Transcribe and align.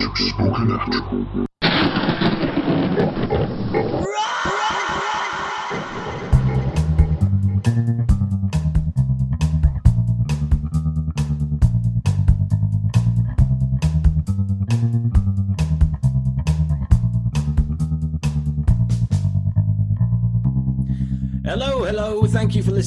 to 0.07 0.29
Spooky 0.29 0.65
Natural. 0.65 1.50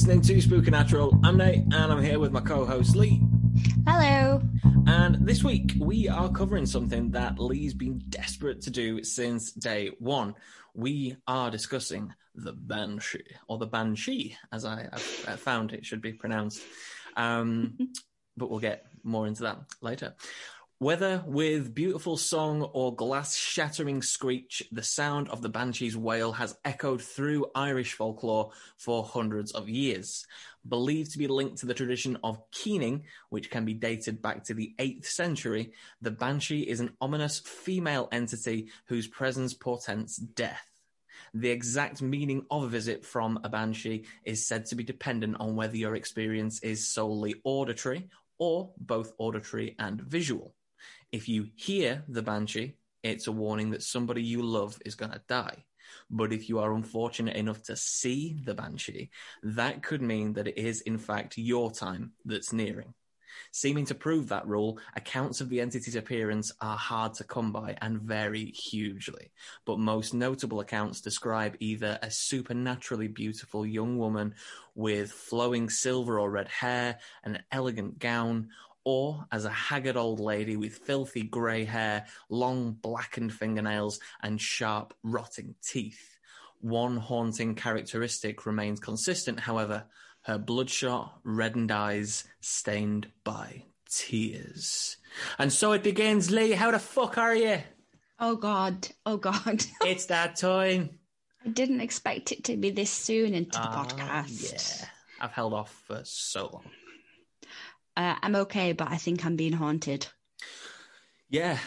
Listening 0.04 0.20
to 0.20 0.42
Spooky 0.42 0.70
Natural. 0.70 1.18
I'm 1.24 1.38
Nate, 1.38 1.62
and 1.62 1.74
I'm 1.74 2.02
here 2.02 2.18
with 2.18 2.30
my 2.30 2.42
co-host 2.42 2.94
Lee. 2.94 3.22
Hello. 3.86 4.42
And 4.86 5.26
this 5.26 5.42
week 5.42 5.76
we 5.80 6.10
are 6.10 6.30
covering 6.30 6.66
something 6.66 7.10
that 7.12 7.38
Lee's 7.38 7.72
been 7.72 8.02
desperate 8.10 8.60
to 8.64 8.70
do 8.70 9.02
since 9.02 9.52
day 9.52 9.92
one. 10.00 10.34
We 10.74 11.16
are 11.26 11.50
discussing 11.50 12.12
the 12.34 12.52
Banshee, 12.52 13.24
or 13.48 13.56
the 13.56 13.66
Banshee, 13.66 14.36
as 14.52 14.66
I 14.66 14.82
have 14.92 15.24
uh, 15.26 15.36
found 15.38 15.72
it 15.72 15.86
should 15.86 16.02
be 16.02 16.12
pronounced. 16.12 16.60
Um, 17.16 17.78
but 18.36 18.50
we'll 18.50 18.60
get 18.60 18.84
more 19.04 19.26
into 19.26 19.44
that 19.44 19.60
later. 19.80 20.14
Whether 20.84 21.24
with 21.26 21.74
beautiful 21.74 22.18
song 22.18 22.60
or 22.60 22.94
glass 22.94 23.34
shattering 23.34 24.02
screech, 24.02 24.62
the 24.70 24.82
sound 24.82 25.30
of 25.30 25.40
the 25.40 25.48
banshee's 25.48 25.96
wail 25.96 26.32
has 26.32 26.58
echoed 26.62 27.00
through 27.00 27.46
Irish 27.54 27.94
folklore 27.94 28.50
for 28.76 29.02
hundreds 29.02 29.52
of 29.52 29.66
years. 29.66 30.26
Believed 30.68 31.12
to 31.12 31.18
be 31.18 31.26
linked 31.26 31.56
to 31.60 31.66
the 31.66 31.72
tradition 31.72 32.18
of 32.22 32.50
keening, 32.50 33.04
which 33.30 33.50
can 33.50 33.64
be 33.64 33.72
dated 33.72 34.20
back 34.20 34.44
to 34.44 34.52
the 34.52 34.74
8th 34.78 35.06
century, 35.06 35.72
the 36.02 36.10
banshee 36.10 36.60
is 36.60 36.80
an 36.80 36.94
ominous 37.00 37.38
female 37.38 38.10
entity 38.12 38.68
whose 38.84 39.08
presence 39.08 39.54
portends 39.54 40.16
death. 40.16 40.68
The 41.32 41.48
exact 41.48 42.02
meaning 42.02 42.44
of 42.50 42.64
a 42.64 42.68
visit 42.68 43.06
from 43.06 43.40
a 43.42 43.48
banshee 43.48 44.04
is 44.26 44.46
said 44.46 44.66
to 44.66 44.74
be 44.74 44.84
dependent 44.84 45.38
on 45.40 45.56
whether 45.56 45.78
your 45.78 45.94
experience 45.94 46.62
is 46.62 46.86
solely 46.86 47.36
auditory 47.42 48.10
or 48.36 48.74
both 48.76 49.14
auditory 49.16 49.76
and 49.78 49.98
visual. 50.02 50.54
If 51.14 51.28
you 51.28 51.46
hear 51.54 52.02
the 52.08 52.22
banshee, 52.22 52.74
it's 53.04 53.28
a 53.28 53.32
warning 53.32 53.70
that 53.70 53.84
somebody 53.84 54.20
you 54.20 54.42
love 54.42 54.82
is 54.84 54.96
going 54.96 55.12
to 55.12 55.22
die. 55.28 55.64
But 56.10 56.32
if 56.32 56.48
you 56.48 56.58
are 56.58 56.74
unfortunate 56.74 57.36
enough 57.36 57.62
to 57.68 57.76
see 57.76 58.36
the 58.44 58.52
banshee, 58.52 59.10
that 59.44 59.84
could 59.84 60.02
mean 60.02 60.32
that 60.32 60.48
it 60.48 60.58
is, 60.58 60.80
in 60.80 60.98
fact, 60.98 61.38
your 61.38 61.70
time 61.70 62.14
that's 62.24 62.52
nearing. 62.52 62.94
Seeming 63.52 63.86
to 63.86 63.94
prove 63.94 64.28
that 64.30 64.48
rule, 64.48 64.80
accounts 64.96 65.40
of 65.40 65.48
the 65.48 65.60
entity's 65.60 65.94
appearance 65.94 66.50
are 66.60 66.76
hard 66.76 67.14
to 67.14 67.24
come 67.24 67.52
by 67.52 67.76
and 67.80 68.00
vary 68.00 68.46
hugely. 68.46 69.30
But 69.64 69.78
most 69.78 70.14
notable 70.14 70.58
accounts 70.58 71.00
describe 71.00 71.56
either 71.60 71.96
a 72.02 72.10
supernaturally 72.10 73.06
beautiful 73.06 73.64
young 73.64 73.98
woman 73.98 74.34
with 74.74 75.12
flowing 75.12 75.70
silver 75.70 76.18
or 76.18 76.28
red 76.28 76.48
hair 76.48 76.98
an 77.22 77.44
elegant 77.52 78.00
gown, 78.00 78.48
or 78.84 79.24
as 79.32 79.44
a 79.44 79.50
haggard 79.50 79.96
old 79.96 80.20
lady 80.20 80.56
with 80.56 80.78
filthy 80.78 81.22
grey 81.22 81.64
hair, 81.64 82.06
long 82.28 82.72
blackened 82.72 83.32
fingernails, 83.32 83.98
and 84.22 84.40
sharp, 84.40 84.94
rotting 85.02 85.54
teeth. 85.62 86.18
One 86.60 86.96
haunting 86.96 87.54
characteristic 87.54 88.46
remains 88.46 88.80
consistent, 88.80 89.40
however 89.40 89.84
her 90.22 90.38
bloodshot, 90.38 91.18
reddened 91.24 91.70
eyes 91.70 92.24
stained 92.40 93.08
by 93.24 93.64
tears. 93.90 94.96
And 95.38 95.52
so 95.52 95.72
it 95.72 95.82
begins, 95.82 96.30
Lee. 96.30 96.52
How 96.52 96.70
the 96.70 96.78
fuck 96.78 97.18
are 97.18 97.34
you? 97.34 97.58
Oh 98.18 98.36
God. 98.36 98.88
Oh 99.04 99.16
God. 99.18 99.64
It's 99.82 100.06
that 100.06 100.36
time. 100.36 100.98
I 101.44 101.48
didn't 101.50 101.80
expect 101.82 102.32
it 102.32 102.44
to 102.44 102.56
be 102.56 102.70
this 102.70 102.90
soon 102.90 103.34
into 103.34 103.58
the 103.58 103.66
Ah, 103.68 103.84
podcast. 103.86 104.80
Yeah. 104.80 104.88
I've 105.20 105.32
held 105.32 105.52
off 105.52 105.70
for 105.86 106.00
so 106.04 106.48
long. 106.52 106.70
Uh, 107.96 108.16
I'm 108.22 108.36
okay, 108.36 108.72
but 108.72 108.90
I 108.90 108.96
think 108.96 109.24
I'm 109.24 109.36
being 109.36 109.52
haunted. 109.52 110.06
Yeah. 111.30 111.58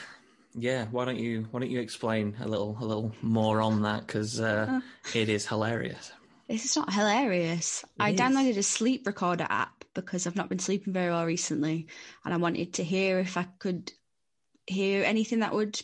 Yeah, 0.59 0.87
why 0.89 1.05
don't 1.05 1.19
you 1.19 1.47
why 1.51 1.59
don't 1.59 1.69
you 1.69 1.79
explain 1.79 2.35
a 2.39 2.47
little 2.47 2.75
a 2.81 2.85
little 2.85 3.11
more 3.21 3.61
on 3.61 3.83
that 3.83 4.07
because 4.07 4.41
uh, 4.41 4.79
it 5.13 5.29
is 5.29 5.45
hilarious. 5.45 6.11
This 6.47 6.65
is 6.65 6.75
not 6.75 6.91
hilarious. 6.91 7.85
I 7.99 8.11
is. 8.11 8.19
downloaded 8.19 8.57
a 8.57 8.63
sleep 8.63 9.05
recorder 9.05 9.45
app 9.47 9.83
because 9.93 10.25
I've 10.25 10.35
not 10.35 10.49
been 10.49 10.59
sleeping 10.59 10.93
very 10.93 11.11
well 11.11 11.25
recently, 11.25 11.87
and 12.25 12.33
I 12.33 12.37
wanted 12.37 12.73
to 12.75 12.83
hear 12.83 13.19
if 13.19 13.37
I 13.37 13.47
could 13.59 13.91
hear 14.65 15.03
anything 15.03 15.39
that 15.39 15.53
would 15.53 15.79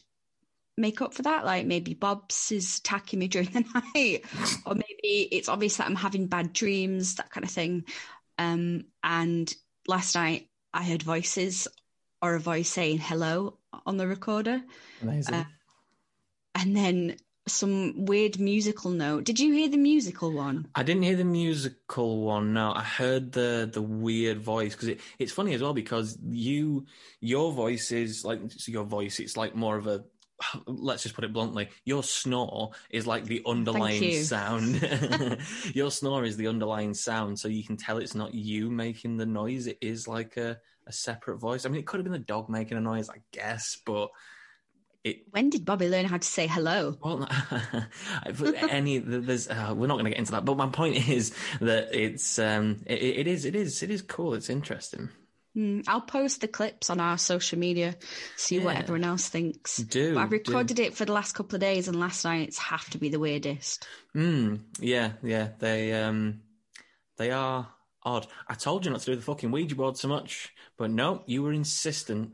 make 0.76 1.02
up 1.02 1.14
for 1.14 1.22
that. 1.24 1.46
Like 1.46 1.68
maybe 1.68 1.94
Bob's 1.94 2.52
is 2.52 2.80
attacking 2.80 3.20
me 3.20 3.28
during 3.34 3.50
the 3.50 3.66
night, 3.94 4.26
or 4.66 4.74
maybe 4.74 5.28
it's 5.32 5.50
obvious 5.50 5.78
that 5.78 5.88
I'm 5.88 5.96
having 5.96 6.28
bad 6.28 6.54
dreams, 6.54 7.16
that 7.16 7.30
kind 7.30 7.44
of 7.44 7.52
thing. 7.52 7.86
Um, 8.40 8.86
and 9.04 9.54
last 9.88 10.16
night 10.16 10.48
I 10.74 10.84
heard 10.84 11.04
voices 11.04 11.68
or 12.22 12.36
a 12.36 12.40
voice 12.40 12.70
saying 12.70 13.00
hello 13.00 13.58
on 13.86 13.98
the 13.98 14.08
recorder, 14.08 14.62
Amazing. 15.02 15.36
Uh, 15.36 15.46
and 16.56 16.76
then 16.76 17.18
some 17.48 18.06
weird 18.06 18.40
musical 18.40 18.92
note. 18.92 19.26
Did 19.26 19.40
you 19.40 19.52
hear 19.52 19.68
the 19.68 19.78
musical 19.78 20.32
one? 20.32 20.68
I 20.76 20.84
didn't 20.84 21.04
hear 21.04 21.18
the 21.18 21.26
musical 21.26 22.22
one. 22.22 22.54
No, 22.54 22.72
I 22.74 22.84
heard 22.84 23.34
the 23.34 23.70
the 23.72 23.82
weird 23.82 24.40
voice 24.40 24.74
because 24.74 24.88
it, 24.88 25.02
it's 25.20 25.32
funny 25.32 25.54
as 25.54 25.62
well 25.62 25.74
because 25.74 26.18
you 26.24 26.86
your 27.20 27.52
voice 27.52 27.92
is 27.92 28.24
like 28.24 28.40
your 28.68 28.86
voice. 28.86 29.20
It's 29.20 29.36
like 29.36 29.56
more 29.56 29.76
of 29.78 29.88
a 29.88 30.06
let's 30.66 31.04
just 31.04 31.16
put 31.16 31.24
it 31.24 31.34
bluntly. 31.34 31.70
Your 31.86 32.04
snore 32.04 32.72
is 32.90 33.08
like 33.08 33.26
the 33.26 33.42
underlying 33.46 34.24
sound. 34.24 34.82
your 35.74 35.92
snore 35.92 36.24
is 36.24 36.38
the 36.38 36.48
underlying 36.48 36.94
sound, 36.94 37.40
so 37.40 37.48
you 37.48 37.64
can 37.64 37.78
tell 37.78 37.98
it's 37.98 38.16
not 38.16 38.34
you 38.34 38.70
making 38.70 39.18
the 39.18 39.26
noise. 39.26 39.68
It 39.68 39.78
is 39.82 40.08
like 40.08 40.38
a 40.38 40.60
a 40.86 40.92
separate 40.92 41.38
voice. 41.38 41.66
I 41.66 41.70
mean, 41.70 41.80
it 41.80 41.88
could 41.88 42.00
have 42.00 42.04
been 42.04 42.14
the 42.14 42.20
dog 42.20 42.50
making 42.50 42.78
a 42.78 42.82
noise, 42.82 43.10
I 43.10 43.22
guess, 43.32 43.78
but 43.86 44.10
it 45.04 45.24
When 45.32 45.50
did 45.50 45.66
Bobby 45.66 45.90
learn 45.90 46.06
how 46.06 46.18
to 46.18 46.28
say 46.28 46.48
hello? 46.48 46.98
well, 47.04 47.28
any 48.70 49.00
there's 49.00 49.50
uh, 49.50 49.74
we're 49.76 49.88
not 49.88 49.96
going 49.96 50.06
to 50.06 50.12
get 50.12 50.20
into 50.20 50.32
that. 50.32 50.46
But 50.46 50.58
my 50.58 50.68
point 50.68 51.10
is 51.10 51.36
that 51.60 51.94
it's 51.94 52.40
um 52.40 52.84
it, 52.86 53.02
it 53.02 53.28
is 53.28 53.46
it 53.46 53.56
is 53.56 53.84
it 53.84 53.92
is 53.92 54.02
cool. 54.02 54.34
It's 54.34 54.50
interesting. 54.50 55.10
Hmm, 55.54 55.82
I'll 55.88 56.02
post 56.02 56.42
the 56.42 56.48
clips 56.48 56.90
on 56.90 57.00
our 57.00 57.18
social 57.18 57.60
media, 57.60 57.96
see 58.38 58.58
what 58.60 58.76
everyone 58.76 59.04
else 59.04 59.28
thinks. 59.30 59.78
Do, 59.78 60.16
But 60.16 60.22
I've 60.22 60.30
do. 60.30 60.34
recorded 60.38 60.80
it 60.80 60.96
for 60.96 61.06
the 61.06 61.14
last 61.14 61.34
couple 61.36 61.56
of 61.56 61.62
days, 61.62 61.88
and 61.88 62.00
last 62.00 62.26
night's 62.26 62.58
have 62.58 62.90
to 62.92 62.98
be 62.98 63.10
the 63.10 63.20
weirdest. 63.20 63.88
Hmm. 64.14 64.56
Yeah. 64.80 65.12
Yeah. 65.22 65.50
They 65.60 65.94
um 65.94 66.42
they 67.18 67.30
are 67.32 67.68
odd. 68.02 68.28
I 68.48 68.56
told 68.56 68.86
you 68.86 68.92
not 68.92 69.02
to 69.02 69.06
do 69.12 69.16
the 69.16 69.22
fucking 69.22 69.52
Ouija 69.52 69.76
board 69.76 69.96
so 69.98 70.08
much, 70.08 70.54
but 70.78 70.90
no, 70.90 71.24
you 71.28 71.44
were 71.44 71.54
insistent. 71.54 72.32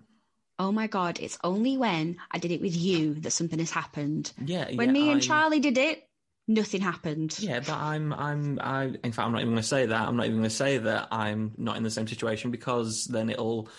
Oh 0.57 0.71
my 0.71 0.87
god, 0.87 1.19
it's 1.21 1.37
only 1.43 1.77
when 1.77 2.17
I 2.31 2.37
did 2.37 2.51
it 2.51 2.61
with 2.61 2.75
you 2.75 3.13
that 3.21 3.31
something 3.31 3.59
has 3.59 3.71
happened. 3.71 4.31
Yeah. 4.43 4.65
When 4.75 4.87
yeah, 4.89 4.93
me 4.93 5.01
and 5.03 5.09
I'm- 5.11 5.19
Charlie 5.21 5.59
did 5.61 5.77
it, 5.77 6.03
nothing 6.49 6.81
happened. 6.81 7.39
Yeah, 7.39 7.59
but 7.59 7.75
I'm, 7.75 8.11
I'm, 8.11 8.59
I. 8.61 8.85
In 9.03 9.11
fact, 9.13 9.19
I'm 9.19 9.31
not 9.31 9.41
even 9.41 9.53
going 9.53 9.61
to 9.61 9.67
say 9.67 9.85
that. 9.85 10.07
I'm 10.07 10.17
not 10.17 10.25
even 10.25 10.39
going 10.39 10.49
to 10.49 10.55
say 10.55 10.79
that 10.79 11.07
I'm 11.11 11.53
not 11.57 11.77
in 11.77 11.83
the 11.83 11.91
same 11.91 12.07
situation 12.07 12.51
because 12.51 13.05
then 13.05 13.29
it'll 13.29 13.69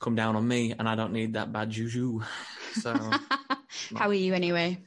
come 0.00 0.14
down 0.14 0.36
on 0.36 0.46
me, 0.46 0.72
and 0.78 0.88
I 0.88 0.94
don't 0.94 1.12
need 1.12 1.34
that 1.34 1.52
bad 1.52 1.70
juju. 1.70 2.20
So 2.74 2.94
How 3.96 4.08
are 4.08 4.14
you 4.14 4.32
anyway? 4.32 4.82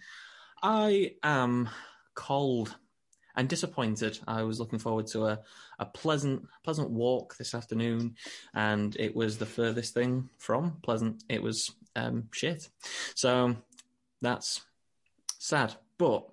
I 0.63 1.13
am 1.22 1.69
cold 2.16 2.75
and 3.36 3.47
disappointed. 3.47 4.19
I 4.28 4.44
was 4.44 4.59
looking 4.59 4.80
forward 4.80 5.07
to 5.07 5.25
a, 5.27 5.39
a 5.77 5.86
pleasant, 5.86 6.48
pleasant 6.63 6.89
walk 6.89 7.38
this 7.38 7.54
afternoon, 7.54 8.16
and 8.54 8.95
it 8.98 9.16
was 9.16 9.38
the 9.38 9.45
furthest 9.45 9.94
thing 9.94 10.30
from 10.38 10.77
pleasant. 10.81 11.24
It 11.30 11.44
was 11.44 11.71
um, 11.95 12.30
shit. 12.31 12.69
So 13.16 13.56
that's 14.21 14.62
sad, 15.38 15.75
but 15.98 16.30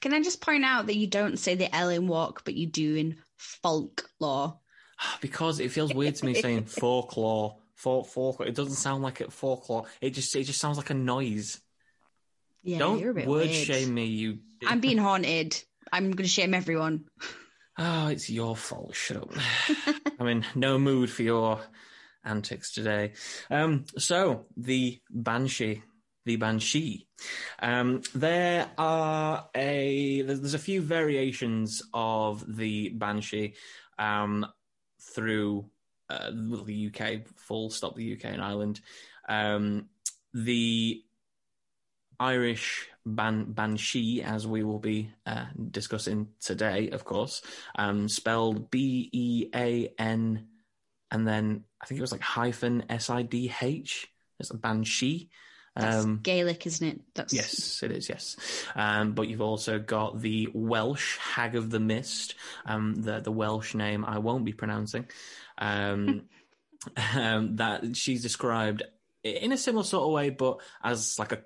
Can 0.00 0.12
I 0.12 0.22
just 0.22 0.40
point 0.40 0.64
out 0.64 0.86
that 0.86 0.96
you 0.96 1.06
don't 1.06 1.38
say 1.38 1.54
the 1.54 1.74
L 1.74 1.88
in 1.88 2.06
walk, 2.06 2.42
but 2.44 2.54
you 2.54 2.66
do 2.66 2.94
in 2.96 3.16
folklore? 3.36 4.58
because 5.20 5.60
it 5.60 5.70
feels 5.70 5.94
weird 5.94 6.14
to 6.16 6.26
me 6.26 6.34
saying 6.34 6.64
folklore, 6.66 7.56
folk, 7.74 8.06
folklore. 8.06 8.48
It 8.48 8.54
doesn't 8.54 8.74
sound 8.74 9.02
like 9.02 9.20
it 9.20 9.32
folklore. 9.32 9.84
It 10.00 10.10
just, 10.10 10.34
it 10.36 10.44
just 10.44 10.60
sounds 10.60 10.76
like 10.76 10.90
a 10.90 10.94
noise. 10.94 11.60
Yeah, 12.62 12.78
Don't 12.78 12.98
you're 12.98 13.10
a 13.10 13.14
bit 13.14 13.26
word 13.26 13.48
weird. 13.48 13.66
shame 13.66 13.92
me, 13.92 14.06
you. 14.06 14.38
I'm 14.66 14.80
being 14.80 14.98
haunted. 15.08 15.62
I'm 15.92 16.10
going 16.10 16.24
to 16.24 16.28
shame 16.28 16.54
everyone. 16.54 17.04
Oh, 17.78 18.08
it's 18.08 18.30
your 18.30 18.56
fault. 18.56 18.94
Shut 18.94 19.16
up. 19.18 19.32
I'm 20.18 20.28
in 20.28 20.44
no 20.54 20.78
mood 20.78 21.10
for 21.10 21.22
your 21.22 21.60
antics 22.24 22.72
today. 22.72 23.12
Um, 23.50 23.84
so 23.98 24.46
the 24.56 25.00
Banshee, 25.10 25.82
the 26.24 26.36
Banshee. 26.36 27.06
Um, 27.60 28.02
there 28.14 28.70
are 28.78 29.48
a 29.54 30.22
there's, 30.22 30.54
a 30.54 30.58
few 30.58 30.80
variations 30.80 31.82
of 31.92 32.44
the 32.56 32.90
Banshee. 32.90 33.54
Um, 33.98 34.46
through 35.14 35.70
uh, 36.10 36.30
the 36.30 36.90
UK, 36.92 37.26
full 37.36 37.70
stop 37.70 37.94
the 37.94 38.14
UK 38.14 38.24
and 38.26 38.42
Ireland. 38.42 38.80
Um, 39.28 39.88
the 40.32 41.02
Irish 42.18 42.88
ban- 43.04 43.52
banshee, 43.52 44.22
as 44.22 44.46
we 44.46 44.62
will 44.62 44.78
be 44.78 45.10
uh, 45.26 45.46
discussing 45.70 46.28
today, 46.40 46.90
of 46.90 47.04
course, 47.04 47.42
um, 47.76 48.08
spelled 48.08 48.70
B 48.70 49.08
E 49.12 49.46
A 49.54 49.92
N, 49.98 50.46
and 51.10 51.26
then 51.26 51.64
I 51.80 51.86
think 51.86 51.98
it 51.98 52.02
was 52.02 52.12
like 52.12 52.20
hyphen 52.20 52.84
S 52.88 53.10
I 53.10 53.22
D 53.22 53.52
H. 53.60 54.08
It's 54.40 54.50
a 54.50 54.56
banshee. 54.56 55.30
That's 55.76 56.04
Um, 56.04 56.20
Gaelic, 56.22 56.66
isn't 56.66 56.86
it? 56.86 57.00
That's 57.14 57.32
Yes, 57.32 57.82
it 57.82 57.90
is. 57.90 58.08
Yes, 58.08 58.36
um, 58.76 59.12
but 59.12 59.28
you've 59.28 59.40
also 59.40 59.78
got 59.78 60.20
the 60.20 60.48
Welsh 60.54 61.18
Hag 61.18 61.56
of 61.56 61.70
the 61.70 61.80
Mist. 61.80 62.36
Um, 62.64 62.94
the 62.94 63.20
the 63.20 63.32
Welsh 63.32 63.74
name 63.74 64.04
I 64.04 64.18
won't 64.18 64.44
be 64.44 64.52
pronouncing. 64.52 65.06
Um, 65.58 66.28
um, 67.14 67.56
that 67.56 67.96
she's 67.96 68.22
described 68.22 68.82
in 69.24 69.52
a 69.52 69.58
similar 69.58 69.84
sort 69.84 70.04
of 70.04 70.12
way, 70.12 70.30
but 70.30 70.60
as 70.82 71.18
like 71.18 71.32
a 71.32 71.42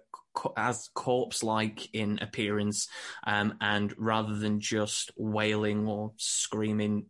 as 0.56 0.88
corpse 0.94 1.42
like 1.42 1.92
in 1.94 2.18
appearance, 2.20 2.88
um, 3.26 3.54
and 3.60 3.94
rather 3.96 4.36
than 4.36 4.60
just 4.60 5.10
wailing 5.16 5.88
or 5.88 6.12
screaming 6.16 7.06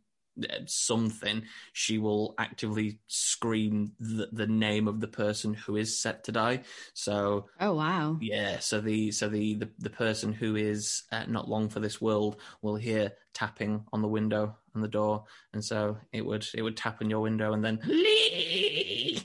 something, 0.67 1.43
she 1.73 1.99
will 1.99 2.35
actively 2.39 3.01
scream 3.07 3.93
the, 4.01 4.29
the 4.33 4.47
name 4.47 4.89
of 4.89 5.01
the 5.01 5.09
person 5.09 5.55
who 5.55 5.77
is 5.77 6.01
set 6.01 6.25
to 6.25 6.33
die. 6.33 6.63
So 6.95 7.47
Oh 7.61 7.75
wow. 7.75 8.17
yeah, 8.21 8.59
so 8.59 8.81
the 8.81 9.11
so 9.11 9.29
the 9.29 9.55
the, 9.55 9.69
the 9.79 9.91
person 9.91 10.33
who 10.33 10.57
is 10.57 11.03
uh, 11.13 11.25
not 11.29 11.49
long 11.49 11.69
for 11.69 11.81
this 11.81 12.01
world 12.01 12.41
will 12.63 12.77
hear 12.77 13.13
tapping 13.35 13.85
on 13.93 14.03
the 14.03 14.09
window 14.09 14.57
and 14.75 14.83
the 14.83 14.89
door, 14.89 15.25
and 15.53 15.65
so 15.65 15.99
it 16.13 16.25
would 16.25 16.47
it 16.55 16.63
would 16.63 16.77
tap 16.77 17.01
on 17.03 17.11
your 17.11 17.21
window 17.21 17.53
and 17.53 17.65
then 17.65 17.81
Lee! 17.85 19.23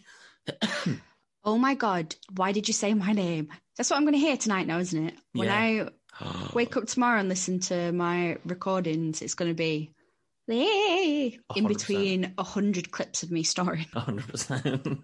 Oh 1.46 1.58
my 1.58 1.76
god. 1.76 2.16
Why 2.36 2.54
did 2.54 2.68
you 2.70 2.74
say 2.74 2.94
my 2.94 3.12
name? 3.12 3.50
That's 3.76 3.90
what 3.90 3.98
I'm 3.98 4.04
going 4.04 4.14
to 4.14 4.20
hear 4.20 4.38
tonight 4.38 4.66
now, 4.68 4.80
isn't 4.80 5.08
it? 5.08 5.16
When 5.34 5.50
Yeah. 5.50 5.90
I 6.20 6.50
wake 6.54 6.78
up 6.78 6.86
tomorrow 6.88 7.20
and 7.20 7.28
listen 7.28 7.60
to 7.62 7.92
my 7.92 8.38
recordings, 8.46 9.22
it's 9.22 9.34
going 9.34 9.52
to 9.52 9.56
be 9.56 9.92
In 11.56 11.68
between 11.68 12.34
a 12.38 12.44
hundred 12.44 12.92
clips 12.92 13.24
of 13.24 13.32
me 13.32 13.44
snoring. 13.44 13.86
hundred 13.94 14.28
percent. 14.28 15.04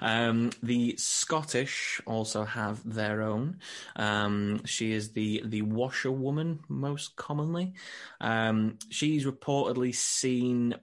Um, 0.00 0.50
the 0.62 0.96
Scottish 0.96 2.00
also 2.06 2.44
have 2.44 2.80
their 2.88 3.22
own. 3.22 3.58
Um, 3.96 4.64
she 4.64 4.92
is 4.92 5.12
the 5.12 5.42
the 5.44 5.62
washerwoman 5.62 6.60
most 6.68 7.16
commonly. 7.16 7.74
Um, 8.20 8.78
she's 8.88 9.26
reportedly 9.26 9.94
seen 9.94 10.74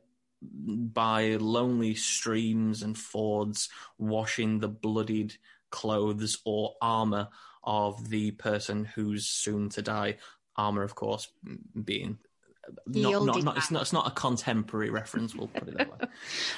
by 0.41 1.37
lonely 1.37 1.95
streams 1.95 2.83
and 2.83 2.95
fords, 2.95 3.69
washing 3.97 4.59
the 4.59 4.67
bloodied 4.67 5.33
clothes 5.71 6.37
or 6.45 6.75
armor 6.79 7.29
of 7.63 8.09
the 8.09 8.31
person 8.31 8.85
who's 8.85 9.25
soon 9.25 9.69
to 9.69 9.81
die. 9.81 10.17
Armor, 10.55 10.83
of 10.83 10.93
course, 10.93 11.27
being 11.83 12.19
not, 12.87 13.25
not, 13.25 13.43
not, 13.43 13.57
it's 13.57 13.71
not 13.71 13.81
it's 13.81 13.93
not 13.93 14.07
a 14.07 14.11
contemporary 14.11 14.89
reference. 14.89 15.35
We'll 15.35 15.47
put 15.47 15.67
it 15.67 15.77
that 15.77 15.91
way. 15.91 16.07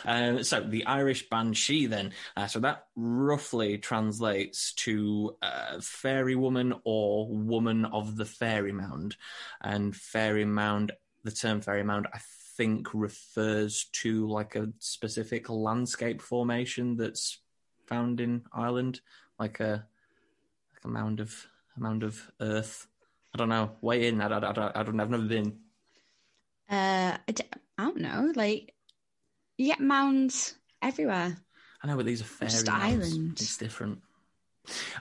Um, 0.05 0.43
so 0.43 0.61
the 0.61 0.85
Irish 0.85 1.29
banshee, 1.29 1.85
then, 1.85 2.13
uh, 2.35 2.47
so 2.47 2.59
that 2.59 2.85
roughly 2.95 3.77
translates 3.77 4.73
to 4.73 5.35
uh, 5.41 5.79
fairy 5.81 6.35
woman 6.35 6.73
or 6.83 7.27
woman 7.27 7.85
of 7.85 8.15
the 8.15 8.25
fairy 8.25 8.71
mound, 8.71 9.15
and 9.61 9.95
fairy 9.95 10.45
mound. 10.45 10.91
The 11.23 11.31
term 11.31 11.61
fairy 11.61 11.83
mound, 11.83 12.07
I 12.13 12.19
think, 12.55 12.93
refers 12.93 13.85
to 13.91 14.27
like 14.27 14.55
a 14.55 14.69
specific 14.79 15.49
landscape 15.49 16.21
formation 16.21 16.95
that's 16.95 17.39
found 17.85 18.19
in 18.19 18.43
Ireland, 18.53 19.01
like 19.39 19.59
a 19.59 19.85
like 20.73 20.85
a 20.85 20.87
mound 20.87 21.19
of 21.19 21.47
a 21.75 21.79
mound 21.79 22.03
of 22.03 22.31
earth. 22.39 22.87
I 23.33 23.37
don't 23.37 23.49
know. 23.49 23.71
Way 23.81 24.07
in. 24.07 24.21
I, 24.21 24.27
I, 24.27 24.39
I, 24.39 24.79
I 24.79 24.83
don't. 24.83 24.99
I've 24.99 25.09
never 25.09 25.23
been. 25.23 25.59
Uh, 26.69 27.17
I, 27.27 27.31
d- 27.31 27.43
I 27.77 27.83
don't 27.83 27.97
know. 28.01 28.31
Like, 28.35 28.73
you 29.57 29.67
get 29.67 29.79
mounds 29.79 30.55
everywhere. 30.81 31.37
I 31.83 31.87
know, 31.87 31.95
but 31.95 32.05
these 32.05 32.21
are 32.21 32.25
fairy 32.25 32.51
Just 32.51 32.67
mounds. 32.67 32.83
islands. 32.83 33.41
It's 33.41 33.57
different. 33.57 33.99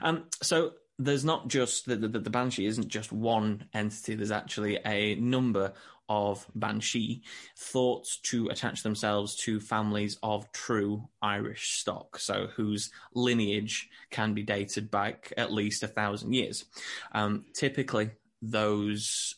Um, 0.01 0.25
so 0.41 0.73
there's 0.99 1.25
not 1.25 1.47
just 1.47 1.85
the, 1.85 1.95
the 1.95 2.07
the 2.07 2.29
banshee 2.29 2.65
isn't 2.65 2.87
just 2.87 3.11
one 3.11 3.65
entity. 3.73 4.15
There's 4.15 4.31
actually 4.31 4.79
a 4.85 5.15
number 5.15 5.73
of 6.09 6.47
banshee 6.55 7.21
thought 7.57 8.07
to 8.23 8.47
attach 8.47 8.81
themselves 8.81 9.35
to 9.35 9.59
families 9.59 10.17
of 10.23 10.49
true 10.53 11.09
Irish 11.21 11.79
stock, 11.79 12.17
so 12.17 12.47
whose 12.55 12.91
lineage 13.13 13.89
can 14.09 14.33
be 14.33 14.43
dated 14.43 14.89
back 14.89 15.33
at 15.35 15.51
least 15.51 15.83
a 15.83 15.87
thousand 15.87 16.33
years. 16.33 16.63
Um, 17.11 17.45
typically, 17.53 18.11
those 18.41 19.35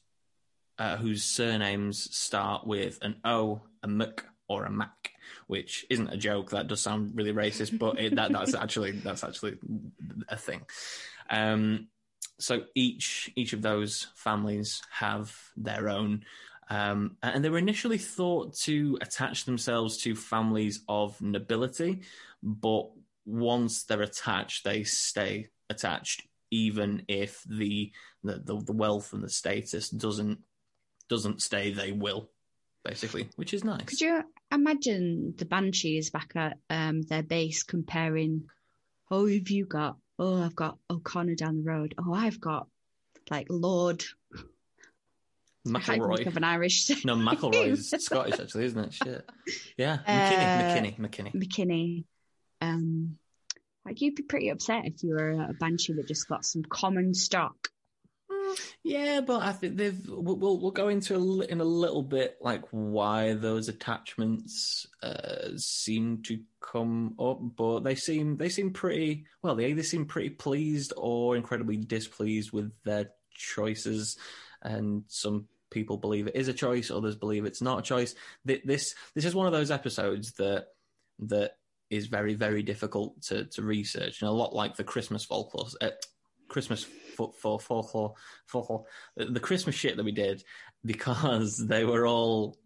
uh, 0.79 0.95
whose 0.95 1.23
surnames 1.23 2.15
start 2.15 2.65
with 2.65 2.97
an 3.01 3.17
O, 3.25 3.61
a 3.83 3.87
Mc, 3.87 4.25
or 4.47 4.63
a 4.63 4.71
Mac, 4.71 5.11
which 5.47 5.85
isn't 5.89 6.07
a 6.09 6.17
joke. 6.17 6.51
That 6.51 6.67
does 6.67 6.81
sound 6.81 7.11
really 7.15 7.33
racist, 7.33 7.77
but 7.77 7.99
it, 7.99 8.15
that, 8.15 8.31
that's 8.31 8.55
actually 8.55 8.91
that's 8.91 9.23
actually 9.23 9.57
a 10.29 10.37
thing. 10.37 10.61
Um, 11.29 11.89
so 12.39 12.63
each 12.73 13.31
each 13.35 13.53
of 13.53 13.61
those 13.61 14.07
families 14.15 14.81
have 14.89 15.35
their 15.57 15.89
own, 15.89 16.23
um, 16.69 17.17
and 17.21 17.43
they 17.43 17.49
were 17.49 17.57
initially 17.57 17.97
thought 17.97 18.55
to 18.59 18.97
attach 19.01 19.43
themselves 19.43 19.97
to 19.97 20.15
families 20.15 20.81
of 20.87 21.21
nobility, 21.21 22.01
but 22.41 22.89
once 23.25 23.83
they're 23.83 24.01
attached, 24.01 24.63
they 24.63 24.83
stay 24.83 25.49
attached, 25.69 26.23
even 26.49 27.03
if 27.09 27.43
the 27.43 27.91
the, 28.23 28.41
the, 28.43 28.57
the 28.63 28.73
wealth 28.73 29.13
and 29.13 29.23
the 29.23 29.29
status 29.29 29.89
doesn't 29.89 30.39
doesn't 31.09 31.41
stay. 31.41 31.73
They 31.73 31.91
will 31.91 32.29
basically, 32.83 33.29
which 33.35 33.53
is 33.53 33.63
nice. 33.63 33.85
Could 33.85 34.01
you 34.01 34.23
imagine 34.51 35.33
the 35.38 35.45
banshees 35.45 36.09
back 36.09 36.31
at 36.35 36.57
um, 36.69 37.01
their 37.03 37.23
base 37.23 37.63
comparing? 37.63 38.44
Oh, 39.11 39.27
have 39.27 39.50
you 39.50 39.65
got? 39.65 39.97
Oh, 40.17 40.41
I've 40.41 40.56
got 40.56 40.77
O'Connor 40.89 41.35
down 41.35 41.57
the 41.57 41.63
road. 41.69 41.95
Oh, 41.97 42.13
I've 42.13 42.39
got 42.39 42.67
like 43.29 43.47
Lord. 43.50 44.03
I 45.67 45.79
can't 45.81 45.97
even 45.97 46.15
think 46.15 46.27
of 46.27 46.38
an 46.38 46.44
Irish. 46.44 46.89
No, 47.06 47.15
McElroy 47.15 47.71
is 47.71 47.89
Scottish, 47.89 48.39
actually, 48.39 48.66
isn't 48.66 48.80
it? 48.85 48.94
Shit. 48.94 49.30
Yeah, 49.78 49.97
McKinney, 50.07 50.95
Uh, 50.97 50.97
McKinney, 50.97 50.99
McKinney. 50.99 51.33
McKinney. 51.35 52.04
Um, 52.61 53.18
like 53.85 54.01
you'd 54.01 54.16
be 54.16 54.23
pretty 54.23 54.49
upset 54.49 54.85
if 54.85 55.04
you 55.04 55.11
were 55.16 55.31
a 55.31 55.54
banshee 55.59 55.94
that 55.94 56.07
just 56.07 56.28
got 56.28 56.45
some 56.45 56.63
common 56.63 57.13
stock. 57.13 57.56
Yeah, 58.83 59.21
but 59.21 59.41
I 59.41 59.51
think 59.51 59.77
they've. 59.77 59.99
We'll 60.07 60.37
we'll, 60.37 60.71
go 60.71 60.87
into 60.87 61.15
a, 61.15 61.41
in 61.45 61.61
a 61.61 61.65
little 61.65 62.03
bit 62.03 62.37
like 62.41 62.63
why 62.71 63.33
those 63.33 63.69
attachments 63.69 64.87
uh, 65.03 65.49
seem 65.57 66.23
to 66.23 66.39
come 66.61 67.15
up, 67.19 67.39
but 67.56 67.81
they 67.81 67.95
seem 67.95 68.37
they 68.37 68.49
seem 68.49 68.71
pretty 68.71 69.25
well. 69.41 69.56
They 69.56 69.68
either 69.68 69.83
seem 69.83 70.06
pretty 70.06 70.29
pleased 70.29 70.94
or 70.95 71.35
incredibly 71.35 71.77
displeased 71.77 72.51
with 72.51 72.71
their 72.83 73.11
choices, 73.33 74.18
and 74.61 75.03
some 75.07 75.47
people 75.71 75.97
believe 75.97 76.27
it 76.27 76.35
is 76.35 76.47
a 76.47 76.53
choice, 76.53 76.89
others 76.89 77.15
believe 77.15 77.45
it's 77.45 77.61
not 77.61 77.79
a 77.79 77.83
choice. 77.83 78.15
Th- 78.47 78.63
This 78.63 78.95
this 79.15 79.25
is 79.25 79.35
one 79.35 79.47
of 79.47 79.53
those 79.53 79.71
episodes 79.71 80.33
that 80.33 80.68
that 81.19 81.57
is 81.89 82.07
very 82.07 82.35
very 82.35 82.63
difficult 82.63 83.21
to 83.23 83.45
to 83.45 83.61
research, 83.61 84.21
and 84.21 84.29
a 84.29 84.33
lot 84.33 84.56
like 84.56 84.75
the 84.75 84.83
Christmas 84.83 85.25
folklore. 85.25 85.68
Uh, 85.81 85.89
Christmas 86.47 86.85
for 87.19 87.33
for 87.33 87.59
folklore, 87.59 88.14
folklore, 88.45 88.85
the 89.16 89.28
uh, 89.28 89.31
the 89.31 89.40
Christmas 89.40 89.76
shit 89.76 89.97
that 89.97 90.06
we 90.06 90.11
did 90.11 90.44
because 90.85 91.57
they 91.68 91.83
were 91.83 92.07
all 92.07 92.57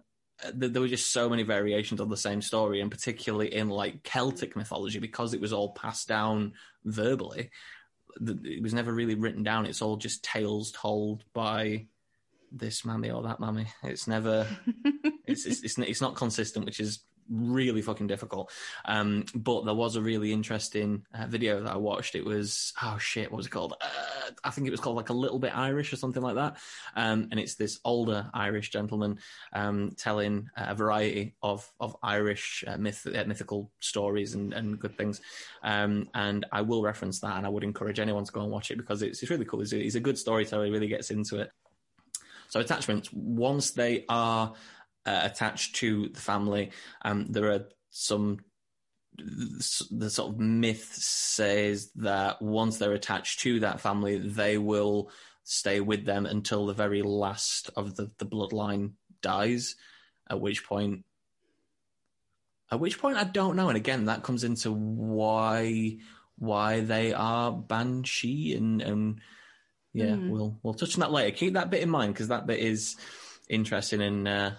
uh, 0.46 0.52
there 0.54 0.82
were 0.82 0.88
just 0.88 1.12
so 1.12 1.30
many 1.30 1.44
variations 1.44 2.00
of 2.00 2.10
the 2.10 2.18
same 2.18 2.42
story, 2.42 2.82
and 2.82 2.92
particularly 2.92 3.54
in 3.54 3.70
like 3.70 4.04
Celtic 4.04 4.56
mythology 4.56 5.00
because 5.00 5.34
it 5.34 5.42
was 5.42 5.54
all 5.54 5.74
passed 5.74 6.08
down 6.08 6.54
verbally. 6.86 7.50
It 8.22 8.62
was 8.62 8.76
never 8.76 8.94
really 8.94 9.16
written 9.16 9.42
down. 9.42 9.66
It's 9.66 9.82
all 9.82 9.98
just 9.98 10.24
tales 10.24 10.72
told 10.72 11.24
by 11.34 11.88
this 12.52 12.86
mammy 12.86 13.10
or 13.10 13.24
that 13.24 13.40
mammy. 13.40 13.68
It's 13.84 14.08
never 14.08 14.48
it's, 15.26 15.46
it's 15.46 15.64
it's 15.64 15.78
it's 15.80 16.02
not 16.02 16.16
consistent, 16.16 16.66
which 16.66 16.80
is 16.80 17.00
really 17.30 17.82
fucking 17.82 18.08
difficult. 18.08 18.52
Um, 18.86 19.26
but 19.36 19.66
there 19.66 19.74
was 19.74 19.96
a 19.96 20.02
really 20.02 20.32
interesting 20.32 21.06
uh, 21.14 21.28
video 21.28 21.62
that 21.62 21.74
I 21.74 21.78
watched. 21.78 22.16
It 22.16 22.26
was 22.26 22.74
oh 22.82 22.98
shit, 23.00 23.32
what 23.32 23.38
was 23.38 23.48
it 23.48 23.52
called? 23.52 23.74
Uh, 23.82 24.32
I 24.44 24.50
think 24.50 24.68
it 24.68 24.72
was 24.72 24.80
called 24.80 24.96
like 24.96 25.10
a 25.10 25.14
little 25.14 25.40
bit 25.40 25.56
Irish 25.56 25.94
or 25.94 25.96
something 25.96 26.22
like 26.22 26.36
that. 26.36 26.58
Um, 26.96 27.28
and 27.32 27.40
it's 27.40 27.56
this 27.56 27.80
older 27.86 28.30
Irish 28.34 28.70
gentleman 28.70 29.20
um, 29.54 29.92
telling 29.98 30.50
a 30.56 30.76
variety 30.76 31.36
of 31.42 31.70
of 31.80 31.96
Irish 32.04 32.64
uh, 32.68 32.78
myth 32.78 33.06
uh, 33.06 33.24
mythical 33.26 33.72
stories 33.80 34.36
and, 34.36 34.54
and 34.54 34.80
good 34.80 34.98
things. 34.98 35.22
Um, 35.64 36.10
and 36.14 36.46
I 36.52 36.62
will 36.62 36.84
reference 36.84 37.20
that, 37.22 37.38
and 37.38 37.46
I 37.46 37.50
would 37.50 37.64
encourage 37.64 38.00
anyone 38.00 38.26
to 38.26 38.32
go 38.32 38.42
and 38.42 38.52
watch 38.52 38.72
it 38.72 38.78
because 38.78 39.02
it's 39.02 39.22
it's 39.22 39.32
really 39.32 39.46
cool. 39.46 39.60
He's 39.60 39.74
a, 39.74 39.78
he's 39.78 39.96
a 39.96 40.00
good 40.00 40.18
storyteller. 40.18 40.66
He 40.66 40.72
really 40.72 40.88
gets 40.88 41.12
into 41.12 41.40
it. 41.40 41.52
So 42.50 42.60
attachments, 42.60 43.12
once 43.12 43.72
they 43.72 44.06
are 44.10 44.54
uh, 45.06 45.22
attached 45.24 45.76
to 45.76 46.10
the 46.10 46.20
family. 46.20 46.72
Um, 47.04 47.28
there 47.30 47.52
are 47.52 47.66
some 47.90 48.40
the 49.16 50.10
sort 50.10 50.34
of 50.34 50.40
myth 50.40 50.92
says 50.96 51.92
that 51.96 52.42
once 52.42 52.78
they're 52.78 52.94
attached 52.94 53.42
to 53.42 53.60
that 53.60 53.80
family, 53.80 54.18
they 54.18 54.58
will 54.58 55.12
stay 55.44 55.80
with 55.80 56.06
them 56.06 56.26
until 56.26 56.66
the 56.66 56.74
very 56.74 57.04
last 57.04 57.70
of 57.76 57.96
the, 57.96 58.10
the 58.18 58.26
bloodline 58.26 58.94
dies. 59.22 59.76
At 60.30 60.40
which 60.40 60.66
point, 60.66 61.06
at 62.72 62.80
which 62.80 62.98
point 62.98 63.18
I 63.18 63.24
don't 63.24 63.56
know. 63.56 63.68
And 63.68 63.78
again, 63.78 64.06
that 64.06 64.24
comes 64.24 64.44
into 64.44 64.72
why 64.72 65.98
why 66.40 66.80
they 66.80 67.14
are 67.14 67.52
banshee 67.52 68.56
and 68.56 68.82
and 68.82 69.22
yeah, 69.94 70.16
mm. 70.16 70.30
we'll 70.30 70.60
we'll 70.64 70.74
touch 70.74 70.96
on 70.96 71.02
that 71.02 71.12
later. 71.12 71.36
Keep 71.36 71.54
that 71.54 71.70
bit 71.70 71.84
in 71.84 71.90
mind 71.90 72.14
because 72.14 72.30
that 72.30 72.48
bit 72.48 72.60
is 72.60 72.96
interesting 73.48 74.02
and 74.02 74.28
uh, 74.28 74.52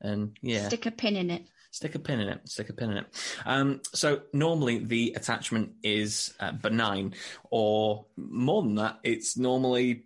and 0.00 0.36
yeah, 0.42 0.68
stick 0.68 0.86
a 0.86 0.90
pin 0.90 1.16
in 1.16 1.30
it. 1.30 1.46
Stick 1.70 1.94
a 1.94 1.98
pin 1.98 2.20
in 2.20 2.28
it. 2.28 2.48
Stick 2.48 2.70
a 2.70 2.72
pin 2.72 2.92
in 2.92 2.96
it. 2.98 3.06
Um, 3.44 3.80
so 3.92 4.22
normally 4.32 4.78
the 4.78 5.14
attachment 5.16 5.72
is 5.82 6.32
uh, 6.40 6.52
benign, 6.52 7.14
or 7.50 8.06
more 8.16 8.62
than 8.62 8.76
that, 8.76 8.98
it's 9.02 9.36
normally 9.36 10.04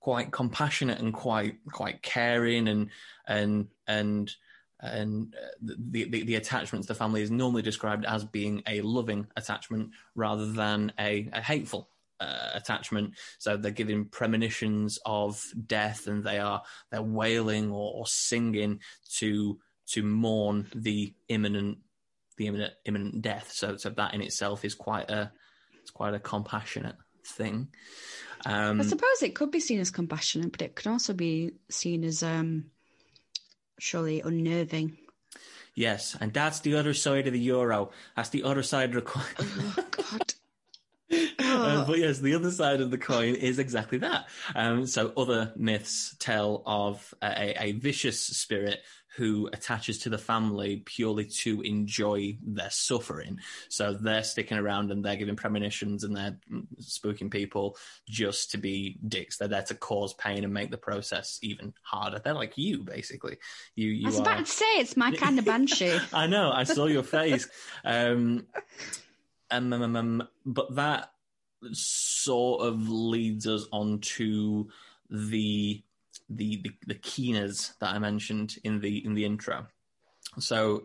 quite 0.00 0.30
compassionate 0.30 1.00
and 1.00 1.12
quite 1.12 1.58
quite 1.72 2.02
caring 2.02 2.68
and 2.68 2.90
and 3.26 3.68
and 3.86 4.34
and 4.80 5.34
uh, 5.34 5.48
the, 5.62 6.04
the, 6.08 6.22
the 6.24 6.34
attachment 6.34 6.84
to 6.84 6.88
the 6.88 6.94
family 6.94 7.22
is 7.22 7.30
normally 7.30 7.62
described 7.62 8.04
as 8.04 8.24
being 8.24 8.62
a 8.66 8.80
loving 8.82 9.26
attachment 9.36 9.90
rather 10.14 10.46
than 10.52 10.92
a, 10.98 11.28
a 11.32 11.40
hateful 11.40 11.88
uh, 12.20 12.50
attachment. 12.54 13.14
So 13.38 13.56
they're 13.56 13.70
giving 13.70 14.06
premonitions 14.06 14.98
of 15.04 15.42
death, 15.66 16.06
and 16.06 16.24
they 16.24 16.38
are 16.38 16.62
they're 16.90 17.02
wailing 17.02 17.70
or, 17.70 17.92
or 17.94 18.06
singing 18.06 18.80
to 19.16 19.58
to 19.88 20.02
mourn 20.02 20.66
the 20.74 21.14
imminent 21.28 21.78
the 22.36 22.46
imminent 22.46 22.74
imminent 22.84 23.22
death. 23.22 23.52
So 23.52 23.76
so 23.76 23.90
that 23.90 24.14
in 24.14 24.22
itself 24.22 24.64
is 24.64 24.74
quite 24.74 25.10
a 25.10 25.32
it's 25.80 25.90
quite 25.90 26.14
a 26.14 26.18
compassionate 26.18 26.96
thing. 27.24 27.68
Um, 28.44 28.80
I 28.80 28.84
suppose 28.84 29.22
it 29.22 29.34
could 29.34 29.50
be 29.50 29.60
seen 29.60 29.80
as 29.80 29.90
compassionate, 29.90 30.52
but 30.52 30.62
it 30.62 30.76
could 30.76 30.86
also 30.88 31.12
be 31.12 31.52
seen 31.70 32.04
as 32.04 32.22
um, 32.22 32.66
surely 33.78 34.20
unnerving. 34.20 34.98
Yes, 35.74 36.16
and 36.20 36.32
that's 36.32 36.60
the 36.60 36.76
other 36.76 36.94
side 36.94 37.26
of 37.26 37.32
the 37.32 37.38
euro. 37.38 37.90
That's 38.14 38.30
the 38.30 38.44
other 38.44 38.62
side 38.62 38.94
of. 38.94 39.06
Oh 39.06 39.84
God. 39.90 40.34
Uh, 41.66 41.86
but 41.86 41.98
yes, 41.98 42.18
the 42.18 42.34
other 42.34 42.50
side 42.50 42.80
of 42.80 42.90
the 42.90 42.98
coin 42.98 43.34
is 43.34 43.58
exactly 43.58 43.98
that. 43.98 44.26
Um, 44.54 44.86
so 44.86 45.12
other 45.16 45.52
myths 45.56 46.16
tell 46.18 46.62
of 46.66 47.14
a, 47.22 47.62
a, 47.62 47.72
vicious 47.72 48.20
spirit 48.20 48.80
who 49.16 49.48
attaches 49.52 49.98
to 49.98 50.10
the 50.10 50.18
family 50.18 50.82
purely 50.84 51.24
to 51.24 51.62
enjoy 51.62 52.36
their 52.42 52.68
suffering. 52.70 53.38
So 53.70 53.94
they're 53.94 54.22
sticking 54.22 54.58
around 54.58 54.90
and 54.90 55.02
they're 55.02 55.16
giving 55.16 55.36
premonitions 55.36 56.04
and 56.04 56.14
they're 56.14 56.36
spooking 56.82 57.30
people 57.30 57.78
just 58.06 58.50
to 58.50 58.58
be 58.58 58.98
dicks. 59.08 59.38
They're 59.38 59.48
there 59.48 59.62
to 59.62 59.74
cause 59.74 60.12
pain 60.14 60.44
and 60.44 60.52
make 60.52 60.70
the 60.70 60.76
process 60.76 61.38
even 61.40 61.72
harder. 61.82 62.20
They're 62.22 62.34
like 62.34 62.58
you, 62.58 62.82
basically. 62.82 63.38
You, 63.74 63.88
you 63.88 64.06
I 64.06 64.10
was 64.10 64.18
are... 64.18 64.22
about 64.22 64.44
to 64.44 64.52
say 64.52 64.66
it's 64.76 64.98
my 64.98 65.12
kind 65.16 65.38
of 65.38 65.46
banshee. 65.46 65.98
I 66.12 66.26
know. 66.26 66.52
I 66.52 66.64
saw 66.64 66.84
your 66.84 67.02
face. 67.02 67.48
Um, 67.84 68.46
um, 69.50 69.72
um, 69.72 69.96
um, 69.96 70.28
but 70.44 70.74
that 70.74 71.10
sort 71.72 72.62
of 72.62 72.88
leads 72.88 73.46
us 73.46 73.66
on 73.72 74.00
to 74.00 74.68
the 75.10 75.82
the 76.28 76.62
the, 76.62 76.70
the 76.86 76.94
keeners 76.94 77.72
that 77.80 77.94
I 77.94 77.98
mentioned 77.98 78.56
in 78.64 78.80
the 78.80 79.04
in 79.04 79.14
the 79.14 79.24
intro. 79.24 79.66
So 80.38 80.84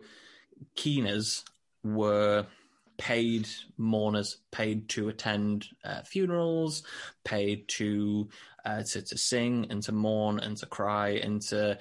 keeners 0.76 1.44
were 1.82 2.46
paid 3.02 3.48
mourners, 3.76 4.36
paid 4.52 4.88
to 4.90 5.08
attend 5.08 5.66
uh, 5.84 6.02
funerals, 6.02 6.84
paid 7.24 7.66
to, 7.66 8.28
uh, 8.64 8.82
to 8.82 9.02
to 9.02 9.18
sing 9.18 9.66
and 9.70 9.82
to 9.82 9.92
mourn 9.92 10.38
and 10.38 10.56
to 10.56 10.66
cry 10.66 11.10
and 11.10 11.42
to, 11.42 11.78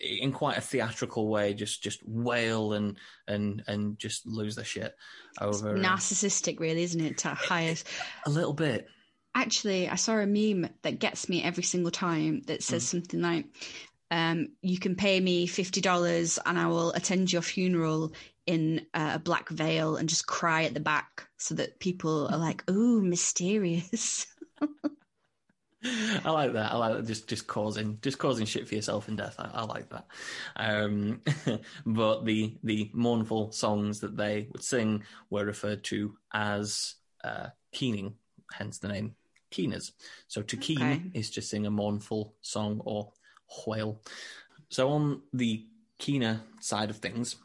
in 0.00 0.32
quite 0.32 0.58
a 0.58 0.60
theatrical 0.60 1.28
way, 1.28 1.54
just 1.54 1.82
just 1.82 2.00
wail 2.06 2.72
and 2.72 2.96
and 3.28 3.62
and 3.66 3.98
just 3.98 4.26
lose 4.26 4.56
their 4.56 4.64
shit 4.64 4.94
over. 5.40 5.76
It's 5.76 5.86
narcissistic, 5.86 6.58
really, 6.58 6.82
isn't 6.82 7.00
it? 7.00 7.18
To 7.18 7.28
highest 7.28 7.88
a 8.26 8.30
little 8.30 8.52
bit. 8.52 8.88
Actually, 9.34 9.88
I 9.88 9.96
saw 9.96 10.18
a 10.18 10.26
meme 10.26 10.70
that 10.82 10.98
gets 10.98 11.28
me 11.28 11.42
every 11.42 11.64
single 11.64 11.90
time 11.90 12.42
that 12.46 12.62
says 12.62 12.84
mm. 12.84 12.88
something 12.88 13.20
like, 13.20 13.46
um, 14.10 14.48
"You 14.60 14.78
can 14.78 14.96
pay 14.96 15.20
me 15.20 15.46
fifty 15.46 15.80
dollars, 15.80 16.38
and 16.44 16.58
I 16.58 16.66
will 16.66 16.92
attend 16.92 17.32
your 17.32 17.42
funeral 17.42 18.12
in 18.46 18.86
a 18.92 19.18
black 19.18 19.48
veil 19.48 19.96
and 19.96 20.08
just 20.08 20.26
cry 20.26 20.64
at 20.64 20.74
the 20.74 20.80
back, 20.80 21.28
so 21.36 21.54
that 21.54 21.78
people 21.78 22.26
are 22.28 22.38
like, 22.38 22.68
"Ooh, 22.70 23.02
mysterious." 23.02 24.26
I 26.24 26.30
like 26.30 26.52
that. 26.54 26.72
I 26.72 26.76
like 26.76 26.96
that. 26.96 27.06
Just 27.06 27.28
just 27.28 27.46
causing 27.46 27.98
just 28.00 28.18
causing 28.18 28.46
shit 28.46 28.66
for 28.68 28.74
yourself 28.74 29.08
in 29.08 29.16
death. 29.16 29.34
I, 29.38 29.50
I 29.52 29.64
like 29.64 29.88
that. 29.90 30.06
Um, 30.56 31.20
but 31.86 32.24
the 32.24 32.56
the 32.62 32.90
mournful 32.92 33.52
songs 33.52 34.00
that 34.00 34.16
they 34.16 34.48
would 34.52 34.62
sing 34.62 35.04
were 35.30 35.44
referred 35.44 35.84
to 35.84 36.16
as 36.32 36.94
uh, 37.22 37.48
keening, 37.72 38.14
hence 38.52 38.78
the 38.78 38.88
name 38.88 39.14
keeners. 39.50 39.92
So 40.28 40.42
to 40.42 40.56
keen 40.56 40.82
okay. 40.82 41.02
is 41.12 41.30
to 41.32 41.42
sing 41.42 41.66
a 41.66 41.70
mournful 41.70 42.34
song 42.40 42.80
or 42.84 43.12
wail. 43.66 44.00
So 44.70 44.90
on 44.90 45.22
the 45.32 45.66
keener 45.98 46.40
side 46.60 46.90
of 46.90 46.96
things, 46.96 47.36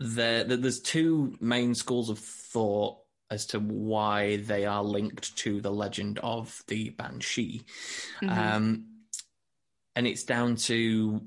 there, 0.00 0.44
there's 0.44 0.80
two 0.80 1.36
main 1.40 1.74
schools 1.74 2.08
of 2.08 2.18
thought 2.18 2.98
as 3.30 3.46
to 3.46 3.58
why 3.58 4.36
they 4.36 4.64
are 4.64 4.82
linked 4.82 5.36
to 5.36 5.60
the 5.60 5.70
legend 5.70 6.18
of 6.22 6.62
the 6.68 6.90
Banshee. 6.90 7.62
Mm-hmm. 8.22 8.38
Um, 8.38 8.84
and 9.94 10.06
it's 10.06 10.24
down 10.24 10.56
to 10.56 11.20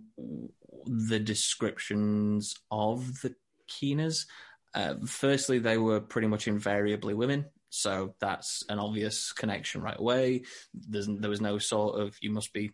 the 0.85 1.19
descriptions 1.19 2.55
of 2.71 3.21
the 3.21 3.35
Keeners. 3.69 4.25
Uh, 4.73 4.95
firstly, 5.05 5.59
they 5.59 5.77
were 5.77 5.99
pretty 5.99 6.27
much 6.27 6.47
invariably 6.47 7.13
women. 7.13 7.45
So 7.69 8.15
that's 8.19 8.63
an 8.67 8.79
obvious 8.79 9.31
connection 9.31 9.81
right 9.81 9.99
away. 9.99 10.43
There's, 10.73 11.07
there 11.07 11.29
was 11.29 11.41
no 11.41 11.57
sort 11.57 11.99
of, 11.99 12.17
you 12.21 12.31
must 12.31 12.51
be 12.51 12.71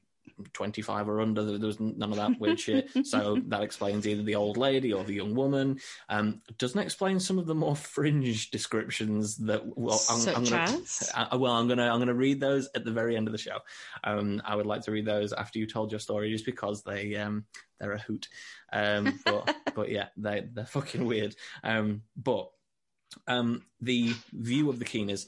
25 0.53 1.09
or 1.09 1.21
under. 1.21 1.57
There 1.57 1.67
was 1.67 1.79
none 1.79 2.11
of 2.11 2.17
that 2.17 2.39
weird 2.39 2.59
shit. 2.59 2.89
So 3.07 3.37
that 3.47 3.61
explains 3.61 4.07
either 4.07 4.23
the 4.23 4.35
old 4.35 4.57
lady 4.57 4.91
or 4.91 5.03
the 5.03 5.13
young 5.13 5.33
woman. 5.33 5.79
Um, 6.09 6.41
doesn't 6.57 6.79
explain 6.79 7.19
some 7.19 7.39
of 7.39 7.45
the 7.45 7.55
more 7.55 7.75
fringe 7.75 8.51
descriptions 8.51 9.37
that. 9.37 9.61
Well, 9.77 10.01
I'm, 10.09 10.19
Such 10.19 10.35
I'm 10.35 10.43
gonna, 10.43 10.63
as? 10.63 11.11
Uh, 11.13 11.37
well, 11.37 11.53
I'm 11.53 11.67
gonna 11.67 11.89
I'm 11.89 11.99
gonna 11.99 12.13
read 12.13 12.39
those 12.39 12.69
at 12.75 12.83
the 12.83 12.91
very 12.91 13.15
end 13.15 13.27
of 13.27 13.31
the 13.31 13.37
show. 13.37 13.59
Um, 14.03 14.41
I 14.45 14.55
would 14.55 14.65
like 14.65 14.81
to 14.83 14.91
read 14.91 15.05
those 15.05 15.31
after 15.31 15.59
you 15.59 15.67
told 15.67 15.91
your 15.91 15.99
story, 15.99 16.31
just 16.31 16.45
because 16.45 16.83
they 16.83 17.15
um, 17.15 17.45
they're 17.79 17.93
a 17.93 17.99
hoot. 17.99 18.27
Um, 18.73 19.19
but 19.25 19.55
but 19.75 19.89
yeah, 19.89 20.07
they 20.17 20.47
they're 20.53 20.65
fucking 20.65 21.05
weird. 21.05 21.35
Um, 21.63 22.01
but 22.15 22.49
um, 23.27 23.63
the 23.81 24.13
view 24.33 24.69
of 24.69 24.79
the 24.79 24.85
keen 24.85 25.09
is 25.09 25.27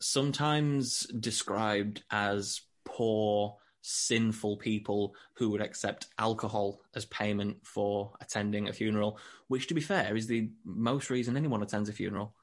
sometimes 0.00 1.00
described 1.00 2.02
as 2.10 2.62
poor 2.84 3.56
sinful 3.88 4.56
people 4.56 5.14
who 5.34 5.50
would 5.50 5.60
accept 5.60 6.08
alcohol 6.18 6.80
as 6.94 7.04
payment 7.04 7.56
for 7.64 8.12
attending 8.20 8.68
a 8.68 8.72
funeral, 8.72 9.18
which, 9.46 9.68
to 9.68 9.74
be 9.74 9.80
fair, 9.80 10.16
is 10.16 10.26
the 10.26 10.50
most 10.64 11.08
reason 11.08 11.36
anyone 11.36 11.62
attends 11.62 11.88
a 11.88 11.92
funeral. 11.92 12.34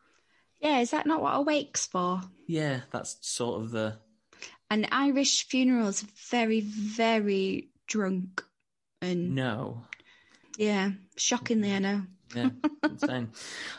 Yeah, 0.62 0.80
is 0.80 0.92
that 0.92 1.06
not 1.06 1.22
what 1.22 1.36
a 1.36 1.42
wake's 1.42 1.86
for? 1.86 2.22
Yeah, 2.48 2.82
that's 2.92 3.18
sort 3.22 3.62
of 3.62 3.72
the. 3.72 3.98
An 4.70 4.88
Irish 4.90 5.46
funeral's 5.50 6.04
are 6.04 6.08
very, 6.30 6.62
very 6.62 7.70
drunk 7.88 8.44
and. 9.02 9.36
No. 9.36 9.84
Yeah, 10.58 10.92
shockingly, 11.18 11.74
I 11.74 11.80
know. 11.80 12.04
Yeah, 12.34 12.50
insane. 12.84 13.32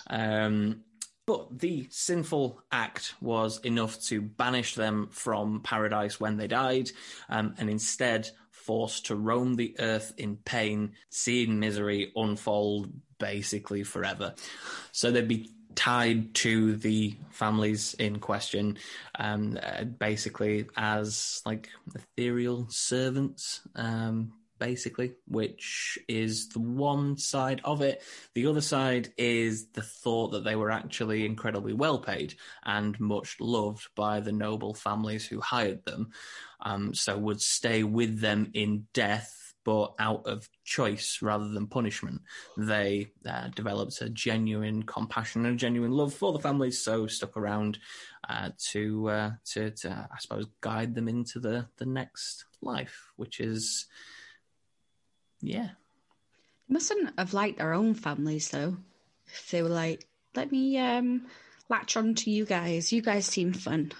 um, 0.09 0.83
but 1.26 1.59
the 1.59 1.87
sinful 1.90 2.61
act 2.71 3.14
was 3.21 3.59
enough 3.61 4.00
to 4.02 4.21
banish 4.21 4.75
them 4.75 5.09
from 5.11 5.61
paradise 5.62 6.21
when 6.21 6.37
they 6.37 6.47
died, 6.47 6.90
um, 7.28 7.54
and 7.59 7.71
instead 7.71 8.31
forced 8.50 9.07
to 9.07 9.16
roam 9.16 9.57
the 9.57 9.76
earth 9.78 10.14
in 10.16 10.37
pain, 10.37 10.93
seeing 11.11 11.61
misery 11.61 12.12
unfold 12.16 12.90
basically 13.19 13.83
forever. 13.83 14.35
So 14.93 15.11
they'd 15.11 15.28
be 15.28 15.50
tied 15.75 16.35
to 16.35 16.76
the 16.76 17.16
families 17.31 17.95
in 17.95 18.21
question, 18.21 18.78
um, 19.19 19.59
uh, 19.62 19.85
basically 19.85 20.66
as 20.76 21.43
like 21.45 21.69
ethereal 21.95 22.66
servants, 22.71 23.61
um, 23.75 24.33
basically, 24.58 25.12
which 25.26 25.99
is 26.08 26.49
the 26.49 26.61
one 26.61 27.16
side 27.16 27.61
of 27.64 27.82
it. 27.82 28.02
The 28.34 28.46
other 28.46 28.61
side 28.61 29.12
is 29.16 29.68
the 29.68 29.82
thought 29.82 30.32
that 30.32 30.44
they 30.44 30.56
were 30.56 30.70
actually 30.70 31.25
incredibly 31.25 31.73
well 31.73 31.99
paid 31.99 32.34
and 32.64 32.99
much 33.00 33.37
loved 33.40 33.88
by 33.94 34.20
the 34.20 34.32
noble 34.32 34.75
families 34.75 35.26
who 35.26 35.40
hired 35.40 35.84
them, 35.84 36.11
um, 36.61 36.94
so 36.94 37.16
would 37.18 37.40
stay 37.40 37.82
with 37.82 38.20
them 38.20 38.50
in 38.54 38.87
death 38.92 39.44
but 39.64 39.94
out 39.99 40.26
of 40.26 40.49
choice 40.64 41.20
rather 41.23 41.49
than 41.49 41.66
punishment, 41.66 42.20
they 42.56 43.11
uh, 43.26 43.49
developed 43.54 44.00
a 44.02 44.11
genuine 44.11 44.82
compassion 44.82 45.46
and 45.46 45.54
a 45.54 45.58
genuine 45.58 45.90
love 45.90 46.12
for 46.12 46.32
the 46.32 46.38
families, 46.38 46.82
so 46.82 47.06
stuck 47.06 47.37
around 47.37 47.78
uh, 48.28 48.50
to, 48.58 49.08
uh, 49.08 49.30
to 49.52 49.70
to 49.70 49.90
I 49.90 50.18
suppose 50.18 50.46
guide 50.61 50.94
them 50.94 51.08
into 51.08 51.40
the 51.40 51.66
the 51.78 51.87
next 51.87 52.44
life, 52.61 53.11
which 53.16 53.40
is 53.40 53.87
yeah. 55.45 55.69
They 56.69 56.73
mustn't 56.73 57.13
have 57.19 57.35
liked 57.35 57.59
their 57.59 57.75
own 57.75 57.95
families 57.95 58.49
though. 58.49 58.77
If 59.27 59.51
they 59.51 59.63
were 59.63 59.69
like, 59.69 60.07
let 60.35 60.51
me 60.51 60.79
um, 60.79 61.27
latch 61.69 61.97
on 61.97 62.15
to 62.15 62.31
you 62.31 62.45
guys. 62.45 62.93
You 62.93 63.03
guys 63.03 63.27
seem 63.27 63.53
fun. 63.53 63.93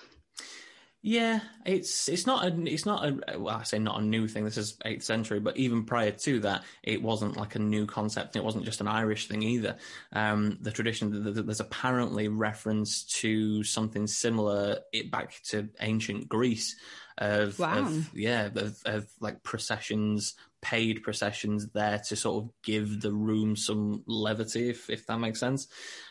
Yeah, 1.07 1.41
it's 1.67 2.09
it's 2.09 2.27
not 2.27 2.47
a 2.47 2.63
it's 2.65 2.87
not 2.87 3.05
a 3.07 3.39
well 3.39 3.57
I 3.57 3.65
say 3.65 3.79
not 3.79 4.01
a 4.01 4.03
new 4.03 4.27
thing. 4.27 4.47
This 4.47 4.57
is 4.57 4.79
eighth 4.87 5.03
century, 5.05 5.39
but 5.39 5.59
even 5.59 5.85
prior 5.85 6.13
to 6.13 6.41
that, 6.41 6.65
it 6.83 7.03
wasn't 7.03 7.37
like 7.37 7.57
a 7.57 7.59
new 7.59 7.85
concept. 7.85 8.37
It 8.37 8.45
wasn't 8.45 8.65
just 8.65 8.81
an 8.81 8.89
Irish 8.89 9.29
thing 9.29 9.43
either. 9.43 9.77
Um, 10.15 10.57
the 10.63 10.73
tradition 10.73 11.35
there's 11.35 11.61
apparently 11.61 12.29
reference 12.29 13.05
to 13.21 13.63
something 13.65 14.07
similar 14.07 14.79
it 14.95 15.11
back 15.11 15.35
to 15.51 15.69
ancient 15.79 16.27
Greece 16.27 16.75
of, 17.19 17.59
Wow. 17.59 17.81
of 17.81 18.11
yeah 18.15 18.47
of, 18.47 18.81
of 18.87 19.07
like 19.21 19.43
processions, 19.43 20.35
paid 20.65 21.03
processions 21.03 21.69
there 21.75 22.01
to 22.09 22.17
sort 22.17 22.43
of 22.43 22.51
give 22.65 23.01
the 23.01 23.13
room 23.13 23.55
some 23.55 24.03
levity, 24.07 24.71
if 24.71 24.89
if 24.89 25.07
that 25.07 25.19
makes 25.21 25.39
sense. 25.39 25.69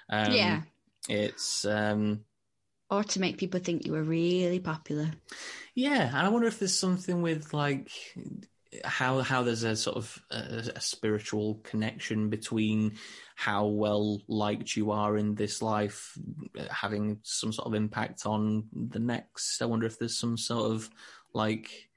Um, 0.10 0.31
yeah. 0.31 0.62
it's. 1.10 1.65
Um, 1.65 2.22
Or 2.89 3.03
to 3.03 3.19
make 3.19 3.38
people 3.39 3.60
think 3.60 3.86
you 3.86 3.93
were 3.93 4.03
really 4.03 4.60
popular. 4.60 5.12
Yeah, 5.75 6.07
and 6.07 6.25
I 6.25 6.29
wonder 6.29 6.48
if 6.48 6.60
there's 6.60 6.77
something 6.77 7.22
with 7.24 7.53
like 7.53 7.89
how 8.83 9.22
how 9.22 9.43
there's 9.43 9.63
a 9.63 9.75
sort 9.75 9.98
of 9.98 10.22
a, 10.31 10.72
a 10.75 10.81
spiritual 10.81 11.60
connection 11.63 12.29
between 12.29 12.98
how 13.36 13.65
well 13.67 14.22
liked 14.27 14.75
you 14.75 14.91
are 14.91 15.17
in 15.17 15.36
this 15.36 15.62
life 15.62 16.17
having 16.69 17.19
some 17.24 17.51
sort 17.51 17.67
of 17.67 17.74
impact 17.74 18.25
on 18.25 18.65
the 18.72 19.00
next. 19.00 19.62
I 19.62 19.65
wonder 19.65 19.88
if 19.88 19.98
there's 19.98 20.17
some 20.17 20.38
sort 20.38 20.72
of 20.72 20.89
like 21.33 21.89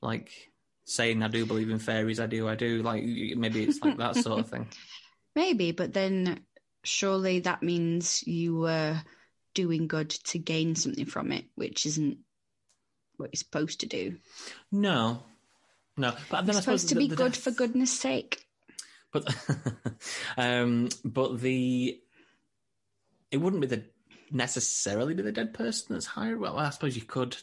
like 0.00 0.51
saying 0.84 1.22
I 1.22 1.28
do 1.28 1.46
believe 1.46 1.70
in 1.70 1.78
fairies, 1.78 2.20
I 2.20 2.26
do, 2.26 2.48
I 2.48 2.54
do. 2.54 2.82
Like 2.82 3.04
maybe 3.04 3.64
it's 3.64 3.80
like 3.82 3.98
that 3.98 4.16
sort 4.16 4.40
of 4.40 4.48
thing. 4.48 4.68
Maybe, 5.34 5.72
but 5.72 5.94
then 5.94 6.40
surely 6.84 7.40
that 7.40 7.62
means 7.62 8.22
you 8.26 8.58
were 8.58 9.00
doing 9.54 9.86
good 9.86 10.10
to 10.10 10.38
gain 10.38 10.74
something 10.74 11.06
from 11.06 11.32
it, 11.32 11.46
which 11.54 11.86
isn't 11.86 12.18
what 13.16 13.30
you're 13.32 13.38
supposed 13.38 13.80
to 13.80 13.86
do. 13.86 14.18
No, 14.70 15.22
no. 15.96 16.14
But 16.30 16.46
then 16.46 16.54
You're 16.54 16.62
supposed 16.62 16.90
to 16.90 16.94
be 16.96 17.08
the 17.08 17.16
good 17.16 17.32
death- 17.32 17.42
for 17.42 17.50
goodness 17.50 17.98
sake. 17.98 18.44
But 19.12 19.34
um, 20.36 20.88
but 21.04 21.40
the 21.40 21.98
it 23.30 23.36
wouldn't 23.38 23.62
be 23.62 23.68
the 23.68 23.84
necessarily 24.30 25.14
be 25.14 25.22
the 25.22 25.32
dead 25.32 25.54
person 25.54 25.94
that's 25.94 26.06
hired. 26.06 26.40
Well, 26.40 26.58
I 26.58 26.70
suppose 26.70 26.96
you 26.96 27.02
could 27.02 27.36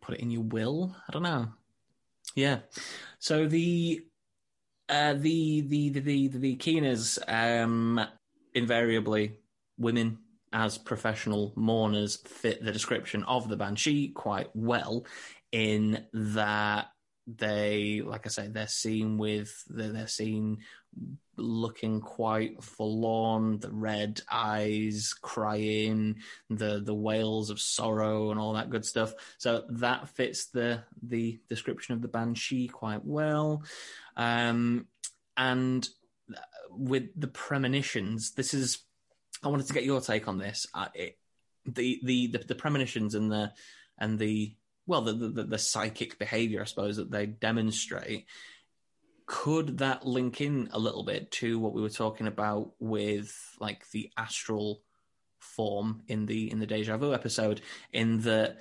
put 0.00 0.14
it 0.14 0.20
in 0.20 0.30
your 0.30 0.42
will. 0.42 0.96
I 1.08 1.12
don't 1.12 1.22
know. 1.22 1.48
Yeah. 2.36 2.58
So 3.18 3.48
the 3.48 4.02
uh, 4.88 5.14
the 5.14 5.62
the 5.62 5.88
the 5.88 6.28
the 6.28 6.28
the, 6.28 6.56
Keeners 6.56 7.18
um, 7.26 8.00
invariably 8.54 9.40
women 9.78 10.18
as 10.52 10.78
professional 10.78 11.52
mourners 11.56 12.16
fit 12.24 12.64
the 12.64 12.72
description 12.72 13.24
of 13.24 13.48
the 13.48 13.56
banshee 13.56 14.08
quite 14.08 14.48
well 14.54 15.04
in 15.50 16.06
that 16.12 16.86
they 17.26 18.00
like 18.04 18.24
i 18.24 18.28
say 18.28 18.46
they're 18.46 18.68
seen 18.68 19.18
with 19.18 19.64
they're, 19.68 19.90
they're 19.92 20.06
seen 20.06 20.58
looking 21.36 22.00
quite 22.00 22.62
forlorn 22.62 23.58
the 23.58 23.70
red 23.70 24.20
eyes 24.30 25.14
crying 25.20 26.16
the 26.50 26.80
the 26.84 26.94
wails 26.94 27.50
of 27.50 27.60
sorrow 27.60 28.30
and 28.30 28.40
all 28.40 28.54
that 28.54 28.70
good 28.70 28.84
stuff. 28.84 29.12
So 29.38 29.64
that 29.68 30.08
fits 30.10 30.46
the 30.46 30.82
the 31.02 31.40
description 31.48 31.94
of 31.94 32.02
the 32.02 32.08
banshee 32.08 32.68
quite 32.68 33.04
well. 33.04 33.62
Um 34.16 34.86
and 35.36 35.88
with 36.70 37.08
the 37.18 37.28
premonitions 37.28 38.32
this 38.32 38.52
is 38.52 38.78
i 39.42 39.48
wanted 39.48 39.66
to 39.66 39.72
get 39.72 39.84
your 39.84 40.00
take 40.00 40.28
on 40.28 40.38
this. 40.38 40.66
Uh, 40.74 40.88
it, 40.94 41.18
the, 41.66 42.00
the 42.02 42.26
the 42.28 42.38
the 42.38 42.54
premonitions 42.54 43.14
and 43.14 43.30
the 43.30 43.52
and 43.98 44.18
the 44.18 44.54
well 44.86 45.02
the, 45.02 45.12
the 45.12 45.44
the 45.44 45.58
psychic 45.58 46.18
behavior 46.18 46.60
i 46.62 46.64
suppose 46.64 46.96
that 46.96 47.10
they 47.10 47.26
demonstrate 47.26 48.26
could 49.26 49.78
that 49.78 50.06
link 50.06 50.40
in 50.40 50.68
a 50.72 50.78
little 50.78 51.02
bit 51.02 51.30
to 51.32 51.58
what 51.58 51.72
we 51.72 51.82
were 51.82 51.88
talking 51.88 52.28
about 52.28 52.72
with 52.78 53.56
like 53.60 53.88
the 53.90 54.10
astral 54.16 54.82
form 55.40 56.02
in 56.08 56.26
the 56.26 56.50
in 56.50 56.60
the 56.60 56.66
deja 56.66 56.96
vu 56.96 57.12
episode 57.12 57.60
in 57.92 58.20
that 58.20 58.56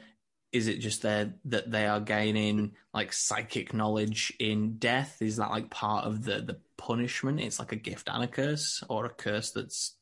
is 0.52 0.68
it 0.68 0.80
just 0.80 1.02
there 1.02 1.34
that 1.44 1.70
they 1.70 1.86
are 1.86 2.00
gaining 2.00 2.72
like 2.94 3.12
psychic 3.12 3.74
knowledge 3.74 4.32
in 4.40 4.78
death? 4.78 5.22
Is 5.22 5.36
that 5.36 5.52
like 5.52 5.70
part 5.70 6.06
of 6.06 6.24
the 6.24 6.40
the 6.40 6.58
punishment? 6.78 7.42
It's 7.42 7.60
like 7.60 7.74
a 7.74 7.78
gift 7.78 8.10
and 8.10 8.24
a 8.24 8.28
curse 8.28 8.82
or 8.88 9.06
a 9.06 9.10
curse 9.10 9.52
that's 9.52 9.98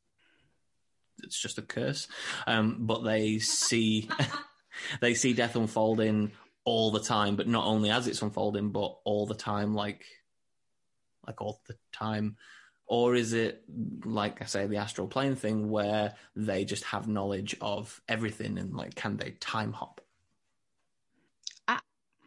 it's 1.23 1.39
just 1.39 1.57
a 1.57 1.63
curse. 1.63 2.07
Um 2.45 2.77
but 2.81 3.03
they 3.03 3.39
see 3.39 4.07
they 5.01 5.15
see 5.15 5.33
death 5.33 5.55
unfolding 5.55 6.31
all 6.65 6.91
the 6.91 6.99
time, 6.99 7.35
but 7.35 7.47
not 7.47 7.65
only 7.65 7.89
as 7.89 8.07
it's 8.07 8.21
unfolding, 8.21 8.69
but 8.69 8.95
all 9.05 9.25
the 9.25 9.33
time, 9.33 9.73
like 9.73 10.05
like 11.25 11.41
all 11.41 11.61
the 11.67 11.75
time. 11.91 12.37
Or 12.85 13.15
is 13.15 13.33
it 13.33 13.63
like 14.03 14.41
I 14.41 14.45
say, 14.45 14.67
the 14.67 14.77
astral 14.77 15.07
plane 15.07 15.35
thing 15.35 15.69
where 15.69 16.15
they 16.35 16.65
just 16.65 16.83
have 16.85 17.07
knowledge 17.07 17.55
of 17.61 18.01
everything 18.07 18.57
and 18.57 18.73
like 18.75 18.95
can 18.95 19.17
they 19.17 19.31
time 19.39 19.73
hop? 19.73 20.01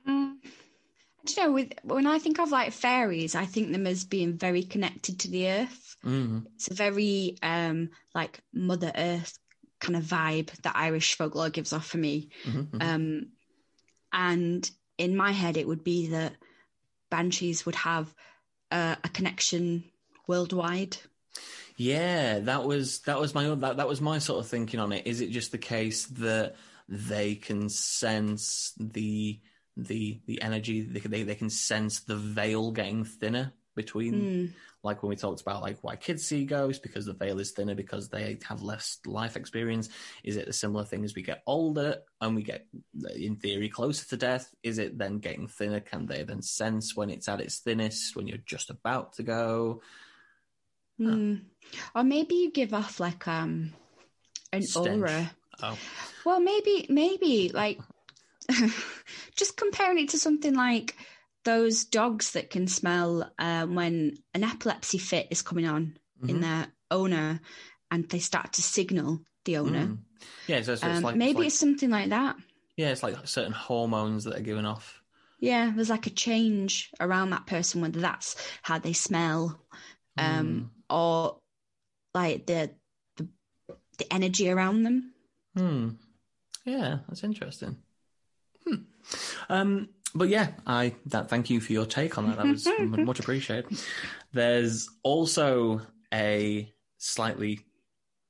Mm. 0.09 0.37
I 0.43 1.33
don't 1.33 1.47
know. 1.47 1.53
With 1.53 1.73
when 1.83 2.07
I 2.07 2.19
think 2.19 2.39
of 2.39 2.51
like 2.51 2.73
fairies, 2.73 3.35
I 3.35 3.45
think 3.45 3.73
them 3.73 3.87
as 3.87 4.05
being 4.05 4.35
very 4.35 4.63
connected 4.63 5.21
to 5.21 5.31
the 5.31 5.51
earth. 5.51 5.97
Mm. 6.05 6.47
It's 6.55 6.71
a 6.71 6.75
very 6.75 7.37
um 7.43 7.91
like 8.15 8.41
Mother 8.53 8.93
Earth 8.97 9.39
kind 9.81 9.97
of 9.97 10.05
vibe 10.05 10.51
that 10.63 10.77
Irish 10.77 11.17
folklore 11.17 11.51
gives 11.51 11.73
off 11.73 11.87
for 11.87 11.99
me. 11.99 12.31
Mm-hmm. 12.45 12.81
Um, 12.81 13.27
and 14.13 14.71
in 14.97 15.17
my 15.17 15.33
head, 15.33 15.57
it 15.57 15.69
would 15.69 15.85
be 15.85 16.09
that 16.09 16.33
banshees 17.11 17.67
would 17.67 17.75
have 17.75 18.13
a, 18.71 18.97
a 19.03 19.09
connection 19.09 19.85
worldwide. 20.27 20.97
Yeah, 21.77 22.41
that 22.41 22.65
was 22.65 23.01
that 23.01 23.21
was 23.21 23.35
my 23.35 23.55
that 23.55 23.77
that 23.77 23.89
was 23.89 24.01
my 24.01 24.19
sort 24.19 24.41
of 24.41 24.49
thinking 24.49 24.81
on 24.81 24.93
it. 24.93 25.07
Is 25.07 25.21
it 25.21 25.31
just 25.31 25.53
the 25.53 25.59
case 25.59 26.07
that 26.07 26.57
they 26.89 27.35
can 27.35 27.69
sense 27.69 28.73
the 28.79 29.41
the 29.77 30.21
the 30.27 30.41
energy 30.41 30.83
they 30.83 31.01
they, 31.01 31.23
they 31.23 31.35
can 31.35 31.51
sense 31.51 32.01
the 32.01 32.17
veil 32.17 32.71
getting 32.73 33.05
thinner 33.05 33.53
between 33.77 34.15
Mm. 34.15 34.53
like 34.83 35.03
when 35.03 35.11
we 35.11 35.17
talked 35.17 35.41
about 35.41 35.63
like 35.63 35.79
why 35.83 35.95
kids 35.97 36.25
see 36.27 36.45
ghosts 36.45 36.81
because 36.83 37.07
the 37.07 37.13
veil 37.13 37.39
is 37.39 37.53
thinner 37.53 37.75
because 37.75 38.09
they 38.09 38.39
have 38.49 38.63
less 38.63 38.99
life 39.07 39.37
experience 39.37 39.89
is 40.25 40.37
it 40.37 40.49
a 40.49 40.53
similar 40.53 40.85
thing 40.85 41.05
as 41.05 41.15
we 41.15 41.23
get 41.23 41.43
older 41.47 41.99
and 42.21 42.35
we 42.35 42.43
get 42.43 42.67
in 43.15 43.37
theory 43.37 43.69
closer 43.69 44.07
to 44.09 44.17
death 44.17 44.53
is 44.63 44.79
it 44.79 44.97
then 44.99 45.19
getting 45.19 45.47
thinner 45.47 45.81
can 45.81 46.07
they 46.07 46.23
then 46.25 46.43
sense 46.43 46.97
when 46.97 47.11
it's 47.11 47.29
at 47.29 47.41
its 47.41 47.59
thinnest 47.59 48.17
when 48.17 48.27
you're 48.27 48.39
just 48.47 48.71
about 48.71 49.13
to 49.13 49.23
go 49.23 49.81
Mm. 50.99 51.43
Or 51.95 52.03
maybe 52.05 52.37
you 52.37 52.51
give 52.51 52.73
off 52.73 53.01
like 53.01 53.29
um 53.29 53.75
an 54.53 54.63
Stench. 54.63 54.87
aura. 55.03 55.31
oh 55.63 55.77
Well, 56.25 56.41
maybe, 56.41 56.87
maybe 56.89 57.51
like 57.53 57.79
just 59.37 59.57
comparing 59.57 59.99
it 59.99 60.09
to 60.11 60.19
something 60.19 60.55
like 60.55 60.97
those 61.47 61.85
dogs 61.87 62.33
that 62.33 62.51
can 62.51 62.67
smell 62.67 63.31
uh, 63.39 63.65
when 63.67 64.19
an 64.35 64.45
epilepsy 64.45 64.99
fit 64.99 65.29
is 65.31 65.43
coming 65.43 65.67
on 65.67 65.97
in 66.29 66.37
Mhm. 66.37 66.41
their 66.43 66.67
owner, 66.91 67.41
and 67.91 68.09
they 68.11 68.19
start 68.19 68.53
to 68.55 68.63
signal 68.63 69.21
the 69.45 69.57
owner. 69.57 69.87
Mm. 69.87 69.99
yeah 70.49 70.61
so, 70.63 70.75
so 70.75 70.89
it's 70.89 70.99
Um, 70.99 71.05
like 71.05 71.17
maybe 71.17 71.31
it's 71.31 71.39
like, 71.39 71.47
it's 71.47 71.59
something 71.59 71.91
like 71.91 72.11
that. 72.11 72.37
yeah 72.77 72.91
it's 72.91 73.03
like 73.03 73.17
certain 73.27 73.53
hormones 73.53 74.25
that 74.25 74.37
are 74.37 74.43
given 74.51 74.67
off 74.67 75.03
Yeah, 75.39 75.73
there's 75.75 75.91
like 75.91 76.07
a 76.07 76.11
change 76.27 76.91
around 76.99 77.31
that 77.31 77.47
person, 77.47 77.81
whether 77.83 78.01
that's 78.01 78.37
how 78.63 78.79
they 78.81 78.93
smell, 78.95 79.61
um, 80.17 80.71
or 80.89 81.39
like 82.15 82.47
the, 82.47 82.71
the 83.17 83.29
the 83.99 84.07
energy 84.13 84.51
around 84.51 84.83
them. 84.85 85.13
Hmm. 85.57 85.91
Yeah, 86.65 86.99
that's 87.07 87.23
interesting. 87.23 87.77
Hmm. 88.67 88.83
Um, 89.49 89.89
but 90.17 90.29
yeah, 90.29 90.53
I 90.67 90.95
that 91.07 91.29
thank 91.29 91.51
you 91.51 91.61
for 91.61 91.73
your 91.73 91.87
take 91.87 92.19
on 92.19 92.29
that. 92.29 92.37
That 92.39 92.47
was 92.47 92.69
much 92.81 93.21
appreciated. 93.21 93.79
There's 94.33 94.89
also 95.03 95.83
a 96.13 96.73
slightly 96.99 97.61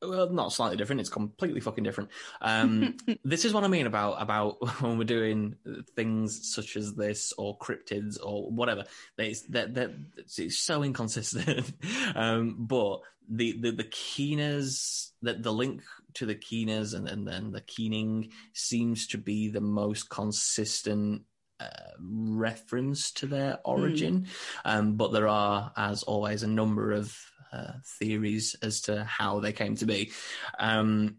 well, 0.03 0.31
not 0.31 0.53
slightly 0.53 0.77
different. 0.77 1.01
It's 1.01 1.11
completely 1.11 1.61
fucking 1.61 1.85
different. 1.85 2.11
Um, 2.41 2.97
this 3.25 3.45
is 3.45 3.55
what 3.55 3.65
I 3.65 3.69
mean 3.69 3.87
about 3.87 4.21
about 4.21 4.57
when 4.83 4.99
we're 4.99 5.05
doing 5.05 5.57
things 5.95 6.55
such 6.55 6.77
as 6.77 6.95
this 6.95 7.33
or 7.39 7.59
cryptids 7.59 8.19
or 8.23 8.51
whatever. 8.51 8.85
It's 9.19 9.43
that 9.49 9.75
that 9.75 9.93
it's 10.37 10.59
so 10.59 10.83
inconsistent. 10.83 11.73
um, 12.15 12.57
but 12.59 13.01
the 13.29 13.59
the 13.61 13.71
the 13.73 13.85
keeners 13.85 15.13
that 15.23 15.43
the 15.43 15.53
link 15.53 15.83
to 16.15 16.27
the 16.27 16.35
keeners 16.35 16.95
and 16.95 17.09
and 17.09 17.27
then 17.27 17.51
the 17.51 17.61
keening 17.61 18.31
seems 18.53 19.07
to 19.09 19.19
be 19.19 19.49
the 19.49 19.61
most 19.61 20.09
consistent 20.09 21.23
uh, 21.61 21.69
reference 21.99 23.13
to 23.13 23.27
their 23.27 23.59
origin. 23.65 24.23
Mm. 24.23 24.29
Um, 24.65 24.97
but 24.97 25.13
there 25.13 25.29
are, 25.29 25.73
as 25.77 26.03
always, 26.03 26.43
a 26.43 26.49
number 26.49 26.93
of 26.93 27.17
uh, 27.53 27.73
theories 27.99 28.57
as 28.63 28.83
to 28.83 29.05
how 29.05 29.41
they 29.41 29.53
came 29.53 29.77
to 29.77 29.87
be. 29.87 30.13
Um, 30.59 31.17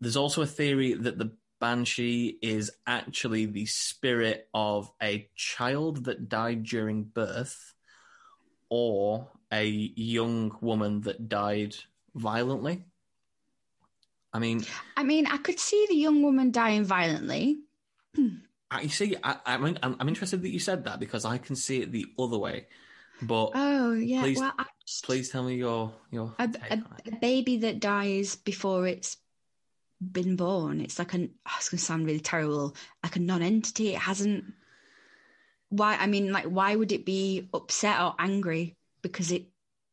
there's 0.00 0.16
also 0.16 0.42
a 0.42 0.46
theory 0.46 0.94
that 0.94 1.18
the 1.18 1.32
banshee 1.60 2.38
is 2.42 2.70
actually 2.86 3.46
the 3.46 3.66
spirit 3.66 4.48
of 4.52 4.90
a 5.02 5.28
child 5.34 6.04
that 6.04 6.28
died 6.28 6.62
during 6.64 7.04
birth 7.04 7.74
or 8.68 9.28
a 9.52 9.64
young 9.64 10.56
woman 10.60 11.00
that 11.02 11.28
died 11.28 11.76
violently. 12.14 12.84
I 14.32 14.38
mean, 14.38 14.64
I 14.96 15.02
mean, 15.02 15.26
I 15.26 15.38
could 15.38 15.58
see 15.58 15.86
the 15.88 15.96
young 15.96 16.22
woman 16.22 16.50
dying 16.50 16.84
violently. 16.84 17.60
you 18.82 18.88
see, 18.88 19.16
I, 19.22 19.36
I'm, 19.46 19.78
I'm 19.82 20.08
interested 20.08 20.42
that 20.42 20.50
you 20.50 20.58
said 20.58 20.84
that 20.84 21.00
because 21.00 21.24
I 21.24 21.38
can 21.38 21.56
see 21.56 21.82
it 21.82 21.92
the 21.92 22.06
other 22.18 22.38
way. 22.38 22.66
But 23.22 23.52
oh 23.54 23.94
yeah, 23.94 24.20
please, 24.20 24.38
well, 24.38 24.52
just, 24.86 25.04
please 25.04 25.30
tell 25.30 25.42
me 25.42 25.54
your 25.54 25.92
your 26.10 26.34
a, 26.38 26.50
a, 26.70 26.82
a, 27.06 27.16
baby 27.16 27.58
that 27.58 27.80
dies 27.80 28.36
before 28.36 28.86
it's 28.86 29.16
been 30.00 30.36
born. 30.36 30.80
It's 30.80 30.98
like 30.98 31.14
an 31.14 31.30
oh, 31.46 31.52
it's 31.56 31.70
going 31.70 31.78
to 31.78 31.84
sound 31.84 32.06
really 32.06 32.20
terrible, 32.20 32.76
like 33.02 33.16
a 33.16 33.20
non-entity. 33.20 33.94
It 33.94 33.98
hasn't. 33.98 34.44
Why? 35.70 35.96
I 35.96 36.06
mean, 36.06 36.30
like, 36.30 36.44
why 36.44 36.76
would 36.76 36.92
it 36.92 37.06
be 37.06 37.48
upset 37.54 38.00
or 38.00 38.14
angry 38.18 38.76
because 39.00 39.32
it 39.32 39.46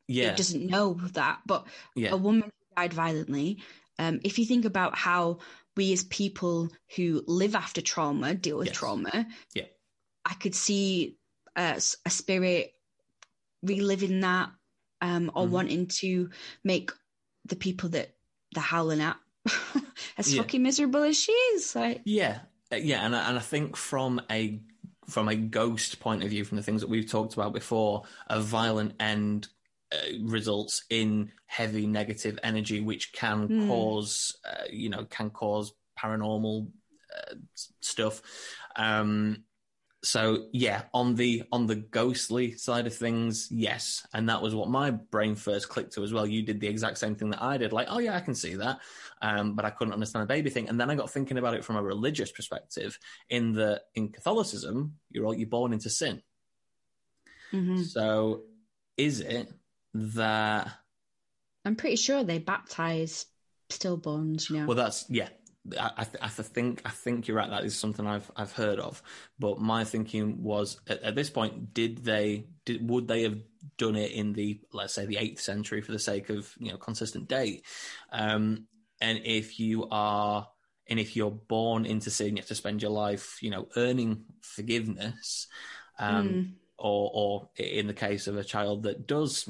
yeah. 0.07 0.31
it 0.31 0.37
doesn't 0.37 0.65
know 0.65 0.99
that? 1.13 1.39
But 1.45 1.65
yeah. 1.95 2.11
a 2.11 2.17
woman 2.17 2.51
died 2.75 2.93
violently. 2.93 3.59
Um, 3.99 4.19
if 4.23 4.37
you 4.37 4.45
think 4.45 4.65
about 4.65 4.97
how 4.97 5.37
we 5.75 5.93
as 5.93 6.03
people 6.03 6.69
who 6.95 7.23
live 7.27 7.55
after 7.55 7.81
trauma 7.81 8.33
deal 8.33 8.57
with 8.57 8.67
yes. 8.67 8.77
trauma, 8.77 9.27
yeah, 9.53 9.65
I 10.25 10.33
could 10.35 10.55
see 10.55 11.17
a, 11.55 11.81
a 12.05 12.09
spirit 12.09 12.73
reliving 13.61 14.21
that 14.21 14.49
um, 15.01 15.31
or 15.35 15.45
mm. 15.45 15.49
wanting 15.49 15.87
to 15.87 16.29
make 16.63 16.91
the 17.45 17.55
people 17.55 17.89
that 17.89 18.15
they're 18.53 18.63
howling 18.63 19.01
at 19.01 19.17
as 20.17 20.33
yeah. 20.33 20.41
fucking 20.41 20.63
miserable 20.63 21.03
as 21.03 21.17
she 21.17 21.31
is. 21.31 21.75
Like. 21.75 22.01
Yeah, 22.05 22.39
uh, 22.71 22.77
yeah, 22.77 23.05
and 23.05 23.15
I, 23.15 23.29
and 23.29 23.37
I 23.37 23.41
think 23.41 23.75
from 23.75 24.21
a 24.31 24.59
from 25.09 25.27
a 25.27 25.35
ghost 25.35 25.99
point 25.99 26.23
of 26.23 26.29
view, 26.29 26.45
from 26.45 26.57
the 26.57 26.63
things 26.63 26.81
that 26.81 26.89
we've 26.89 27.09
talked 27.09 27.33
about 27.33 27.53
before, 27.53 28.03
a 28.27 28.39
violent 28.39 28.93
end 28.99 29.49
uh, 29.93 30.17
results 30.23 30.83
in 30.89 31.31
heavy 31.45 31.85
negative 31.85 32.39
energy, 32.43 32.81
which 32.81 33.13
can 33.13 33.47
mm. 33.47 33.67
cause, 33.67 34.35
uh, 34.49 34.63
you 34.71 34.89
know, 34.89 35.05
can 35.05 35.29
cause 35.29 35.73
paranormal 36.01 36.67
uh, 37.15 37.35
stuff. 37.81 38.21
Um, 38.75 39.43
so 40.03 40.47
yeah, 40.51 40.83
on 40.93 41.15
the 41.15 41.43
on 41.51 41.65
the 41.65 41.77
ghostly 41.77 42.57
side 42.57 42.87
of 42.87 42.93
things, 42.93 43.47
yes, 43.49 44.05
and 44.13 44.27
that 44.27 44.41
was 44.41 44.53
what 44.53 44.69
my 44.69 44.91
brain 44.91 45.33
first 45.33 45.69
clicked 45.69 45.93
to 45.93 46.03
as 46.03 46.11
well. 46.11 46.27
You 46.27 46.43
did 46.43 46.59
the 46.59 46.67
exact 46.67 46.97
same 46.97 47.15
thing 47.15 47.29
that 47.29 47.41
I 47.41 47.57
did, 47.57 47.71
like, 47.71 47.87
oh 47.89 47.99
yeah, 47.99 48.15
I 48.15 48.19
can 48.19 48.35
see 48.35 48.55
that, 48.55 48.79
um, 49.21 49.55
but 49.55 49.63
I 49.63 49.69
couldn't 49.69 49.93
understand 49.93 50.23
the 50.23 50.33
baby 50.33 50.49
thing. 50.49 50.67
And 50.67 50.77
then 50.77 50.89
I 50.89 50.95
got 50.95 51.09
thinking 51.09 51.37
about 51.37 51.53
it 51.53 51.63
from 51.63 51.77
a 51.77 51.83
religious 51.83 52.31
perspective. 52.31 52.99
In 53.29 53.53
the 53.53 53.81
in 53.95 54.09
Catholicism, 54.09 54.95
you're 55.09 55.25
all 55.25 55.33
you're 55.33 55.47
born 55.47 55.71
into 55.71 55.89
sin. 55.89 56.21
Mm-hmm. 57.53 57.83
So, 57.83 58.41
is 58.97 59.21
it 59.21 59.53
that? 59.93 60.71
I'm 61.65 61.75
pretty 61.75 61.95
sure 61.95 62.23
they 62.23 62.39
baptize 62.39 63.25
stillborns. 63.69 64.49
You 64.49 64.59
know. 64.59 64.65
Well, 64.67 64.77
that's 64.77 65.05
yeah, 65.09 65.29
I, 65.79 65.91
I, 65.97 66.07
I, 66.21 66.27
think 66.29 66.81
I 66.85 66.89
think 66.89 67.27
you're 67.27 67.37
right. 67.37 67.49
That 67.49 67.63
is 67.63 67.77
something 67.77 68.05
I've 68.05 68.29
I've 68.35 68.51
heard 68.51 68.79
of. 68.79 69.01
But 69.39 69.59
my 69.59 69.83
thinking 69.83 70.43
was 70.43 70.79
at, 70.87 71.01
at, 71.03 71.15
this 71.15 71.29
point, 71.29 71.73
did 71.73 72.03
they 72.03 72.47
did 72.65 72.87
would 72.89 73.07
they 73.07 73.23
have 73.23 73.39
done 73.77 73.95
it 73.95 74.11
in 74.11 74.33
the 74.33 74.59
let's 74.73 74.93
say 74.93 75.05
the 75.05 75.17
eighth 75.17 75.39
century 75.39 75.81
for 75.81 75.91
the 75.91 75.99
sake 75.99 76.29
of 76.29 76.53
you 76.59 76.71
know 76.71 76.77
consistent 76.77 77.29
date? 77.29 77.65
Um, 78.11 78.67
and 78.99 79.21
if 79.23 79.59
you 79.59 79.87
are 79.89 80.47
and 80.87 80.99
if 80.99 81.15
you're 81.15 81.31
born 81.31 81.85
into 81.85 82.09
sin, 82.09 82.35
you 82.35 82.41
have 82.41 82.47
to 82.47 82.55
spend 82.55 82.81
your 82.81 82.91
life 82.91 83.37
you 83.41 83.49
know 83.49 83.67
earning 83.75 84.25
forgiveness. 84.41 85.47
Um, 85.97 86.29
mm. 86.29 86.51
Or, 86.75 87.11
or 87.13 87.49
in 87.55 87.87
the 87.87 87.93
case 87.93 88.27
of 88.27 88.35
a 88.35 88.43
child 88.43 88.83
that 88.83 89.07
does 89.07 89.47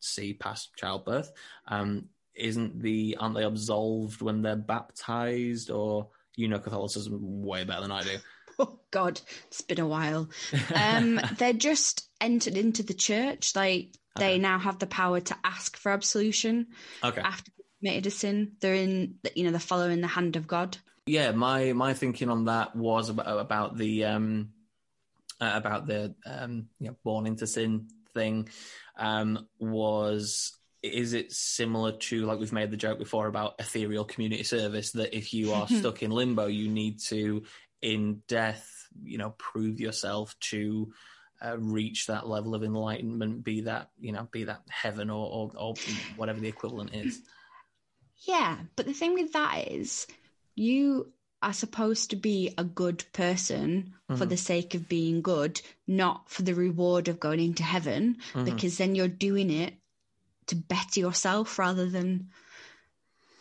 see 0.00 0.34
past 0.34 0.74
childbirth, 0.76 1.32
um, 1.68 2.06
isn't 2.34 2.80
the 2.80 3.16
aren't 3.18 3.34
they 3.34 3.44
absolved 3.44 4.22
when 4.22 4.42
they're 4.42 4.56
baptized 4.56 5.70
or 5.70 6.08
you 6.36 6.48
know 6.48 6.58
Catholicism 6.58 7.18
way 7.20 7.64
better 7.64 7.82
than 7.82 7.92
I 7.92 8.02
do. 8.02 8.16
Oh 8.58 8.80
God, 8.90 9.20
it's 9.48 9.60
been 9.60 9.80
a 9.80 9.86
while. 9.86 10.30
Um, 10.74 11.20
they're 11.36 11.52
just 11.52 12.08
entered 12.22 12.56
into 12.56 12.82
the 12.82 12.94
church. 12.94 13.54
Like 13.54 13.94
they 14.16 14.30
okay. 14.30 14.38
now 14.38 14.58
have 14.58 14.78
the 14.78 14.86
power 14.86 15.20
to 15.20 15.36
ask 15.44 15.76
for 15.76 15.92
absolution. 15.92 16.68
Okay. 17.04 17.20
After 17.20 17.52
committed 17.80 18.06
a 18.06 18.10
sin, 18.10 18.52
they're 18.60 18.72
in. 18.72 19.16
You 19.34 19.44
know, 19.44 19.50
they're 19.50 19.60
following 19.60 20.00
the 20.00 20.06
hand 20.06 20.36
of 20.36 20.46
God. 20.46 20.78
Yeah, 21.06 21.32
my 21.32 21.74
my 21.74 21.92
thinking 21.92 22.30
on 22.30 22.46
that 22.46 22.74
was 22.74 23.10
about 23.10 23.38
about 23.38 23.76
the 23.76 24.06
um 24.06 24.52
uh, 25.38 25.52
about 25.54 25.86
the 25.86 26.14
um 26.24 26.68
you 26.80 26.88
know 26.88 26.96
born 27.04 27.26
into 27.26 27.46
sin 27.46 27.88
thing 28.16 28.48
um 28.98 29.46
was 29.58 30.56
is 30.82 31.12
it 31.12 31.32
similar 31.32 31.92
to 31.92 32.24
like 32.26 32.38
we've 32.38 32.52
made 32.52 32.70
the 32.70 32.76
joke 32.76 32.98
before 32.98 33.26
about 33.26 33.54
ethereal 33.58 34.04
community 34.04 34.42
service 34.42 34.92
that 34.92 35.16
if 35.16 35.34
you 35.34 35.52
are 35.52 35.68
stuck 35.78 36.02
in 36.02 36.10
limbo 36.10 36.46
you 36.46 36.68
need 36.68 36.98
to 37.00 37.42
in 37.82 38.22
death 38.28 38.88
you 39.02 39.18
know 39.18 39.30
prove 39.38 39.80
yourself 39.80 40.34
to 40.40 40.92
uh, 41.44 41.56
reach 41.58 42.06
that 42.06 42.26
level 42.26 42.54
of 42.54 42.62
enlightenment 42.62 43.44
be 43.44 43.62
that 43.62 43.90
you 44.00 44.12
know 44.12 44.26
be 44.30 44.44
that 44.44 44.62
heaven 44.68 45.10
or, 45.10 45.28
or, 45.30 45.50
or 45.58 45.74
whatever 46.16 46.40
the 46.40 46.48
equivalent 46.48 46.94
is? 46.94 47.20
Yeah 48.20 48.56
but 48.74 48.86
the 48.86 48.94
thing 48.94 49.14
with 49.14 49.32
that 49.32 49.68
is 49.68 50.06
you 50.54 51.12
are 51.42 51.52
supposed 51.52 52.10
to 52.10 52.16
be 52.16 52.54
a 52.56 52.64
good 52.64 53.04
person 53.12 53.94
mm-hmm. 54.10 54.16
for 54.16 54.26
the 54.26 54.36
sake 54.36 54.74
of 54.74 54.88
being 54.88 55.22
good, 55.22 55.60
not 55.86 56.30
for 56.30 56.42
the 56.42 56.54
reward 56.54 57.08
of 57.08 57.20
going 57.20 57.40
into 57.40 57.62
heaven, 57.62 58.16
mm-hmm. 58.32 58.44
because 58.44 58.78
then 58.78 58.94
you're 58.94 59.08
doing 59.08 59.50
it 59.50 59.74
to 60.46 60.56
better 60.56 61.00
yourself 61.00 61.58
rather 61.58 61.88
than 61.88 62.28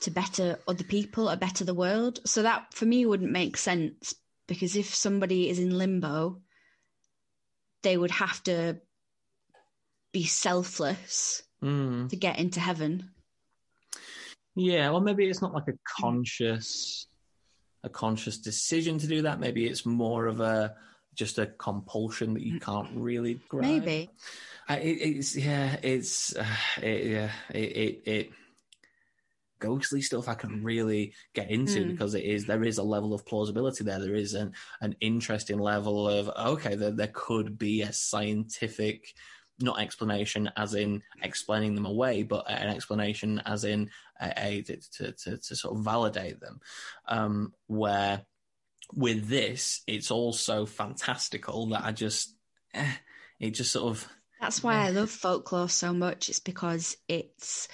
to 0.02 0.12
better 0.12 0.60
other 0.68 0.84
people 0.84 1.30
or 1.30 1.36
better 1.36 1.64
the 1.64 1.74
world. 1.74 2.20
So 2.26 2.44
that 2.44 2.74
for 2.74 2.86
me 2.86 3.06
wouldn't 3.06 3.32
make 3.32 3.58
sense 3.58 4.14
because 4.48 4.76
if 4.76 4.94
somebody 4.94 5.50
is 5.50 5.60
in 5.60 5.78
limbo, 5.78 6.42
they 7.82 7.98
would 7.98 8.12
have 8.12 8.44
to 8.44 8.78
be 10.12 10.26
selfless 10.26 11.44
mm. 11.64 12.10
to 12.10 12.16
get 12.16 12.40
into 12.40 12.60
heaven. 12.60 13.12
Yeah, 14.56 14.90
well, 14.90 15.02
maybe 15.02 15.26
it's 15.26 15.42
not 15.42 15.54
like 15.54 15.68
a 15.68 15.78
conscious, 16.00 17.08
a 17.86 17.90
conscious 17.90 18.38
decision 18.40 18.98
to 18.98 19.08
do 19.08 19.22
that. 19.22 19.40
Maybe 19.40 19.66
it's 19.66 19.86
more 19.86 20.26
of 20.26 20.42
a 20.42 20.76
just 21.14 21.38
a 21.38 21.46
compulsion 21.46 22.34
that 22.34 22.44
you 22.44 22.56
mm. 22.56 22.62
can't 22.62 22.90
really 22.94 23.40
grab. 23.48 23.64
Maybe. 23.64 24.10
I, 24.68 24.78
it, 24.80 24.98
it's 25.18 25.36
yeah, 25.36 25.78
it's 25.82 26.36
uh, 26.36 26.46
it, 26.82 27.06
yeah, 27.06 27.32
it, 27.54 27.58
it, 27.58 28.02
it 28.06 28.32
ghostly 29.60 30.02
stuff 30.02 30.28
I 30.28 30.34
can 30.34 30.64
really 30.64 31.14
get 31.34 31.50
into 31.50 31.86
mm. 31.86 31.92
because 31.92 32.16
it 32.16 32.24
is 32.24 32.46
there 32.46 32.64
is 32.64 32.80
a 32.80 32.84
level 32.84 33.14
of 33.14 33.26
plausibility 33.26 33.84
there. 33.84 34.00
There 34.00 34.16
is 34.16 34.34
an 34.34 34.54
an 34.82 34.96
interesting 35.00 35.60
level 35.60 36.10
of 36.10 36.30
okay, 36.30 36.76
there 36.76 36.92
there 36.92 37.12
could 37.14 37.58
be 37.58 37.84
a 37.84 37.94
scientific 37.94 39.14
not 39.60 39.80
explanation 39.80 40.50
as 40.58 40.74
in 40.74 41.02
explaining 41.22 41.76
them 41.76 41.86
away, 41.86 42.24
but 42.24 42.50
an 42.50 42.68
explanation 42.68 43.42
as 43.46 43.64
in 43.64 43.90
a, 44.20 44.34
a 44.38 44.62
to, 44.62 45.12
to, 45.12 45.38
to 45.38 45.56
sort 45.56 45.78
of 45.78 45.84
validate 45.84 46.40
them. 46.40 46.60
Um, 47.08 47.54
where 47.68 48.22
with 48.94 49.28
this, 49.28 49.82
it's 49.88 50.12
also 50.12 50.66
fantastical 50.66 51.68
that 51.68 51.84
I 51.84 51.92
just, 51.92 52.36
eh, 52.74 52.92
it 53.40 53.52
just 53.52 53.72
sort 53.72 53.92
of 53.92 54.08
that's 54.42 54.62
why 54.62 54.76
I 54.76 54.90
love 54.90 55.10
folklore 55.10 55.70
so 55.70 55.94
much. 55.94 56.30
It's 56.30 56.40
because 56.40 56.98
it's 57.08 57.68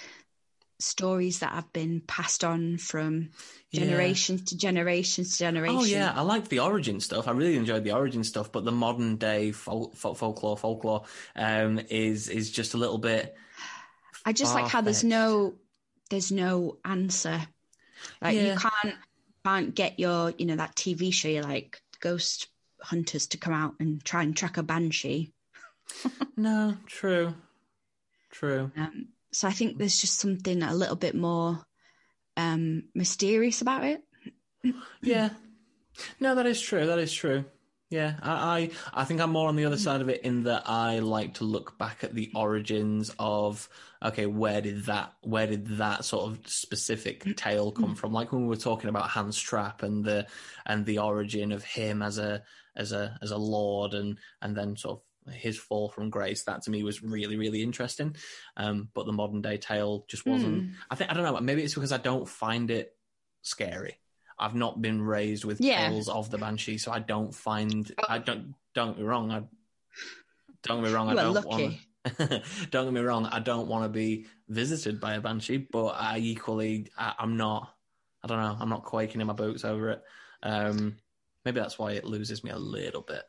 stories 0.78 1.38
that 1.40 1.52
have 1.52 1.72
been 1.72 2.00
passed 2.06 2.44
on 2.44 2.76
from 2.78 3.30
generations 3.72 4.40
yeah. 4.40 4.44
to 4.46 4.56
generations 4.56 5.32
to 5.32 5.38
generations. 5.38 5.82
Oh 5.82 5.84
yeah, 5.84 6.12
I 6.14 6.22
like 6.22 6.48
the 6.48 6.60
origin 6.60 7.00
stuff. 7.00 7.28
I 7.28 7.32
really 7.32 7.56
enjoyed 7.56 7.84
the 7.84 7.92
origin 7.92 8.24
stuff, 8.24 8.52
but 8.52 8.64
the 8.64 8.72
modern 8.72 9.16
day 9.16 9.52
folk, 9.52 9.96
folklore, 9.96 10.56
folklore 10.56 11.04
um, 11.36 11.80
is 11.90 12.28
is 12.28 12.50
just 12.50 12.74
a 12.74 12.78
little 12.78 12.98
bit. 12.98 13.34
I 14.24 14.32
just 14.32 14.54
like 14.54 14.68
how 14.68 14.80
there's 14.80 15.04
no 15.04 15.54
there's 16.12 16.30
no 16.30 16.76
answer. 16.84 17.40
Like 18.20 18.36
Yeah. 18.36 18.52
you 18.52 18.58
can't 18.58 18.96
can't 19.44 19.74
get 19.74 19.98
your 19.98 20.30
you 20.36 20.44
know 20.46 20.56
that 20.56 20.76
TV 20.76 21.12
show 21.12 21.28
you're 21.28 21.42
like 21.42 21.80
ghost 22.00 22.48
hunters 22.80 23.26
to 23.28 23.38
come 23.38 23.54
out 23.54 23.74
and 23.80 24.04
try 24.04 24.22
and 24.22 24.36
track 24.36 24.56
a 24.58 24.62
banshee. 24.62 25.32
No, 26.36 26.76
true, 26.86 27.34
true. 28.30 28.70
Um, 28.76 29.08
so 29.32 29.46
I 29.48 29.52
think 29.52 29.76
there's 29.78 30.00
just 30.00 30.18
something 30.18 30.62
a 30.62 30.74
little 30.74 30.96
bit 30.96 31.14
more 31.14 31.62
um, 32.36 32.84
mysterious 32.94 33.60
about 33.60 33.84
it. 33.84 34.02
Yeah. 35.02 35.30
No, 36.18 36.34
that 36.34 36.46
is 36.46 36.60
true. 36.60 36.86
That 36.86 36.98
is 36.98 37.12
true. 37.12 37.44
Yeah, 37.92 38.14
I, 38.22 38.70
I 38.94 39.02
I 39.02 39.04
think 39.04 39.20
I'm 39.20 39.32
more 39.32 39.48
on 39.48 39.56
the 39.56 39.66
other 39.66 39.76
side 39.76 40.00
of 40.00 40.08
it 40.08 40.22
in 40.22 40.44
that 40.44 40.62
I 40.64 41.00
like 41.00 41.34
to 41.34 41.44
look 41.44 41.76
back 41.76 42.02
at 42.02 42.14
the 42.14 42.30
origins 42.34 43.14
of 43.18 43.68
okay, 44.02 44.24
where 44.24 44.62
did 44.62 44.86
that 44.86 45.12
where 45.20 45.46
did 45.46 45.66
that 45.76 46.06
sort 46.06 46.24
of 46.24 46.48
specific 46.48 47.22
mm. 47.22 47.36
tale 47.36 47.70
come 47.70 47.94
mm. 47.94 47.98
from? 47.98 48.14
Like 48.14 48.32
when 48.32 48.40
we 48.40 48.48
were 48.48 48.56
talking 48.56 48.88
about 48.88 49.10
Hans 49.10 49.38
Trapp 49.38 49.82
and 49.82 50.02
the 50.02 50.26
and 50.64 50.86
the 50.86 51.00
origin 51.00 51.52
of 51.52 51.64
him 51.64 52.00
as 52.00 52.16
a 52.16 52.42
as 52.76 52.92
a 52.92 53.18
as 53.20 53.30
a 53.30 53.36
lord 53.36 53.92
and 53.92 54.16
and 54.40 54.56
then 54.56 54.74
sort 54.74 55.00
of 55.26 55.34
his 55.34 55.58
fall 55.58 55.90
from 55.90 56.08
grace. 56.08 56.44
That 56.44 56.62
to 56.62 56.70
me 56.70 56.82
was 56.84 57.02
really 57.02 57.36
really 57.36 57.62
interesting. 57.62 58.16
Um, 58.56 58.88
but 58.94 59.04
the 59.04 59.12
modern 59.12 59.42
day 59.42 59.58
tale 59.58 60.06
just 60.08 60.24
wasn't. 60.24 60.62
Hmm. 60.62 60.70
I 60.90 60.94
think 60.94 61.10
I 61.10 61.14
don't 61.14 61.24
know. 61.24 61.38
Maybe 61.42 61.62
it's 61.62 61.74
because 61.74 61.92
I 61.92 61.98
don't 61.98 62.26
find 62.26 62.70
it 62.70 62.96
scary. 63.42 63.98
I've 64.42 64.54
not 64.56 64.82
been 64.82 65.00
raised 65.00 65.44
with 65.44 65.60
Yeah. 65.60 65.88
tales 65.88 66.08
of 66.08 66.30
the 66.30 66.38
banshee, 66.38 66.78
so 66.78 66.90
I 66.90 66.98
don't 66.98 67.32
find. 67.34 67.90
I 68.08 68.18
don't. 68.18 68.54
Don't 68.74 68.88
get 68.92 68.98
me 68.98 69.04
wrong. 69.04 69.30
I 69.30 69.42
don't 70.64 70.82
get 70.82 70.88
me 70.88 70.94
wrong. 70.94 71.08
I 71.08 71.12
You 71.12 71.18
are 71.18 71.32
don't 71.32 71.46
want. 71.46 71.74
don't 72.70 72.84
get 72.86 72.92
me 72.92 73.00
wrong. 73.00 73.26
I 73.26 73.38
don't 73.38 73.68
want 73.68 73.84
to 73.84 73.88
be 73.88 74.26
visited 74.48 74.98
by 75.00 75.14
a 75.14 75.20
banshee, 75.20 75.58
but 75.58 75.88
I 75.90 76.18
equally, 76.18 76.90
I, 76.98 77.14
I'm 77.18 77.36
not. 77.36 77.72
I 78.24 78.26
don't 78.26 78.38
know. 78.38 78.56
I'm 78.58 78.68
not 78.68 78.84
quaking 78.84 79.20
in 79.20 79.26
my 79.28 79.32
boots 79.32 79.64
over 79.64 79.90
it. 79.90 80.02
Um, 80.42 80.96
maybe 81.44 81.60
that's 81.60 81.78
why 81.78 81.92
it 81.92 82.04
loses 82.04 82.42
me 82.42 82.50
a 82.50 82.58
little 82.58 83.02
bit. 83.02 83.22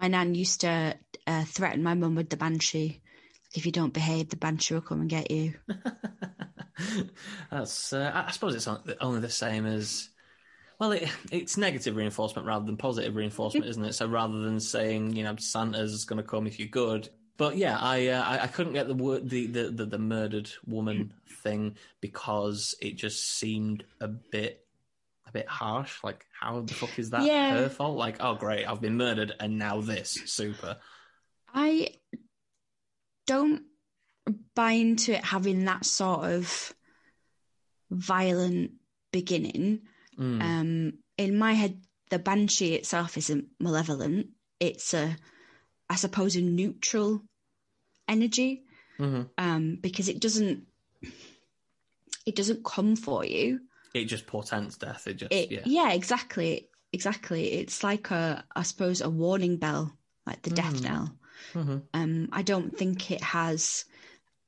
My 0.00 0.08
nan 0.08 0.34
used 0.34 0.62
to 0.62 0.96
uh, 1.26 1.44
threaten 1.44 1.82
my 1.82 1.94
mum 1.94 2.14
with 2.14 2.30
the 2.30 2.36
banshee. 2.38 3.02
Like, 3.48 3.58
if 3.58 3.66
you 3.66 3.72
don't 3.72 3.92
behave, 3.92 4.30
the 4.30 4.36
banshee 4.36 4.74
will 4.74 4.80
come 4.80 5.02
and 5.02 5.10
get 5.10 5.30
you. 5.30 5.54
That's. 7.50 7.92
Uh, 7.92 8.10
I 8.14 8.28
I 8.28 8.30
suppose 8.30 8.54
it's 8.54 8.68
only 9.00 9.20
the 9.20 9.28
same 9.28 9.66
as. 9.66 10.08
Well, 10.78 10.92
it, 10.92 11.08
it's 11.30 11.56
negative 11.56 11.96
reinforcement 11.96 12.46
rather 12.46 12.64
than 12.64 12.76
positive 12.76 13.14
reinforcement, 13.14 13.66
isn't 13.66 13.84
it? 13.84 13.92
So 13.92 14.06
rather 14.08 14.40
than 14.40 14.58
saying, 14.60 15.14
you 15.14 15.22
know, 15.24 15.36
Santa's 15.36 16.04
going 16.04 16.20
to 16.20 16.28
come 16.28 16.46
if 16.46 16.58
you're 16.58 16.68
good. 16.68 17.08
But 17.36 17.56
yeah, 17.56 17.78
I 17.78 18.08
uh, 18.08 18.22
I, 18.22 18.42
I 18.44 18.46
couldn't 18.46 18.74
get 18.74 18.88
the 18.88 18.94
word 18.94 19.28
the, 19.28 19.46
the, 19.46 19.70
the, 19.70 19.86
the 19.86 19.98
murdered 19.98 20.50
woman 20.66 21.14
thing 21.42 21.76
because 22.00 22.74
it 22.80 22.96
just 22.96 23.38
seemed 23.38 23.84
a 24.00 24.08
bit 24.08 24.64
a 25.26 25.32
bit 25.32 25.48
harsh. 25.48 26.04
Like, 26.04 26.26
how 26.38 26.60
the 26.60 26.74
fuck 26.74 26.98
is 26.98 27.10
that 27.10 27.24
Yeah. 27.24 27.50
her 27.50 27.68
fault? 27.68 27.96
Like, 27.96 28.16
oh 28.20 28.34
great, 28.34 28.66
I've 28.66 28.80
been 28.80 28.96
murdered 28.96 29.32
and 29.40 29.58
now 29.58 29.80
this 29.80 30.10
super. 30.26 30.76
I 31.54 31.88
don't 33.26 33.62
buy 34.54 34.72
into 34.72 35.12
it 35.14 35.24
having 35.24 35.64
that 35.64 35.84
sort 35.84 36.24
of 36.30 36.74
violent 37.90 38.72
beginning. 39.10 39.80
Mm. 40.22 40.42
Um, 40.42 40.92
in 41.18 41.36
my 41.36 41.52
head, 41.54 41.80
the 42.10 42.18
banshee 42.18 42.74
itself 42.74 43.18
isn't 43.18 43.46
malevolent. 43.58 44.28
It's 44.60 44.94
a, 44.94 45.16
I 45.90 45.96
suppose, 45.96 46.36
a 46.36 46.40
neutral 46.40 47.22
energy 48.06 48.62
Mhm. 48.98 49.30
um, 49.38 49.78
because 49.80 50.08
it 50.08 50.20
doesn't, 50.20 50.66
it 52.26 52.36
doesn't 52.36 52.64
come 52.64 52.94
for 52.96 53.24
you. 53.24 53.60
It 53.94 54.04
just 54.04 54.26
portends 54.26 54.76
death. 54.78 55.06
It 55.06 55.14
just 55.14 55.32
It, 55.32 55.50
yeah. 55.50 55.62
yeah. 55.64 55.92
exactly, 55.92 56.68
exactly. 56.92 57.52
It's 57.52 57.82
like 57.82 58.10
a, 58.10 58.44
I 58.54 58.62
suppose, 58.62 59.00
a 59.00 59.10
warning 59.10 59.56
bell, 59.56 59.92
like 60.26 60.42
the 60.42 60.50
death 60.50 60.74
Mm. 60.76 60.82
knell. 60.82 61.18
Mhm. 61.54 61.82
Um, 61.92 62.28
I 62.32 62.42
don't 62.42 62.76
think 62.76 63.10
it 63.10 63.22
has 63.22 63.84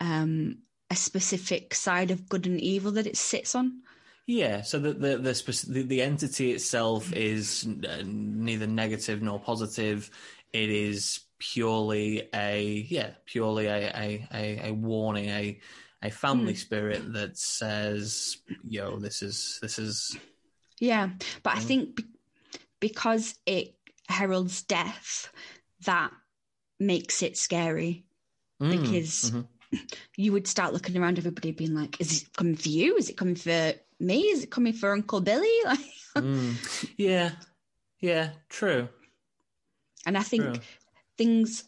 um, 0.00 0.58
a 0.90 0.96
specific 0.96 1.74
side 1.74 2.10
of 2.10 2.28
good 2.28 2.46
and 2.46 2.60
evil 2.60 2.92
that 2.92 3.06
it 3.06 3.16
sits 3.16 3.54
on. 3.54 3.82
Yeah, 4.26 4.62
so 4.62 4.78
the 4.78 4.94
the 4.94 5.18
the, 5.18 5.82
the, 5.82 6.02
entity 6.02 6.52
itself 6.52 7.12
is 7.12 7.66
uh, 7.86 8.02
neither 8.06 8.66
negative 8.66 9.20
nor 9.20 9.38
positive. 9.38 10.10
It 10.52 10.70
is 10.70 11.20
purely 11.38 12.28
a 12.34 12.86
yeah, 12.88 13.10
purely 13.26 13.66
a 13.66 13.90
a, 13.94 14.28
a, 14.32 14.68
a 14.68 14.72
warning, 14.72 15.28
a 15.28 15.60
a 16.02 16.10
family 16.10 16.54
spirit 16.54 17.12
that 17.12 17.36
says, 17.36 18.38
"Yo, 18.66 18.98
this 18.98 19.20
is 19.20 19.58
this 19.60 19.78
is 19.78 20.16
Yeah, 20.80 21.10
but 21.42 21.56
I 21.56 21.58
Mm. 21.58 21.66
think 21.66 21.96
be- 21.96 22.04
because 22.80 23.38
it 23.44 23.74
heralds 24.08 24.62
death, 24.62 25.30
that 25.84 26.12
makes 26.80 27.22
it 27.22 27.36
scary. 27.36 28.04
Mm, 28.60 28.70
Because 28.70 29.32
mhm. 29.32 29.48
you 30.16 30.32
would 30.32 30.46
start 30.46 30.72
looking 30.72 30.96
around 30.96 31.18
everybody, 31.18 31.52
being 31.52 31.74
like, 31.74 32.00
"Is 32.00 32.22
it 32.22 32.32
coming 32.36 32.56
for 32.56 32.68
you? 32.68 32.96
Is 32.96 33.10
it 33.10 33.16
coming 33.16 33.34
for 33.36 33.74
me? 34.04 34.22
Is 34.22 34.44
it 34.44 34.50
coming 34.50 34.72
for 34.72 34.92
Uncle 34.92 35.20
Billy?" 35.20 35.48
Like, 35.64 35.80
Mm. 36.16 36.54
yeah, 36.96 37.32
yeah, 38.00 38.30
true, 38.48 38.88
and 40.06 40.16
I 40.16 40.22
think 40.22 40.54
true. 40.54 40.62
things 41.18 41.64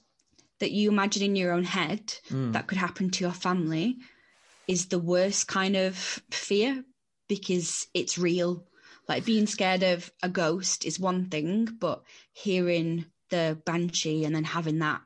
that 0.61 0.71
you 0.71 0.91
imagine 0.91 1.23
in 1.23 1.37
your 1.37 1.53
own 1.53 1.65
head 1.65 2.15
Mm. 2.29 2.53
that 2.53 2.67
could 2.67 2.79
happen 2.79 3.11
to 3.11 3.25
your 3.25 3.33
family 3.33 3.97
is 4.69 4.87
the 4.87 4.99
worst 4.99 5.49
kind 5.49 5.77
of 5.77 5.97
fear 6.31 6.85
because 7.29 7.87
it's 7.93 8.19
real. 8.19 8.67
Like 9.09 9.25
being 9.25 9.47
scared 9.47 9.83
of 9.83 10.11
a 10.23 10.29
ghost 10.29 10.85
is 10.85 10.99
one 10.99 11.29
thing, 11.29 11.67
but 11.67 12.03
hearing 12.33 13.07
the 13.31 13.61
banshee 13.65 14.25
and 14.25 14.35
then 14.35 14.45
having 14.45 14.79
that, 14.81 15.03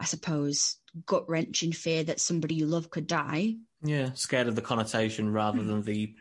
I 0.00 0.04
suppose, 0.04 0.76
gut 1.06 1.28
wrenching 1.28 1.72
fear 1.72 2.04
that 2.04 2.20
somebody 2.20 2.54
you 2.56 2.66
love 2.66 2.90
could 2.90 3.06
die. 3.06 3.56
Yeah, 3.82 4.12
scared 4.14 4.48
of 4.48 4.56
the 4.56 4.62
connotation 4.62 5.32
rather 5.32 5.62
than 5.62 5.82
the 5.82 6.14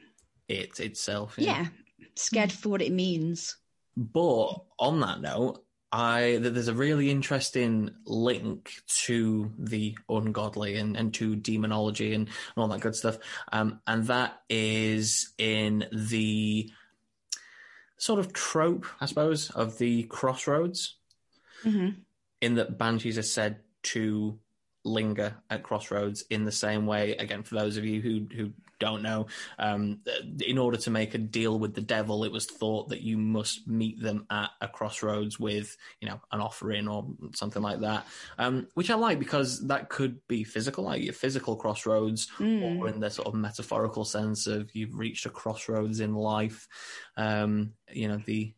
it 0.48 0.80
itself. 0.80 1.36
Yeah, 1.38 1.68
scared 2.16 2.52
for 2.52 2.70
what 2.70 2.82
it 2.82 2.92
means. 2.92 3.58
But 3.98 4.64
on 4.80 5.00
that 5.02 5.22
note, 5.22 5.64
I 5.92 6.40
there's 6.42 6.68
a 6.68 6.74
really 6.74 7.10
interesting 7.10 7.92
link 8.06 8.74
to 9.06 9.52
the 9.58 9.98
ungodly 10.10 10.76
and, 10.76 10.98
and 10.98 11.14
to 11.14 11.36
demonology 11.36 12.14
and, 12.14 12.28
and 12.28 12.58
all 12.58 12.68
that 12.68 12.82
good 12.82 12.96
stuff. 12.96 13.18
Um, 13.52 13.80
and 13.88 14.06
that 14.08 14.42
is 14.50 15.34
in 15.38 15.86
the 15.92 16.70
sort 17.98 18.20
of 18.20 18.34
trope, 18.34 18.86
I 19.00 19.06
suppose, 19.06 19.50
of 19.52 19.78
the 19.78 20.04
crossroads, 20.04 20.96
hmm 21.64 21.90
in 22.42 22.56
that 22.56 22.78
banshees 22.78 23.18
are 23.18 23.24
said 23.24 23.60
to 23.82 24.38
linger 24.84 25.36
at 25.50 25.64
crossroads 25.64 26.26
in 26.30 26.44
the 26.44 26.52
same 26.52 26.86
way. 26.86 27.16
Again, 27.16 27.42
for 27.44 27.56
those 27.56 27.78
of 27.78 27.86
you 27.86 28.02
who 28.02 28.28
who 28.36 28.52
don't 28.80 29.02
know, 29.02 29.28
um, 29.60 30.00
in 30.46 30.58
order 30.58 30.78
to 30.78 30.90
make 30.92 31.14
a 31.14 31.18
deal 31.18 31.58
with 31.60 31.74
the 31.74 31.82
devil, 31.82 32.24
it 32.24 32.32
was 32.32 32.46
thought 32.46 32.90
that 32.90 33.02
you 33.02 33.18
must 33.18 33.68
meet 33.68 34.02
them 34.02 34.26
at 34.30 34.50
a 34.62 34.68
crossroads 34.68 35.40
with, 35.40 35.76
you 36.02 36.08
know, 36.10 36.20
an 36.32 36.42
offering 36.42 36.88
or 36.88 37.08
something 37.34 37.62
like 37.62 37.80
that. 37.82 38.06
Um, 38.38 38.68
which 38.74 38.90
I 38.90 38.96
like 38.96 39.20
because 39.20 39.68
that 39.68 39.90
could 39.90 40.20
be 40.28 40.44
physical, 40.44 40.84
like 40.84 41.04
your 41.04 41.14
physical 41.14 41.56
crossroads, 41.56 42.28
Mm. 42.40 42.80
or 42.80 42.90
in 42.90 43.00
the 43.00 43.10
sort 43.10 43.28
of 43.28 43.34
metaphorical 43.34 44.06
sense 44.06 44.48
of 44.48 44.74
you've 44.76 44.96
reached 44.96 45.26
a 45.26 45.30
crossroads 45.30 46.00
in 46.00 46.14
life. 46.14 46.68
Um, 47.18 47.74
you 47.92 48.08
know, 48.08 48.22
the 48.26 48.54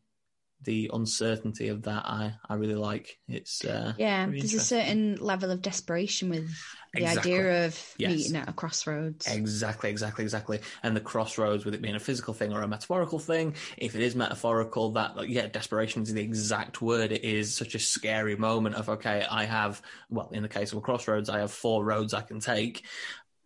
the 0.64 0.90
uncertainty 0.94 1.68
of 1.70 1.84
that 1.84 2.06
I, 2.06 2.34
I 2.50 2.56
really 2.56 2.76
like. 2.76 3.20
It's 3.28 3.64
uh, 3.64 3.94
Yeah, 3.98 4.26
there's 4.28 4.54
a 4.54 4.60
certain 4.60 5.16
level 5.18 5.52
of 5.52 5.62
desperation 5.62 6.30
with 6.30 6.50
the 6.94 7.06
Exactly. 7.06 7.32
idea 7.32 7.66
of 7.66 7.96
Yes. 7.98 8.10
meeting 8.10 8.36
at 8.36 8.50
a 8.50 8.54
crossroads. 8.54 9.28
Exactly, 9.30 9.90
exactly, 9.90 10.24
exactly. 10.24 10.60
And 10.84 10.96
the 10.96 11.02
crossroads 11.02 11.66
with 11.66 11.74
it 11.74 11.82
being 11.82 11.96
a 11.96 12.00
physical 12.00 12.34
thing 12.34 12.54
or 12.54 12.62
a 12.62 12.68
metaphorical 12.68 13.20
thing. 13.20 13.56
If 13.78 13.96
it 13.96 14.02
is 14.02 14.16
metaphorical, 14.16 14.92
that 14.92 15.16
like, 15.18 15.30
yeah, 15.30 15.48
desperation 15.48 16.04
is 16.04 16.14
the 16.14 16.22
exact 16.22 16.82
word. 16.82 17.12
It 17.12 17.24
is 17.24 17.56
such 17.56 17.76
a 17.76 17.80
scary 17.80 18.36
moment 18.36 18.76
of 18.76 18.90
okay, 18.90 19.26
I 19.30 19.44
have 19.46 19.82
well, 20.10 20.30
in 20.32 20.44
the 20.44 20.50
case 20.50 20.72
of 20.72 20.78
a 20.78 20.82
crossroads, 20.82 21.30
I 21.30 21.40
have 21.40 21.52
four 21.52 21.84
roads 21.84 22.14
I 22.14 22.22
can 22.22 22.40
take, 22.40 22.86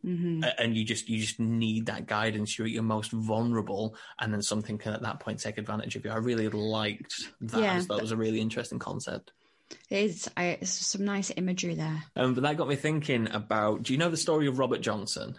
hmm 0.04 0.44
and 0.58 0.76
you 0.76 0.84
just 0.84 1.08
you 1.08 1.20
just 1.20 1.40
need 1.40 1.86
that 1.86 2.08
guidance. 2.08 2.58
You're 2.58 2.68
at 2.68 2.74
your 2.74 2.84
most 2.84 3.12
vulnerable, 3.12 3.96
and 4.20 4.34
then 4.34 4.42
something 4.42 4.78
can 4.78 4.94
at 4.94 5.04
that 5.04 5.20
point 5.20 5.40
take 5.40 5.58
advantage 5.58 5.96
of 5.96 6.04
you. 6.06 6.12
I 6.12 6.16
really 6.18 6.50
liked 6.50 7.14
that. 7.42 7.60
Yeah, 7.60 7.80
thought 7.82 8.02
was 8.02 8.12
a 8.12 8.18
really 8.18 8.42
interesting 8.42 8.80
concept. 8.80 9.32
It 9.90 10.06
is. 10.06 10.30
I, 10.36 10.58
it's 10.62 10.72
some 10.72 11.06
nice 11.06 11.32
imagery 11.36 11.76
there. 11.76 12.04
Um, 12.16 12.34
but 12.34 12.42
that 12.44 12.58
got 12.58 12.68
me 12.68 12.76
thinking 12.76 13.30
about. 13.32 13.84
Do 13.84 13.94
you 13.94 14.00
know 14.00 14.10
the 14.10 14.18
story 14.18 14.48
of 14.48 14.58
Robert 14.60 14.82
Johnson? 14.82 15.38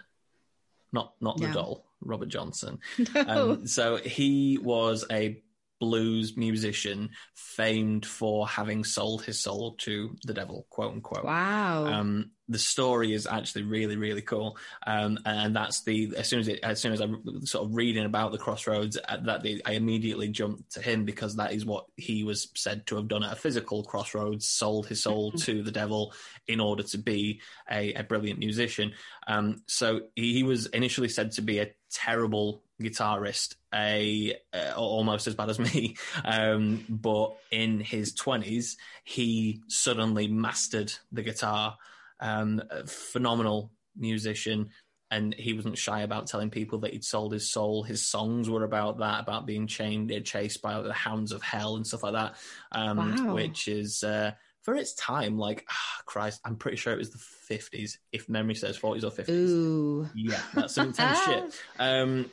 Not 0.91 1.13
not 1.19 1.37
the 1.37 1.47
No. 1.47 1.53
doll, 1.53 1.85
Robert 2.01 2.29
Johnson. 2.29 2.79
No. 3.13 3.23
Um, 3.27 3.67
so 3.67 3.97
he 3.97 4.57
was 4.61 5.05
a 5.11 5.41
blues 5.79 6.37
musician 6.37 7.09
famed 7.35 8.05
for 8.05 8.47
having 8.47 8.85
sold 8.85 9.23
his 9.25 9.41
soul 9.41 9.75
to 9.79 10.15
the 10.23 10.33
devil, 10.33 10.65
quote 10.69 10.93
unquote. 10.93 11.25
Wow. 11.25 11.85
Um, 11.85 12.31
the 12.49 12.59
story 12.59 13.13
is 13.13 13.25
actually 13.25 13.63
really, 13.63 13.95
really 13.95 14.21
cool, 14.21 14.57
um, 14.85 15.17
and 15.25 15.55
that's 15.55 15.83
the 15.83 16.13
as 16.17 16.27
soon 16.27 16.39
as 16.39 16.47
it, 16.47 16.59
as 16.63 16.79
soon 16.79 16.91
as 16.91 16.99
I'm 16.99 17.45
sort 17.45 17.65
of 17.65 17.75
reading 17.75 18.05
about 18.05 18.31
the 18.31 18.37
crossroads, 18.37 18.97
uh, 19.07 19.17
that 19.25 19.43
the, 19.43 19.61
I 19.65 19.73
immediately 19.73 20.27
jumped 20.27 20.73
to 20.73 20.81
him 20.81 21.05
because 21.05 21.35
that 21.37 21.53
is 21.53 21.65
what 21.65 21.85
he 21.95 22.23
was 22.23 22.49
said 22.55 22.85
to 22.87 22.97
have 22.97 23.07
done 23.07 23.23
at 23.23 23.33
a 23.33 23.37
physical 23.37 23.83
crossroads, 23.83 24.47
sold 24.47 24.87
his 24.87 25.01
soul 25.01 25.31
to 25.31 25.63
the 25.63 25.71
devil 25.71 26.13
in 26.47 26.59
order 26.59 26.83
to 26.83 26.97
be 26.97 27.41
a, 27.71 27.93
a 27.93 28.03
brilliant 28.03 28.39
musician. 28.39 28.93
Um, 29.27 29.63
so 29.67 30.01
he, 30.15 30.33
he 30.33 30.43
was 30.43 30.65
initially 30.67 31.09
said 31.09 31.31
to 31.33 31.41
be 31.41 31.59
a 31.59 31.71
terrible 31.91 32.63
guitarist, 32.81 33.55
a 33.73 34.35
uh, 34.53 34.73
almost 34.75 35.27
as 35.27 35.35
bad 35.35 35.49
as 35.49 35.59
me. 35.73 35.95
Um, 36.25 36.85
but 36.89 37.37
in 37.51 37.79
his 37.79 38.13
twenties, 38.13 38.77
he 39.03 39.61
suddenly 39.67 40.27
mastered 40.27 40.93
the 41.11 41.23
guitar. 41.23 41.77
Um, 42.23 42.61
phenomenal 42.87 43.71
musician, 43.95 44.69
and 45.11 45.35
he 45.35 45.53
wasn't 45.53 45.77
shy 45.77 46.01
about 46.01 46.27
telling 46.27 46.49
people 46.49 46.79
that 46.79 46.93
he'd 46.93 47.03
sold 47.03 47.33
his 47.33 47.51
soul. 47.51 47.83
His 47.83 48.07
songs 48.07 48.49
were 48.49 48.63
about 48.63 48.99
that, 48.99 49.19
about 49.21 49.45
being 49.45 49.67
chained, 49.67 50.11
chased 50.25 50.61
by 50.61 50.81
the 50.81 50.93
hounds 50.93 51.31
of 51.31 51.43
hell 51.43 51.75
and 51.75 51.85
stuff 51.85 52.03
like 52.03 52.13
that. 52.13 52.35
Um, 52.71 52.97
Wow. 52.97 53.35
Which 53.35 53.67
is. 53.67 54.03
Uh, 54.03 54.31
for 54.63 54.75
its 54.75 54.93
time, 54.93 55.37
like 55.37 55.65
ah, 55.69 56.01
Christ, 56.05 56.39
I'm 56.45 56.55
pretty 56.55 56.77
sure 56.77 56.93
it 56.93 56.97
was 56.97 57.09
the 57.11 57.53
50s, 57.53 57.97
if 58.13 58.29
memory 58.29 58.55
says 58.55 58.79
40s 58.79 59.03
or 59.03 59.11
50s. 59.11 59.29
Ooh. 59.29 60.09
Yeah, 60.15 60.39
that's 60.53 60.75
some 60.75 60.87
intense 60.87 61.21
shit. 61.25 61.61
Um, 61.79 62.31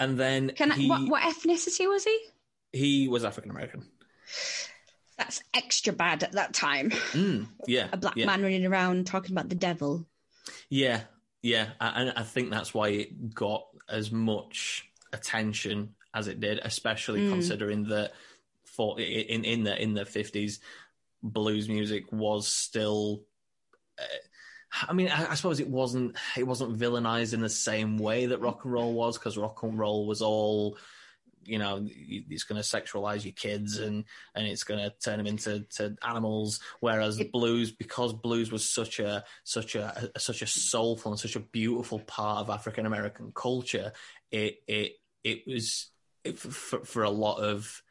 and 0.00 0.18
then 0.18 0.50
Can 0.56 0.72
I, 0.72 0.74
he 0.74 0.88
what, 0.88 1.08
what 1.08 1.22
ethnicity 1.22 1.88
was 1.88 2.02
he? 2.04 2.18
he 2.72 3.08
was 3.08 3.24
African 3.24 3.52
American. 3.52 3.86
That's 5.20 5.42
extra 5.52 5.92
bad 5.92 6.22
at 6.22 6.32
that 6.32 6.54
time. 6.54 6.88
Mm, 7.12 7.46
yeah, 7.66 7.88
A 7.92 7.98
black 7.98 8.16
yeah, 8.16 8.24
man 8.24 8.40
running 8.42 8.64
around 8.64 9.06
talking 9.06 9.32
about 9.32 9.50
the 9.50 9.54
devil. 9.54 10.06
Yeah, 10.70 11.02
yeah, 11.42 11.68
and 11.78 12.14
I 12.16 12.22
think 12.22 12.48
that's 12.50 12.72
why 12.72 12.88
it 12.88 13.34
got 13.34 13.66
as 13.86 14.10
much 14.10 14.88
attention 15.12 15.94
as 16.14 16.26
it 16.26 16.40
did, 16.40 16.60
especially 16.64 17.20
Mm. 17.20 17.32
considering 17.32 17.84
that 17.88 18.12
for 18.64 18.98
in 18.98 19.44
in 19.44 19.62
the 19.62 19.80
in 19.80 19.92
the 19.92 20.06
50s, 20.06 20.60
blues 21.22 21.68
music 21.68 22.10
was 22.10 22.48
still. 22.48 23.22
Uh, 23.98 24.04
I 24.88 24.94
mean, 24.94 25.08
I, 25.08 25.32
I 25.32 25.34
suppose 25.34 25.60
it 25.60 25.68
wasn't 25.68 26.16
it 26.34 26.46
wasn't 26.46 26.78
villainized 26.78 27.34
in 27.34 27.40
the 27.42 27.48
same 27.50 27.98
way 27.98 28.24
that 28.24 28.40
rock 28.40 28.64
and 28.64 28.72
roll 28.72 28.94
was, 28.94 29.18
because 29.18 29.36
rock 29.36 29.62
and 29.64 29.78
roll 29.78 30.06
was 30.06 30.22
all, 30.22 30.78
you 31.44 31.58
know, 31.58 31.86
it's 31.88 32.44
going 32.44 32.60
to 32.60 32.66
sexualize 32.66 33.24
your 33.24 33.32
kids 33.32 33.78
and 33.78 34.04
and 34.34 34.46
it's 34.46 34.64
going 34.64 34.80
to 34.80 34.90
turn 35.02 35.18
them 35.18 35.26
into 35.26 35.60
to 35.76 35.96
animals. 36.06 36.60
Whereas 36.80 37.18
It- 37.18 37.32
blues, 37.32 37.70
because 37.72 38.12
blues 38.12 38.52
was 38.52 38.68
such 38.68 39.00
a 39.00 39.24
such 39.44 39.74
a, 39.74 40.10
such 40.18 40.42
a 40.42 40.46
soulful 40.46 41.12
and 41.12 41.20
such 41.20 41.36
a 41.36 41.40
beautiful 41.40 41.98
part 42.00 42.38
of 42.40 42.50
African 42.50 42.86
American 42.86 43.32
culture, 43.34 43.92
it 44.30 44.62
it 44.66 44.92
it 45.24 45.46
was 45.46 45.88
it, 46.24 46.38
for 46.38 46.84
for 46.84 47.02
a 47.04 47.10
lot 47.10 47.38
of 47.38 47.82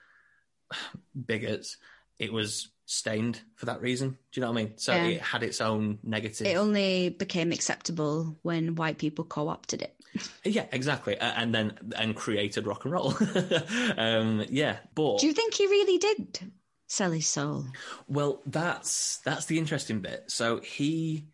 bigots, 1.25 1.77
it 2.17 2.31
was 2.31 2.69
stained 2.85 3.39
for 3.55 3.67
that 3.67 3.81
reason. 3.81 4.09
Do 4.31 4.39
you 4.39 4.41
know 4.41 4.51
what 4.51 4.59
I 4.59 4.63
mean? 4.63 4.77
So 4.77 4.93
Yeah. 4.95 5.05
it 5.05 5.21
had 5.21 5.43
its 5.43 5.61
own 5.61 5.99
negative. 6.03 6.47
It 6.47 6.55
only 6.55 7.09
became 7.09 7.51
acceptable 7.51 8.37
when 8.41 8.75
white 8.75 8.97
people 8.97 9.25
co-opted 9.25 9.81
it. 9.83 9.95
Yeah, 10.43 10.65
exactly, 10.71 11.17
and 11.17 11.53
then 11.53 11.77
and 11.95 12.15
created 12.15 12.65
rock 12.65 12.85
and 12.85 12.93
roll. 12.93 13.13
um, 13.97 14.45
yeah, 14.49 14.77
but 14.95 15.19
Do 15.19 15.27
you 15.27 15.33
think 15.33 15.53
he 15.53 15.67
really 15.67 15.97
did 15.97 16.51
sell 16.87 17.11
his 17.11 17.27
soul? 17.27 17.65
well, 18.07 18.41
that's 18.45 19.17
that's 19.17 19.45
the 19.45 19.57
interesting 19.59 19.99
bit. 19.99 20.25
So 20.27 20.59
he 20.59 21.25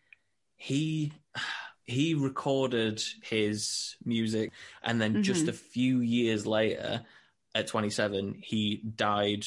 he 0.56 1.14
he 1.86 2.16
recorded 2.16 3.02
his 3.24 3.96
music, 4.04 4.52
and 4.84 5.00
then 5.00 5.24
just 5.24 5.48
a 5.48 5.54
few 5.54 6.00
years 6.00 6.46
later, 6.46 7.04
at 7.54 7.68
27, 7.68 8.36
he 8.42 8.82
died 8.96 9.46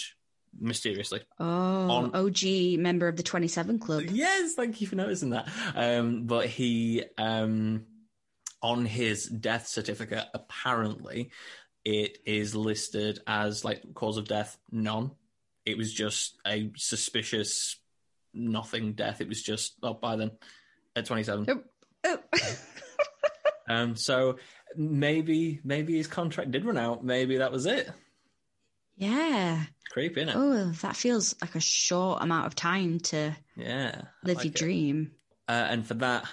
mysteriously. 0.59 1.21
Oh, 1.39 1.45
On- 1.45 2.15
OG 2.15 2.79
member 2.79 3.09
of 3.09 3.17
the 3.17 3.23
27 3.23 3.79
Club. 3.79 4.05
Yes, 4.11 4.55
thank 4.55 4.81
you 4.81 4.87
for 4.87 4.95
noticing 4.97 5.31
that. 5.31 5.49
Um, 5.75 6.25
but 6.27 6.47
he, 6.47 7.05
um, 7.19 7.85
on 8.63 8.85
his 8.87 9.27
death 9.27 9.67
certificate, 9.69 10.25
apparently, 10.35 11.31
it 11.85 12.19
is 12.27 12.55
listed 12.55 13.21
as 13.27 13.65
like 13.65 13.83
cause 13.95 14.17
of 14.17 14.27
death 14.29 14.57
none. 14.71 15.13
It 15.65 15.77
was 15.79 15.93
just 15.93 16.37
a 16.47 16.71
suspicious 16.77 17.77
nothing 18.35 18.93
death. 18.95 19.21
It 19.21 19.29
was 19.29 19.43
just 19.43 19.75
oh, 19.83 19.95
by 19.95 20.17
then 20.17 20.31
at 20.97 21.07
twenty 21.07 21.23
seven. 21.23 21.47
Oh, 21.49 21.63
oh. 22.05 22.19
Um, 23.71 23.97
so 23.97 24.39
maybe 24.77 25.61
maybe 25.63 25.95
his 25.99 26.07
contract 26.07 26.51
did 26.53 26.65
run 26.65 26.79
out. 26.79 27.05
Maybe 27.05 27.37
that 27.37 27.53
was 27.53 27.67
it. 27.67 27.91
yeah. 28.97 29.65
Creepy, 29.91 30.25
innit? 30.25 30.33
Oh, 30.35 30.71
that 30.83 30.97
feels 30.97 31.35
like 31.43 31.55
a 31.55 31.61
short 31.61 32.23
amount 32.23 32.47
of 32.47 32.55
time 32.55 32.99
to 33.01 33.37
Yeah, 33.57 34.03
live 34.25 34.37
like 34.37 34.45
your 34.45 34.53
it. 34.53 34.57
dream. 34.57 35.13
Uh, 35.47 35.67
and 35.69 35.87
for 35.87 35.95
that 35.95 36.25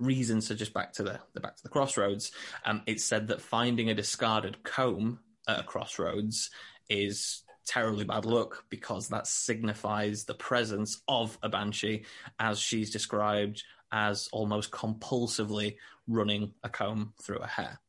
reason, 0.00 0.40
so 0.40 0.54
just 0.54 0.74
back 0.74 0.92
to 0.94 1.02
the, 1.02 1.20
the 1.34 1.40
back 1.40 1.56
to 1.56 1.62
the 1.62 1.68
crossroads, 1.68 2.32
um, 2.64 2.82
it's 2.86 3.04
said 3.04 3.28
that 3.28 3.40
finding 3.40 3.90
a 3.90 3.94
discarded 3.94 4.62
comb 4.64 5.20
at 5.46 5.60
a 5.60 5.62
crossroads 5.62 6.50
is 6.88 7.42
terribly 7.66 8.04
bad 8.04 8.24
luck 8.24 8.64
because 8.68 9.08
that 9.08 9.26
signifies 9.26 10.24
the 10.24 10.34
presence 10.34 11.02
of 11.06 11.38
a 11.42 11.48
banshee, 11.48 12.04
as 12.38 12.58
she's 12.58 12.90
described 12.90 13.62
as 13.92 14.28
almost 14.32 14.70
compulsively 14.70 15.76
running 16.08 16.52
a 16.64 16.68
comb 16.68 17.12
through 17.22 17.38
her 17.40 17.46
hair. 17.46 17.80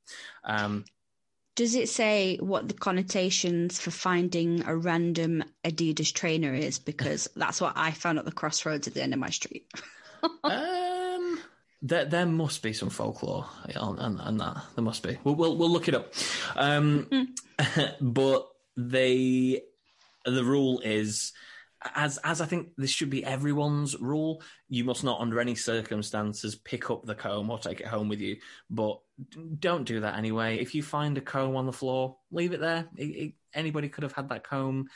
Um, 0.43 0.85
Does 1.55 1.75
it 1.75 1.89
say 1.89 2.37
what 2.37 2.67
the 2.67 2.73
connotations 2.73 3.79
for 3.79 3.91
finding 3.91 4.63
a 4.65 4.75
random 4.75 5.43
Adidas 5.63 6.13
trainer 6.13 6.53
is? 6.53 6.79
Because 6.79 7.27
that's 7.35 7.61
what 7.61 7.73
I 7.75 7.91
found 7.91 8.19
at 8.19 8.25
the 8.25 8.31
crossroads 8.31 8.87
at 8.87 8.93
the 8.93 9.03
end 9.03 9.13
of 9.13 9.19
my 9.19 9.29
street. 9.29 9.67
um, 10.21 10.31
there, 11.81 12.05
there 12.05 12.25
must 12.25 12.61
be 12.61 12.73
some 12.73 12.89
folklore 12.89 13.45
on, 13.75 13.99
on, 13.99 14.19
on 14.19 14.37
that. 14.37 14.63
There 14.75 14.83
must 14.83 15.03
be. 15.03 15.17
We'll, 15.23 15.35
we'll, 15.35 15.57
we'll 15.57 15.69
look 15.69 15.87
it 15.87 15.95
up. 15.95 16.13
Um, 16.55 17.33
but 18.01 18.47
they, 18.77 19.61
the 20.25 20.43
rule 20.43 20.79
is, 20.81 21.33
as 21.95 22.19
as 22.19 22.41
I 22.41 22.45
think 22.45 22.69
this 22.77 22.91
should 22.91 23.09
be 23.09 23.25
everyone's 23.25 23.99
rule. 23.99 24.43
You 24.69 24.83
must 24.83 25.03
not, 25.03 25.19
under 25.19 25.39
any 25.39 25.55
circumstances, 25.55 26.55
pick 26.55 26.91
up 26.91 27.05
the 27.05 27.15
comb 27.15 27.49
or 27.49 27.57
take 27.57 27.81
it 27.81 27.87
home 27.87 28.07
with 28.07 28.21
you. 28.21 28.37
But 28.69 28.99
don't 29.59 29.85
do 29.85 30.01
that 30.01 30.17
anyway. 30.17 30.59
If 30.59 30.75
you 30.75 30.83
find 30.83 31.17
a 31.17 31.21
comb 31.21 31.55
on 31.55 31.65
the 31.65 31.73
floor, 31.73 32.17
leave 32.31 32.53
it 32.53 32.59
there. 32.59 32.87
It, 32.95 33.03
it, 33.03 33.33
anybody 33.53 33.89
could 33.89 34.03
have 34.03 34.13
had 34.13 34.29
that 34.29 34.43
comb. 34.43 34.89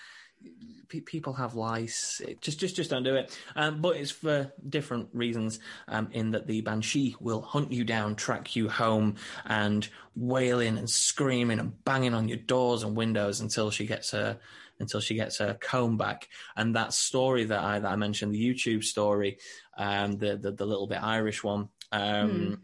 Pe- 0.88 1.00
people 1.00 1.34
have 1.34 1.56
lice. 1.56 2.22
It- 2.26 2.42
just, 2.42 2.60
just, 2.60 2.76
just 2.76 2.90
don't 2.92 3.04
do 3.04 3.16
it. 3.16 3.38
Um, 3.56 3.82
but 3.82 3.98
it's 3.98 4.12
for 4.12 4.52
different 4.70 5.10
reasons. 5.14 5.60
Um, 5.88 6.10
in 6.12 6.32
that 6.32 6.46
the 6.46 6.62
banshee 6.62 7.16
will 7.20 7.42
hunt 7.42 7.72
you 7.72 7.84
down, 7.84 8.16
track 8.16 8.56
you 8.56 8.70
home, 8.70 9.16
and 9.46 9.88
wailing 10.16 10.78
and 10.78 10.90
screaming 10.90 11.60
and 11.60 11.84
banging 11.84 12.14
on 12.14 12.28
your 12.28 12.38
doors 12.38 12.84
and 12.84 12.96
windows 12.96 13.42
until 13.42 13.72
she 13.72 13.86
gets 13.86 14.12
her 14.12 14.38
until 14.78 15.00
she 15.00 15.16
gets 15.16 15.38
her 15.38 15.58
comb 15.60 15.98
back. 15.98 16.28
And 16.56 16.76
that 16.76 16.94
story 16.94 17.46
that 17.46 17.64
I 17.64 17.80
that 17.80 17.92
I 17.92 17.96
mentioned, 17.96 18.34
the 18.34 18.54
YouTube 18.54 18.84
story, 18.84 19.40
um, 19.78 20.18
the 20.18 20.38
the, 20.38 20.52
the 20.52 20.66
little 20.66 20.88
bit 20.88 21.02
Irish 21.02 21.44
one, 21.44 21.70
um, 21.92 22.62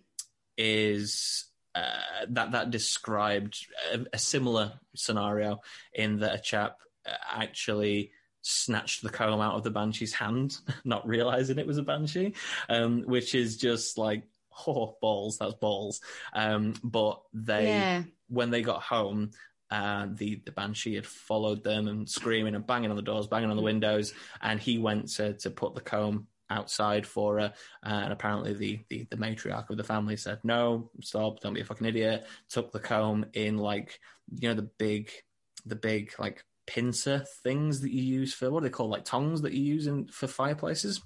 is. 0.57 1.45
Uh, 1.73 2.25
that 2.27 2.51
that 2.51 2.69
described 2.69 3.65
a, 3.93 4.05
a 4.11 4.17
similar 4.17 4.73
scenario 4.93 5.61
in 5.93 6.19
that 6.19 6.35
a 6.35 6.37
chap 6.37 6.75
actually 7.05 8.11
snatched 8.43 9.03
the 9.03 9.09
comb 9.09 9.39
out 9.39 9.55
of 9.55 9.63
the 9.63 9.71
banshee's 9.71 10.13
hand, 10.13 10.57
not 10.83 11.07
realizing 11.07 11.59
it 11.59 11.67
was 11.67 11.77
a 11.77 11.83
banshee, 11.83 12.33
um, 12.69 13.03
which 13.03 13.35
is 13.35 13.57
just 13.57 13.97
like 13.97 14.23
oh 14.67 14.97
balls, 15.01 15.37
that's 15.37 15.53
balls. 15.55 16.01
Um, 16.33 16.73
but 16.83 17.21
they 17.33 17.67
yeah. 17.67 18.03
when 18.27 18.49
they 18.49 18.61
got 18.61 18.81
home, 18.81 19.31
uh, 19.69 20.07
the 20.13 20.41
the 20.45 20.51
banshee 20.51 20.95
had 20.95 21.05
followed 21.05 21.63
them 21.63 21.87
and 21.87 22.07
screaming 22.09 22.55
and 22.55 22.67
banging 22.67 22.89
on 22.89 22.97
the 22.97 23.01
doors, 23.01 23.27
banging 23.27 23.49
on 23.49 23.57
the 23.57 23.63
windows, 23.63 24.13
and 24.41 24.59
he 24.59 24.77
went 24.77 25.09
to 25.13 25.33
to 25.33 25.49
put 25.49 25.75
the 25.75 25.81
comb 25.81 26.27
outside 26.49 27.07
for 27.07 27.39
her. 27.39 27.53
Uh, 27.85 28.01
and 28.03 28.13
apparently, 28.13 28.53
the, 28.53 28.79
the 28.89 29.07
the 29.09 29.17
matriarch 29.17 29.69
of 29.69 29.77
the 29.77 29.83
family 29.83 30.17
said, 30.17 30.39
"No, 30.43 30.91
stop! 31.01 31.39
Don't 31.39 31.53
be 31.53 31.61
a 31.61 31.65
fucking 31.65 31.87
idiot." 31.87 32.25
Took 32.49 32.71
the 32.71 32.79
comb 32.79 33.25
in 33.33 33.57
like 33.57 33.99
you 34.39 34.49
know 34.49 34.55
the 34.55 34.69
big 34.77 35.11
the 35.65 35.75
big 35.75 36.13
like 36.19 36.43
pincer 36.67 37.25
things 37.43 37.81
that 37.81 37.91
you 37.91 38.03
use 38.03 38.33
for 38.33 38.49
what 38.49 38.63
are 38.63 38.67
they 38.67 38.69
called 38.69 38.91
like 38.91 39.05
tongs 39.05 39.41
that 39.41 39.53
you 39.53 39.63
use 39.63 39.87
in 39.87 40.07
for 40.07 40.27
fireplaces. 40.27 41.01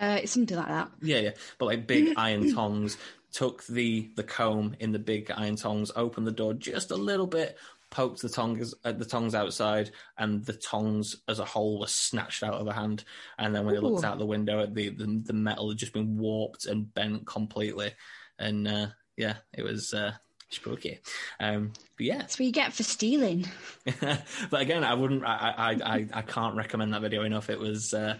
Uh, 0.00 0.20
it's 0.22 0.32
something 0.32 0.56
like 0.56 0.68
that. 0.68 0.90
Yeah, 1.02 1.18
yeah. 1.18 1.30
But 1.58 1.66
like 1.66 1.86
big 1.86 2.14
iron 2.16 2.54
tongs, 2.54 2.96
took 3.32 3.64
the 3.66 4.10
the 4.16 4.22
comb 4.22 4.76
in 4.80 4.92
the 4.92 4.98
big 4.98 5.30
iron 5.30 5.56
tongs, 5.56 5.90
opened 5.94 6.26
the 6.26 6.32
door 6.32 6.54
just 6.54 6.90
a 6.90 6.96
little 6.96 7.26
bit, 7.26 7.58
poked 7.90 8.22
the 8.22 8.28
tongs 8.28 8.74
at 8.84 8.98
the 8.98 9.04
tongs 9.04 9.34
outside, 9.34 9.90
and 10.16 10.44
the 10.44 10.54
tongs 10.54 11.16
as 11.28 11.38
a 11.38 11.44
whole 11.44 11.80
were 11.80 11.86
snatched 11.86 12.42
out 12.42 12.54
of 12.54 12.66
her 12.66 12.72
hand. 12.72 13.04
And 13.38 13.54
then 13.54 13.64
when 13.64 13.74
they 13.74 13.80
looked 13.80 14.04
out 14.04 14.18
the 14.18 14.26
window, 14.26 14.66
the, 14.66 14.90
the 14.90 15.22
the 15.24 15.32
metal 15.32 15.68
had 15.68 15.78
just 15.78 15.92
been 15.92 16.16
warped 16.16 16.66
and 16.66 16.92
bent 16.92 17.26
completely. 17.26 17.92
And 18.38 18.66
uh, 18.68 18.86
yeah, 19.16 19.36
it 19.52 19.62
was 19.62 19.92
uh, 19.92 20.12
spooky. 20.50 21.00
Um, 21.40 21.72
but 21.96 22.06
yeah, 22.06 22.18
That's 22.18 22.38
what 22.38 22.46
you 22.46 22.52
get 22.52 22.72
for 22.72 22.82
stealing. 22.82 23.46
but 24.00 24.60
again, 24.60 24.84
I 24.84 24.94
wouldn't. 24.94 25.24
I, 25.24 25.54
I 25.56 25.96
I 25.96 26.06
I 26.12 26.22
can't 26.22 26.56
recommend 26.56 26.92
that 26.94 27.02
video 27.02 27.22
enough. 27.24 27.50
It 27.50 27.58
was 27.58 27.94
uh, 27.94 28.16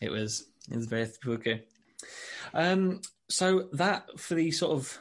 it 0.00 0.10
was 0.10 0.46
it 0.70 0.76
was 0.76 0.86
very 0.86 1.06
spooky. 1.06 1.62
Um, 2.52 3.00
so 3.28 3.68
that 3.72 4.18
for 4.18 4.34
the 4.34 4.50
sort 4.50 4.72
of 4.72 4.98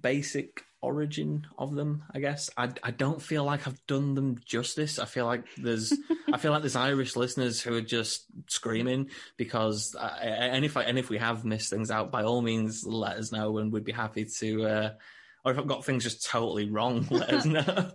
basic 0.00 0.64
origin 0.82 1.46
of 1.58 1.74
them, 1.74 2.04
I 2.14 2.20
guess. 2.20 2.50
I 2.56 2.70
I 2.82 2.90
don't 2.90 3.20
feel 3.20 3.44
like 3.44 3.66
I've 3.66 3.84
done 3.86 4.14
them 4.14 4.38
justice. 4.44 4.98
I 4.98 5.04
feel 5.04 5.26
like 5.26 5.44
there's 5.56 5.92
I 6.32 6.38
feel 6.38 6.52
like 6.52 6.62
there's 6.62 6.76
Irish 6.76 7.16
listeners 7.16 7.60
who 7.60 7.74
are 7.74 7.82
just 7.82 8.24
screaming 8.48 9.10
because 9.36 9.94
uh, 9.98 10.16
and 10.22 10.64
if 10.64 10.76
I, 10.76 10.84
and 10.84 10.98
if 10.98 11.10
we 11.10 11.18
have 11.18 11.44
missed 11.44 11.70
things 11.70 11.90
out, 11.90 12.10
by 12.10 12.22
all 12.22 12.42
means 12.42 12.84
let 12.86 13.16
us 13.16 13.32
know 13.32 13.58
and 13.58 13.72
we'd 13.72 13.84
be 13.84 13.92
happy 13.92 14.24
to. 14.38 14.64
Uh, 14.66 14.90
or 15.44 15.52
if 15.52 15.58
I've 15.58 15.66
got 15.66 15.84
things 15.84 16.04
just 16.04 16.26
totally 16.26 16.70
wrong, 16.70 17.06
let 17.10 17.30
us 17.32 17.44
know. 17.44 17.92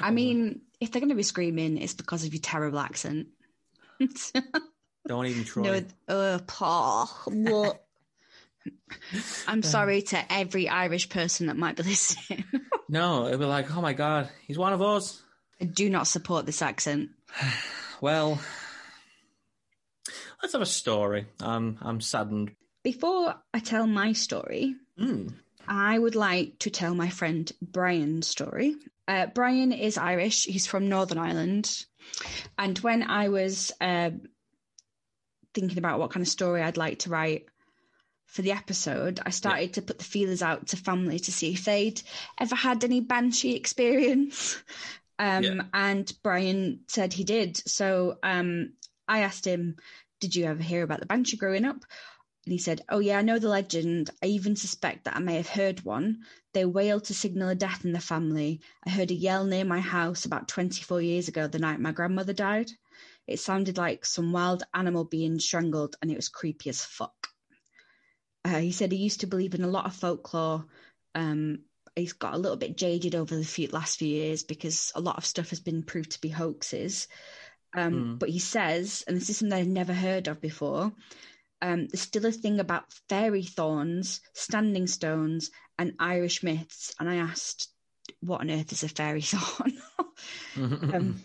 I 0.00 0.10
mean, 0.10 0.62
if 0.80 0.90
they're 0.90 1.00
going 1.00 1.10
to 1.10 1.14
be 1.14 1.22
screaming, 1.22 1.76
it's 1.78 1.94
because 1.94 2.24
of 2.24 2.32
your 2.32 2.40
terrible 2.40 2.78
accent. 2.78 3.28
Don't 5.06 5.26
even 5.26 5.44
try. 5.44 5.62
no, 5.62 5.82
uh, 6.08 6.38
Paul. 6.46 7.06
What? 7.26 7.84
I'm 9.48 9.62
sorry 9.62 10.02
to 10.02 10.32
every 10.32 10.68
Irish 10.68 11.08
person 11.08 11.46
that 11.46 11.56
might 11.56 11.76
be 11.76 11.82
listening. 11.82 12.44
No, 12.88 13.26
it'd 13.26 13.40
be 13.40 13.46
like, 13.46 13.74
oh 13.74 13.80
my 13.80 13.92
god, 13.92 14.28
he's 14.46 14.58
one 14.58 14.72
of 14.72 14.82
us. 14.82 15.22
I 15.60 15.64
do 15.64 15.88
not 15.90 16.06
support 16.06 16.46
this 16.46 16.62
accent. 16.62 17.10
Well, 18.02 18.40
let's 20.42 20.54
have 20.54 20.62
a 20.62 20.66
story. 20.66 21.26
I'm 21.38 21.76
I'm 21.82 22.00
saddened. 22.00 22.52
Before 22.82 23.34
I 23.52 23.58
tell 23.58 23.86
my 23.86 24.14
story, 24.14 24.74
Mm. 24.98 25.34
I 25.70 25.96
would 25.96 26.16
like 26.16 26.58
to 26.60 26.70
tell 26.70 26.94
my 26.96 27.08
friend 27.08 27.50
Brian's 27.62 28.26
story. 28.26 28.74
Uh, 29.06 29.26
Brian 29.26 29.70
is 29.72 29.96
Irish. 29.96 30.44
He's 30.44 30.66
from 30.66 30.88
Northern 30.88 31.16
Ireland. 31.16 31.84
And 32.58 32.76
when 32.80 33.04
I 33.04 33.28
was 33.28 33.70
uh, 33.80 34.10
thinking 35.54 35.78
about 35.78 36.00
what 36.00 36.10
kind 36.10 36.22
of 36.22 36.28
story 36.28 36.60
I'd 36.60 36.76
like 36.76 36.98
to 37.00 37.10
write 37.10 37.46
for 38.26 38.42
the 38.42 38.50
episode, 38.52 39.20
I 39.24 39.30
started 39.30 39.74
to 39.74 39.82
put 39.82 39.98
the 39.98 40.04
feelers 40.04 40.42
out 40.42 40.68
to 40.68 40.76
family 40.76 41.20
to 41.20 41.32
see 41.32 41.52
if 41.52 41.64
they'd 41.64 42.02
ever 42.38 42.56
had 42.56 42.82
any 42.82 43.00
banshee 43.00 43.54
experience. 43.54 44.60
Um, 45.22 45.44
Yeah. 45.44 45.60
And 45.74 46.10
Brian 46.22 46.80
said 46.88 47.12
he 47.12 47.24
did. 47.24 47.58
So 47.68 48.16
um, 48.22 48.72
I 49.06 49.18
asked 49.20 49.46
him, 49.46 49.76
Did 50.18 50.34
you 50.34 50.46
ever 50.46 50.62
hear 50.62 50.82
about 50.82 51.00
the 51.00 51.04
banshee 51.04 51.36
growing 51.36 51.66
up? 51.66 51.84
And 52.44 52.52
he 52.52 52.58
said, 52.58 52.82
Oh, 52.88 53.00
yeah, 53.00 53.18
I 53.18 53.22
know 53.22 53.38
the 53.38 53.48
legend. 53.48 54.10
I 54.22 54.26
even 54.26 54.56
suspect 54.56 55.04
that 55.04 55.16
I 55.16 55.20
may 55.20 55.36
have 55.36 55.48
heard 55.48 55.84
one. 55.84 56.20
They 56.54 56.64
wailed 56.64 57.04
to 57.04 57.14
signal 57.14 57.50
a 57.50 57.54
death 57.54 57.84
in 57.84 57.92
the 57.92 58.00
family. 58.00 58.60
I 58.86 58.90
heard 58.90 59.10
a 59.10 59.14
yell 59.14 59.44
near 59.44 59.64
my 59.64 59.80
house 59.80 60.24
about 60.24 60.48
24 60.48 61.02
years 61.02 61.28
ago, 61.28 61.46
the 61.46 61.58
night 61.58 61.80
my 61.80 61.92
grandmother 61.92 62.32
died. 62.32 62.70
It 63.26 63.38
sounded 63.38 63.76
like 63.76 64.04
some 64.04 64.32
wild 64.32 64.64
animal 64.74 65.04
being 65.04 65.38
strangled, 65.38 65.96
and 66.00 66.10
it 66.10 66.16
was 66.16 66.28
creepy 66.28 66.70
as 66.70 66.84
fuck. 66.84 67.28
Uh, 68.44 68.58
he 68.58 68.72
said 68.72 68.90
he 68.90 68.98
used 68.98 69.20
to 69.20 69.26
believe 69.26 69.54
in 69.54 69.62
a 69.62 69.68
lot 69.68 69.86
of 69.86 69.94
folklore. 69.94 70.64
Um, 71.14 71.60
he's 71.94 72.14
got 72.14 72.34
a 72.34 72.38
little 72.38 72.56
bit 72.56 72.76
jaded 72.76 73.14
over 73.14 73.36
the 73.36 73.44
few, 73.44 73.68
last 73.68 73.98
few 73.98 74.08
years 74.08 74.42
because 74.42 74.92
a 74.94 75.00
lot 75.00 75.18
of 75.18 75.26
stuff 75.26 75.50
has 75.50 75.60
been 75.60 75.82
proved 75.82 76.12
to 76.12 76.20
be 76.20 76.28
hoaxes. 76.28 77.06
Um, 77.76 77.92
Mm. 77.92 78.18
But 78.18 78.30
he 78.30 78.38
says, 78.38 79.04
and 79.06 79.16
this 79.16 79.30
is 79.30 79.38
something 79.38 79.56
I've 79.56 79.68
never 79.68 79.92
heard 79.92 80.26
of 80.26 80.40
before, 80.40 80.92
um, 81.62 81.86
there's 81.88 82.00
still 82.00 82.26
a 82.26 82.32
thing 82.32 82.60
about 82.60 82.92
fairy 83.08 83.42
thorns, 83.42 84.20
standing 84.34 84.86
stones, 84.86 85.50
and 85.78 85.94
Irish 85.98 86.42
myths. 86.42 86.94
And 86.98 87.08
I 87.08 87.16
asked, 87.16 87.68
what 88.20 88.40
on 88.40 88.50
earth 88.50 88.72
is 88.72 88.82
a 88.82 88.88
fairy 88.88 89.20
thorn? 89.22 89.78
um, 90.94 91.20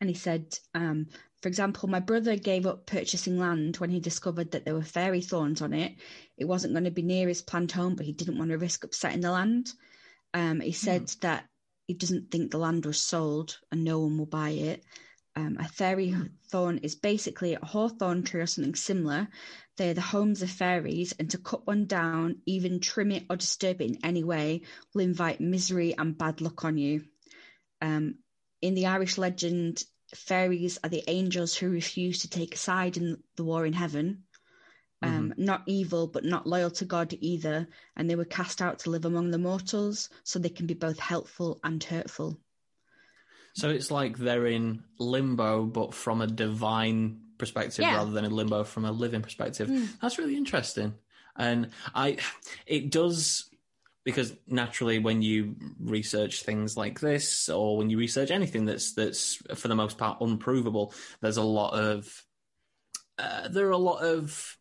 and 0.00 0.10
he 0.10 0.14
said, 0.14 0.58
um, 0.74 1.06
for 1.42 1.48
example, 1.48 1.88
my 1.88 2.00
brother 2.00 2.36
gave 2.36 2.66
up 2.66 2.86
purchasing 2.86 3.38
land 3.38 3.76
when 3.76 3.90
he 3.90 4.00
discovered 4.00 4.50
that 4.52 4.64
there 4.64 4.74
were 4.74 4.82
fairy 4.82 5.20
thorns 5.20 5.62
on 5.62 5.72
it. 5.72 5.94
It 6.36 6.46
wasn't 6.46 6.74
going 6.74 6.84
to 6.84 6.90
be 6.90 7.02
near 7.02 7.28
his 7.28 7.42
planned 7.42 7.72
home, 7.72 7.94
but 7.94 8.06
he 8.06 8.12
didn't 8.12 8.38
want 8.38 8.50
to 8.50 8.58
risk 8.58 8.84
upsetting 8.84 9.20
the 9.20 9.30
land. 9.30 9.72
Um, 10.34 10.60
he 10.60 10.72
said 10.72 11.08
that 11.22 11.46
he 11.86 11.94
doesn't 11.94 12.30
think 12.30 12.50
the 12.50 12.58
land 12.58 12.84
was 12.84 13.00
sold 13.00 13.58
and 13.72 13.82
no 13.82 14.00
one 14.00 14.18
will 14.18 14.26
buy 14.26 14.50
it. 14.50 14.84
Um, 15.36 15.56
a 15.60 15.68
fairy 15.68 16.14
thorn 16.50 16.78
is 16.78 16.96
basically 16.96 17.54
a 17.54 17.64
hawthorn 17.64 18.24
tree 18.24 18.40
or 18.40 18.46
something 18.46 18.74
similar. 18.74 19.28
They're 19.76 19.94
the 19.94 20.00
homes 20.00 20.42
of 20.42 20.50
fairies, 20.50 21.12
and 21.12 21.30
to 21.30 21.38
cut 21.38 21.66
one 21.66 21.86
down, 21.86 22.42
even 22.46 22.80
trim 22.80 23.12
it 23.12 23.26
or 23.30 23.36
disturb 23.36 23.80
it 23.80 23.90
in 23.90 23.98
any 24.04 24.24
way, 24.24 24.62
will 24.94 25.02
invite 25.02 25.40
misery 25.40 25.94
and 25.96 26.18
bad 26.18 26.40
luck 26.40 26.64
on 26.64 26.76
you. 26.76 27.04
Um, 27.80 28.16
in 28.60 28.74
the 28.74 28.86
Irish 28.86 29.18
legend, 29.18 29.84
fairies 30.14 30.78
are 30.82 30.90
the 30.90 31.04
angels 31.06 31.54
who 31.54 31.68
refuse 31.70 32.20
to 32.20 32.30
take 32.30 32.54
a 32.54 32.58
side 32.58 32.96
in 32.96 33.22
the 33.36 33.44
war 33.44 33.64
in 33.64 33.74
heaven. 33.74 34.24
Um, 35.00 35.34
Not 35.36 35.62
evil, 35.66 36.08
but 36.08 36.24
not 36.24 36.48
loyal 36.48 36.72
to 36.72 36.84
God 36.84 37.14
either, 37.20 37.68
and 37.94 38.10
they 38.10 38.16
were 38.16 38.24
cast 38.24 38.60
out 38.60 38.80
to 38.80 38.90
live 38.90 39.04
among 39.04 39.30
the 39.30 39.38
mortals, 39.38 40.10
so 40.24 40.40
they 40.40 40.48
can 40.48 40.66
be 40.66 40.74
both 40.74 40.98
helpful 40.98 41.60
and 41.62 41.82
hurtful. 41.84 42.40
So 43.58 43.70
it's 43.70 43.90
like 43.90 44.16
they're 44.16 44.46
in 44.46 44.84
limbo, 44.98 45.64
but 45.64 45.92
from 45.92 46.20
a 46.20 46.28
divine 46.28 47.20
perspective 47.38 47.84
Yeah. 47.84 47.96
rather 47.96 48.12
than 48.12 48.24
a 48.24 48.28
limbo 48.28 48.62
from 48.62 48.84
a 48.84 48.92
living 48.92 49.20
perspective. 49.20 49.68
That's 50.00 50.16
really 50.16 50.36
interesting. 50.36 50.94
And 51.36 51.70
I, 51.92 52.18
it 52.66 52.92
does, 52.92 53.50
because 54.04 54.32
naturally 54.46 55.00
when 55.00 55.22
you 55.22 55.56
research 55.80 56.44
things 56.44 56.76
like 56.76 57.00
this, 57.00 57.48
or 57.48 57.76
when 57.76 57.90
you 57.90 57.98
research 57.98 58.30
anything 58.30 58.64
that's, 58.64 58.92
that's 58.94 59.34
for 59.56 59.66
the 59.66 59.74
most 59.74 59.98
part 59.98 60.20
unprovable, 60.20 60.94
there's 61.20 61.36
a 61.36 61.42
lot 61.42 61.74
of, 61.74 62.24
uh, 63.18 63.48
there 63.48 63.66
are 63.66 63.72
a 63.72 63.76
lot 63.76 64.04
of 64.04 64.56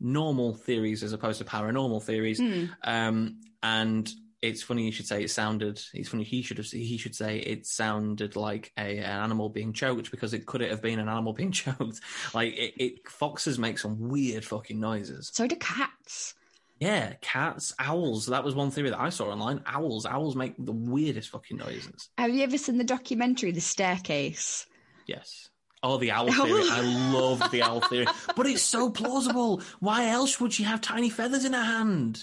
normal 0.00 0.54
theories 0.54 1.02
as 1.02 1.12
opposed 1.12 1.38
to 1.38 1.44
paranormal 1.44 2.02
theories. 2.02 2.40
Um, 2.82 3.40
and 3.62 4.10
it's 4.42 4.62
funny 4.62 4.84
you 4.84 4.92
should 4.92 5.06
say 5.06 5.22
it 5.22 5.30
sounded. 5.30 5.80
It's 5.92 6.08
funny 6.08 6.24
he 6.24 6.42
should 6.42 6.58
have. 6.58 6.66
He 6.66 6.96
should 6.96 7.14
say 7.14 7.38
it 7.38 7.66
sounded 7.66 8.36
like 8.36 8.72
a 8.78 8.98
an 8.98 9.04
animal 9.04 9.50
being 9.50 9.72
choked 9.72 10.10
because 10.10 10.32
it 10.32 10.46
could 10.46 10.62
it 10.62 10.70
have 10.70 10.82
been 10.82 10.98
an 10.98 11.08
animal 11.08 11.32
being 11.40 11.52
choked. 11.52 12.00
Like 12.34 12.54
it, 12.54 12.74
it 12.82 13.08
foxes 13.08 13.58
make 13.58 13.78
some 13.78 14.08
weird 14.08 14.44
fucking 14.44 14.80
noises. 14.80 15.30
So 15.32 15.46
do 15.46 15.56
cats. 15.56 16.34
Yeah, 16.78 17.12
cats, 17.20 17.74
owls. 17.78 18.26
That 18.26 18.42
was 18.42 18.54
one 18.54 18.70
theory 18.70 18.88
that 18.88 18.98
I 18.98 19.10
saw 19.10 19.30
online. 19.30 19.60
Owls, 19.66 20.06
owls 20.06 20.34
make 20.34 20.54
the 20.58 20.72
weirdest 20.72 21.28
fucking 21.28 21.58
noises. 21.58 22.08
Have 22.16 22.30
you 22.30 22.42
ever 22.42 22.56
seen 22.56 22.78
the 22.78 22.84
documentary 22.84 23.52
The 23.52 23.60
Staircase? 23.60 24.66
Yes. 25.06 25.50
Oh, 25.82 25.98
the 25.98 26.10
owl 26.10 26.32
theory. 26.32 26.62
I 26.70 27.12
love 27.12 27.50
the 27.50 27.62
owl 27.62 27.80
theory. 27.82 28.06
But 28.34 28.46
it's 28.46 28.62
so 28.62 28.88
plausible. 28.88 29.60
Why 29.80 30.08
else 30.08 30.40
would 30.40 30.54
she 30.54 30.62
have 30.62 30.80
tiny 30.80 31.10
feathers 31.10 31.44
in 31.44 31.52
her 31.52 31.62
hand? 31.62 32.22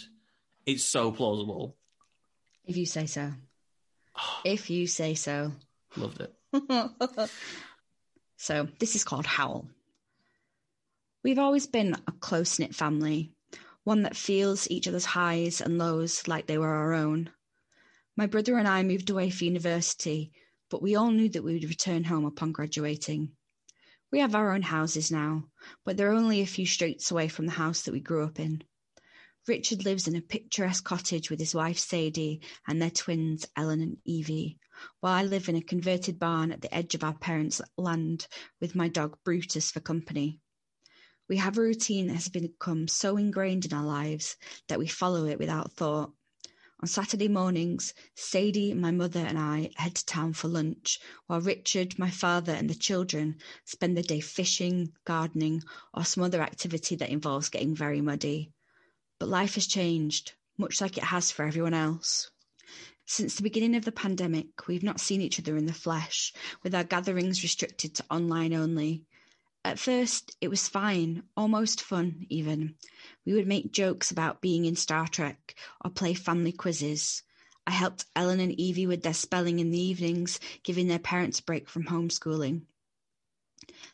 It's 0.65 0.83
so 0.83 1.11
plausible. 1.11 1.75
If 2.67 2.77
you 2.77 2.85
say 2.85 3.05
so. 3.07 3.31
If 4.45 4.69
you 4.69 4.87
say 4.87 5.15
so. 5.15 5.53
Loved 5.95 6.21
it. 6.21 6.33
So, 8.39 8.67
this 8.77 8.95
is 8.95 9.03
called 9.03 9.25
Howl. 9.25 9.67
We've 11.23 11.39
always 11.39 11.65
been 11.65 11.95
a 12.07 12.11
close 12.11 12.59
knit 12.59 12.75
family, 12.75 13.31
one 13.83 14.03
that 14.03 14.15
feels 14.15 14.69
each 14.69 14.87
other's 14.87 15.05
highs 15.05 15.59
and 15.59 15.79
lows 15.79 16.27
like 16.27 16.45
they 16.45 16.59
were 16.59 16.67
our 16.67 16.93
own. 16.93 17.31
My 18.15 18.27
brother 18.27 18.57
and 18.57 18.67
I 18.67 18.83
moved 18.83 19.09
away 19.09 19.31
for 19.31 19.45
university, 19.45 20.31
but 20.69 20.83
we 20.83 20.95
all 20.95 21.09
knew 21.09 21.29
that 21.29 21.43
we 21.43 21.53
would 21.53 21.67
return 21.67 22.03
home 22.03 22.25
upon 22.25 22.51
graduating. 22.51 23.31
We 24.11 24.19
have 24.19 24.35
our 24.35 24.53
own 24.53 24.61
houses 24.61 25.11
now, 25.11 25.45
but 25.83 25.97
they're 25.97 26.11
only 26.11 26.41
a 26.41 26.45
few 26.45 26.67
streets 26.67 27.09
away 27.09 27.27
from 27.27 27.47
the 27.47 27.53
house 27.53 27.81
that 27.81 27.91
we 27.91 28.01
grew 28.01 28.23
up 28.23 28.39
in. 28.39 28.63
Richard 29.47 29.85
lives 29.85 30.09
in 30.09 30.15
a 30.17 30.21
picturesque 30.21 30.83
cottage 30.83 31.29
with 31.29 31.39
his 31.39 31.55
wife 31.55 31.79
Sadie 31.79 32.41
and 32.67 32.81
their 32.81 32.91
twins 32.91 33.45
Ellen 33.55 33.81
and 33.81 33.97
Evie, 34.03 34.59
while 34.99 35.13
I 35.13 35.23
live 35.23 35.47
in 35.47 35.55
a 35.55 35.61
converted 35.61 36.19
barn 36.19 36.51
at 36.51 36.59
the 36.59 36.75
edge 36.75 36.95
of 36.95 37.03
our 37.03 37.13
parents' 37.13 37.61
land 37.77 38.27
with 38.59 38.75
my 38.75 38.89
dog 38.89 39.17
Brutus 39.23 39.71
for 39.71 39.79
company. 39.79 40.41
We 41.29 41.37
have 41.37 41.57
a 41.57 41.61
routine 41.61 42.07
that 42.07 42.15
has 42.15 42.27
become 42.27 42.89
so 42.89 43.15
ingrained 43.15 43.63
in 43.63 43.71
our 43.71 43.85
lives 43.85 44.35
that 44.67 44.79
we 44.79 44.87
follow 44.87 45.25
it 45.25 45.39
without 45.39 45.71
thought. 45.71 46.11
On 46.81 46.87
Saturday 46.89 47.29
mornings, 47.29 47.93
Sadie, 48.15 48.73
my 48.73 48.91
mother, 48.91 49.21
and 49.21 49.39
I 49.39 49.71
head 49.77 49.95
to 49.95 50.05
town 50.05 50.33
for 50.33 50.49
lunch, 50.49 50.99
while 51.27 51.39
Richard, 51.39 51.97
my 51.97 52.09
father, 52.11 52.51
and 52.51 52.69
the 52.69 52.75
children 52.75 53.37
spend 53.63 53.95
the 53.95 54.03
day 54.03 54.19
fishing, 54.19 54.91
gardening, 55.05 55.63
or 55.93 56.03
some 56.03 56.23
other 56.23 56.41
activity 56.41 56.97
that 56.97 57.11
involves 57.11 57.47
getting 57.47 57.73
very 57.73 58.01
muddy. 58.01 58.51
But 59.19 59.29
life 59.29 59.55
has 59.55 59.67
changed, 59.67 60.33
much 60.57 60.79
like 60.81 60.97
it 60.97 61.05
has 61.05 61.31
for 61.31 61.45
everyone 61.45 61.73
else. 61.73 62.29
Since 63.05 63.35
the 63.35 63.43
beginning 63.43 63.75
of 63.75 63.85
the 63.85 63.91
pandemic, 63.91 64.67
we've 64.67 64.83
not 64.83 64.99
seen 64.99 65.21
each 65.21 65.39
other 65.39 65.55
in 65.55 65.65
the 65.65 65.73
flesh, 65.73 66.33
with 66.61 66.75
our 66.75 66.83
gatherings 66.83 67.41
restricted 67.41 67.95
to 67.95 68.05
online 68.11 68.53
only. 68.53 69.05
At 69.63 69.79
first, 69.79 70.35
it 70.39 70.49
was 70.49 70.67
fine, 70.67 71.23
almost 71.35 71.81
fun, 71.81 72.25
even. 72.29 72.75
We 73.25 73.33
would 73.33 73.47
make 73.47 73.71
jokes 73.71 74.11
about 74.11 74.41
being 74.41 74.65
in 74.65 74.75
Star 74.75 75.07
Trek 75.07 75.55
or 75.83 75.89
play 75.89 76.13
family 76.13 76.51
quizzes. 76.51 77.23
I 77.65 77.71
helped 77.71 78.05
Ellen 78.15 78.39
and 78.39 78.57
Evie 78.59 78.87
with 78.87 79.03
their 79.03 79.13
spelling 79.13 79.59
in 79.59 79.71
the 79.71 79.81
evenings, 79.81 80.39
giving 80.63 80.87
their 80.87 80.99
parents 80.99 81.39
a 81.39 81.43
break 81.43 81.67
from 81.67 81.85
homeschooling. 81.85 82.63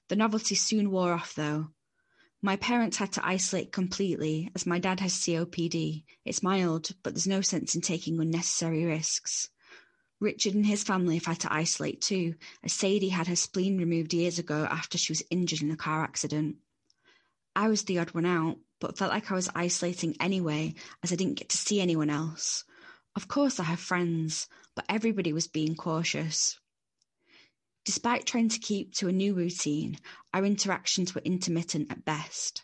The 0.09 0.15
novelty 0.15 0.55
soon 0.55 0.91
wore 0.91 1.13
off, 1.13 1.33
though. 1.33 1.69
My 2.45 2.57
parents 2.57 2.97
had 2.97 3.13
to 3.13 3.25
isolate 3.25 3.71
completely, 3.71 4.51
as 4.53 4.65
my 4.65 4.77
dad 4.77 4.99
has 4.99 5.13
COPD. 5.13 6.03
It's 6.25 6.43
mild, 6.43 6.91
but 7.01 7.13
there's 7.13 7.25
no 7.25 7.39
sense 7.39 7.73
in 7.73 7.79
taking 7.79 8.19
unnecessary 8.19 8.83
risks. 8.83 9.47
Richard 10.19 10.53
and 10.53 10.65
his 10.65 10.83
family 10.83 11.15
have 11.15 11.25
had 11.25 11.39
to 11.39 11.53
isolate 11.53 12.01
too, 12.01 12.35
as 12.61 12.73
Sadie 12.73 13.07
had 13.07 13.27
her 13.27 13.37
spleen 13.37 13.77
removed 13.77 14.13
years 14.13 14.39
ago 14.39 14.67
after 14.69 14.97
she 14.97 15.13
was 15.13 15.23
injured 15.29 15.61
in 15.61 15.71
a 15.71 15.77
car 15.77 16.03
accident. 16.03 16.57
I 17.55 17.69
was 17.69 17.83
the 17.83 17.99
odd 17.99 18.11
one 18.11 18.25
out, 18.25 18.57
but 18.81 18.97
felt 18.97 19.13
like 19.13 19.31
I 19.31 19.35
was 19.35 19.49
isolating 19.55 20.17
anyway, 20.19 20.75
as 21.01 21.13
I 21.13 21.15
didn't 21.15 21.39
get 21.39 21.47
to 21.47 21.57
see 21.57 21.79
anyone 21.79 22.09
else. 22.09 22.65
Of 23.15 23.29
course, 23.29 23.57
I 23.57 23.63
have 23.63 23.79
friends, 23.79 24.49
but 24.75 24.83
everybody 24.89 25.31
was 25.31 25.47
being 25.47 25.75
cautious. 25.75 26.59
Despite 27.85 28.25
trying 28.25 28.47
to 28.49 28.59
keep 28.59 28.93
to 28.95 29.09
a 29.09 29.11
new 29.11 29.33
routine, 29.33 29.97
our 30.33 30.45
interactions 30.45 31.13
were 31.13 31.21
intermittent 31.25 31.91
at 31.91 32.05
best. 32.05 32.63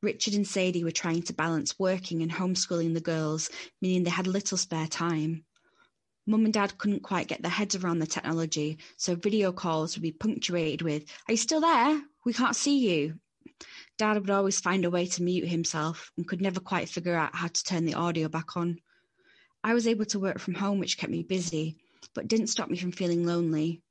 Richard 0.00 0.34
and 0.34 0.46
Sadie 0.46 0.84
were 0.84 0.92
trying 0.92 1.22
to 1.22 1.32
balance 1.32 1.76
working 1.78 2.22
and 2.22 2.30
homeschooling 2.30 2.94
the 2.94 3.00
girls, 3.00 3.50
meaning 3.82 4.04
they 4.04 4.10
had 4.10 4.28
little 4.28 4.58
spare 4.58 4.86
time. 4.86 5.44
Mum 6.24 6.44
and 6.44 6.54
Dad 6.54 6.78
couldn't 6.78 7.02
quite 7.02 7.26
get 7.26 7.42
their 7.42 7.50
heads 7.50 7.74
around 7.74 7.98
the 7.98 8.06
technology, 8.06 8.78
so 8.96 9.16
video 9.16 9.50
calls 9.50 9.96
would 9.96 10.02
be 10.02 10.12
punctuated 10.12 10.82
with, 10.82 11.04
Are 11.26 11.32
you 11.32 11.36
still 11.36 11.60
there? 11.60 12.00
We 12.24 12.32
can't 12.32 12.54
see 12.54 12.78
you. 12.78 13.18
Dad 13.98 14.18
would 14.20 14.30
always 14.30 14.60
find 14.60 14.84
a 14.84 14.90
way 14.90 15.06
to 15.06 15.22
mute 15.22 15.48
himself 15.48 16.12
and 16.16 16.28
could 16.28 16.42
never 16.42 16.60
quite 16.60 16.88
figure 16.88 17.16
out 17.16 17.34
how 17.34 17.48
to 17.48 17.64
turn 17.64 17.84
the 17.84 17.94
audio 17.94 18.28
back 18.28 18.56
on. 18.56 18.78
I 19.64 19.74
was 19.74 19.88
able 19.88 20.04
to 20.06 20.20
work 20.20 20.38
from 20.38 20.54
home, 20.54 20.78
which 20.78 20.98
kept 20.98 21.10
me 21.10 21.24
busy, 21.24 21.78
but 22.14 22.28
didn't 22.28 22.48
stop 22.48 22.68
me 22.68 22.76
from 22.76 22.92
feeling 22.92 23.24
lonely. 23.24 23.82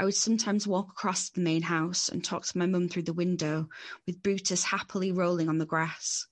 I 0.00 0.04
would 0.04 0.14
sometimes 0.14 0.64
walk 0.64 0.90
across 0.90 1.28
the 1.28 1.40
main 1.40 1.62
house 1.62 2.08
and 2.08 2.22
talk 2.22 2.46
to 2.46 2.56
my 2.56 2.66
mum 2.66 2.88
through 2.88 3.02
the 3.02 3.12
window, 3.12 3.68
with 4.06 4.22
Brutus 4.22 4.62
happily 4.62 5.10
rolling 5.10 5.48
on 5.48 5.58
the 5.58 5.66
grass. 5.66 6.28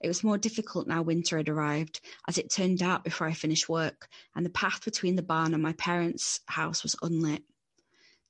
It 0.00 0.08
was 0.08 0.24
more 0.24 0.38
difficult 0.38 0.88
now 0.88 1.02
winter 1.02 1.36
had 1.36 1.50
arrived, 1.50 2.00
as 2.26 2.38
it 2.38 2.50
turned 2.50 2.78
dark 2.78 3.04
before 3.04 3.26
I 3.26 3.34
finished 3.34 3.68
work, 3.68 4.08
and 4.34 4.46
the 4.46 4.50
path 4.50 4.82
between 4.82 5.16
the 5.16 5.22
barn 5.22 5.52
and 5.52 5.62
my 5.62 5.74
parents' 5.74 6.40
house 6.46 6.82
was 6.82 6.96
unlit. 7.02 7.44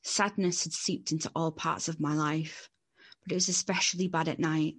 Sadness 0.02 0.64
had 0.64 0.72
seeped 0.72 1.12
into 1.12 1.30
all 1.36 1.52
parts 1.52 1.88
of 1.88 2.00
my 2.00 2.14
life, 2.14 2.68
but 3.22 3.30
it 3.30 3.36
was 3.36 3.48
especially 3.48 4.08
bad 4.08 4.26
at 4.26 4.40
night. 4.40 4.74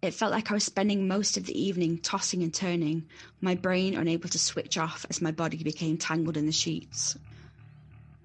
It 0.00 0.14
felt 0.14 0.30
like 0.30 0.52
I 0.52 0.54
was 0.54 0.64
spending 0.64 1.08
most 1.08 1.36
of 1.36 1.46
the 1.46 1.60
evening 1.60 1.98
tossing 1.98 2.44
and 2.44 2.54
turning, 2.54 3.08
my 3.40 3.56
brain 3.56 3.96
unable 3.96 4.28
to 4.28 4.38
switch 4.38 4.78
off 4.78 5.04
as 5.10 5.20
my 5.20 5.32
body 5.32 5.64
became 5.64 5.98
tangled 5.98 6.36
in 6.36 6.46
the 6.46 6.52
sheets. 6.52 7.16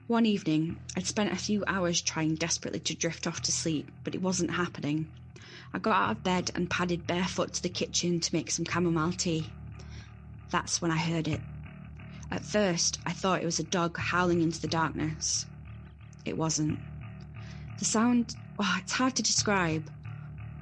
One 0.07 0.25
evening, 0.25 0.79
I'd 0.95 1.05
spent 1.05 1.33
a 1.33 1.35
few 1.35 1.65
hours 1.67 2.01
trying 2.01 2.35
desperately 2.35 2.79
to 2.79 2.95
drift 2.95 3.27
off 3.27 3.41
to 3.41 3.51
sleep, 3.51 3.91
but 4.05 4.15
it 4.15 4.21
wasn't 4.21 4.51
happening. 4.51 5.11
I 5.73 5.79
got 5.79 6.01
out 6.01 6.17
of 6.17 6.23
bed 6.23 6.49
and 6.55 6.69
padded 6.69 7.05
barefoot 7.05 7.53
to 7.55 7.61
the 7.61 7.67
kitchen 7.67 8.21
to 8.21 8.33
make 8.33 8.49
some 8.49 8.63
chamomile 8.63 9.11
tea. 9.11 9.53
That's 10.49 10.81
when 10.81 10.91
I 10.91 10.97
heard 10.97 11.27
it. 11.27 11.43
At 12.31 12.45
first, 12.45 12.99
I 13.05 13.11
thought 13.11 13.41
it 13.41 13.45
was 13.45 13.59
a 13.59 13.65
dog 13.65 13.97
howling 13.97 14.41
into 14.41 14.61
the 14.61 14.69
darkness. 14.69 15.45
It 16.23 16.37
wasn't. 16.37 16.79
The 17.79 17.85
sound, 17.85 18.37
oh, 18.57 18.77
it's 18.79 18.93
hard 18.93 19.17
to 19.17 19.23
describe, 19.23 19.89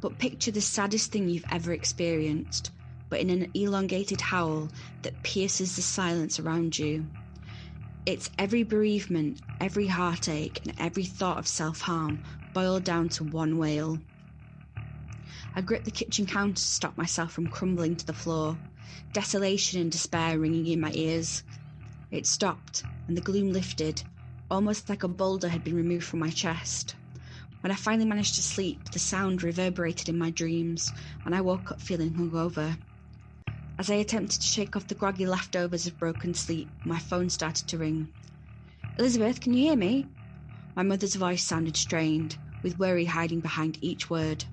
but 0.01 0.17
picture 0.17 0.51
the 0.51 0.61
saddest 0.61 1.11
thing 1.11 1.29
you've 1.29 1.45
ever 1.51 1.71
experienced, 1.71 2.71
but 3.11 3.19
in 3.19 3.29
an 3.29 3.51
elongated 3.53 4.21
howl 4.21 4.71
that 5.03 5.21
pierces 5.21 5.75
the 5.75 5.83
silence 5.83 6.39
around 6.39 6.79
you. 6.79 7.11
It's 8.05 8.29
every 8.37 8.61
bereavement, 8.61 9.41
every 9.59 9.87
heartache, 9.87 10.61
and 10.63 10.75
every 10.77 11.05
thought 11.05 11.39
of 11.39 11.47
self 11.47 11.81
harm 11.81 12.21
boiled 12.53 12.83
down 12.83 13.09
to 13.09 13.23
one 13.23 13.57
wail. 13.57 13.99
I 15.55 15.61
gripped 15.61 15.85
the 15.85 15.91
kitchen 15.91 16.27
counter 16.27 16.53
to 16.53 16.61
stop 16.61 16.97
myself 16.97 17.31
from 17.33 17.47
crumbling 17.47 17.95
to 17.95 18.05
the 18.05 18.13
floor, 18.13 18.59
desolation 19.11 19.81
and 19.81 19.91
despair 19.91 20.37
ringing 20.37 20.67
in 20.67 20.79
my 20.79 20.91
ears. 20.93 21.41
It 22.11 22.27
stopped, 22.27 22.85
and 23.07 23.17
the 23.17 23.21
gloom 23.21 23.51
lifted, 23.51 24.03
almost 24.51 24.87
like 24.87 25.01
a 25.01 25.07
boulder 25.07 25.49
had 25.49 25.63
been 25.63 25.75
removed 25.75 26.05
from 26.05 26.19
my 26.19 26.29
chest. 26.29 26.95
When 27.61 27.71
I 27.71 27.75
finally 27.75 28.07
managed 28.07 28.35
to 28.35 28.43
sleep, 28.43 28.91
the 28.91 28.99
sound 28.99 29.41
reverberated 29.41 30.09
in 30.09 30.17
my 30.19 30.29
dreams, 30.29 30.93
and 31.25 31.33
I 31.33 31.41
woke 31.41 31.71
up 31.71 31.81
feeling 31.81 32.13
hungover. 32.13 32.77
As 33.77 33.89
I 33.89 33.95
attempted 33.95 34.39
to 34.41 34.47
shake 34.47 34.75
off 34.77 34.87
the 34.87 34.95
groggy 34.95 35.25
leftovers 35.25 35.85
of 35.85 35.97
broken 35.99 36.33
sleep, 36.33 36.73
my 36.85 36.97
phone 36.97 37.29
started 37.29 37.67
to 37.67 37.77
ring. 37.77 38.13
Elizabeth, 38.97 39.41
can 39.41 39.53
you 39.53 39.67
hear 39.69 39.75
me? 39.75 40.11
My 40.75 40.83
mother's 40.83 41.15
voice 41.15 41.43
sounded 41.43 41.75
strained, 41.75 42.37
with 42.63 42.79
worry 42.79 43.05
hiding 43.05 43.41
behind 43.41 43.77
each 43.81 44.09
word. 44.09 44.45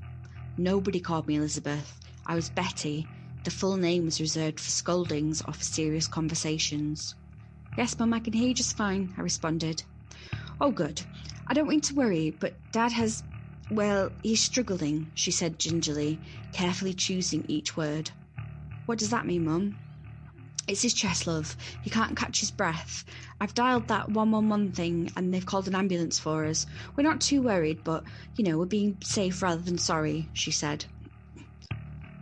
Nobody 0.56 1.00
called 1.00 1.28
me 1.28 1.36
Elizabeth. 1.36 2.00
I 2.26 2.34
was 2.34 2.50
Betty. 2.50 3.10
The 3.44 3.52
full 3.52 3.76
name 3.76 4.06
was 4.06 4.20
reserved 4.20 4.58
for 4.60 4.70
scoldings 4.70 5.42
or 5.46 5.54
for 5.54 5.64
serious 5.64 6.08
conversations. 6.08 7.14
Yes, 7.76 7.98
Mum, 7.98 8.12
I 8.14 8.20
can 8.20 8.32
hear 8.32 8.48
you 8.48 8.54
just 8.54 8.76
fine, 8.76 9.14
I 9.16 9.22
responded. 9.22 9.84
Oh, 10.60 10.72
good. 10.72 11.02
I 11.46 11.54
don't 11.54 11.68
mean 11.68 11.80
to 11.82 11.94
worry, 11.94 12.30
but 12.30 12.60
Dad 12.72 12.92
has. 12.92 13.22
Well, 13.70 14.10
he's 14.22 14.42
struggling, 14.44 15.12
she 15.14 15.30
said 15.30 15.58
gingerly, 15.58 16.22
carefully 16.52 16.94
choosing 16.94 17.44
each 17.48 17.76
word. 17.76 18.10
What 18.86 18.98
does 18.98 19.10
that 19.10 19.26
mean, 19.26 19.44
Mum? 19.44 19.76
It's 20.68 20.82
his 20.82 20.94
chest, 20.94 21.26
love. 21.26 21.56
He 21.82 21.90
can't 21.90 22.16
catch 22.16 22.40
his 22.40 22.50
breath. 22.50 23.04
I've 23.40 23.54
dialed 23.54 23.88
that 23.88 24.10
111 24.10 24.72
thing 24.72 25.10
and 25.16 25.32
they've 25.32 25.44
called 25.44 25.68
an 25.68 25.74
ambulance 25.74 26.18
for 26.18 26.44
us. 26.44 26.66
We're 26.96 27.02
not 27.02 27.20
too 27.20 27.42
worried, 27.42 27.82
but, 27.84 28.04
you 28.36 28.44
know, 28.44 28.58
we're 28.58 28.66
being 28.66 28.96
safe 29.02 29.42
rather 29.42 29.60
than 29.60 29.78
sorry, 29.78 30.28
she 30.32 30.50
said. 30.50 30.84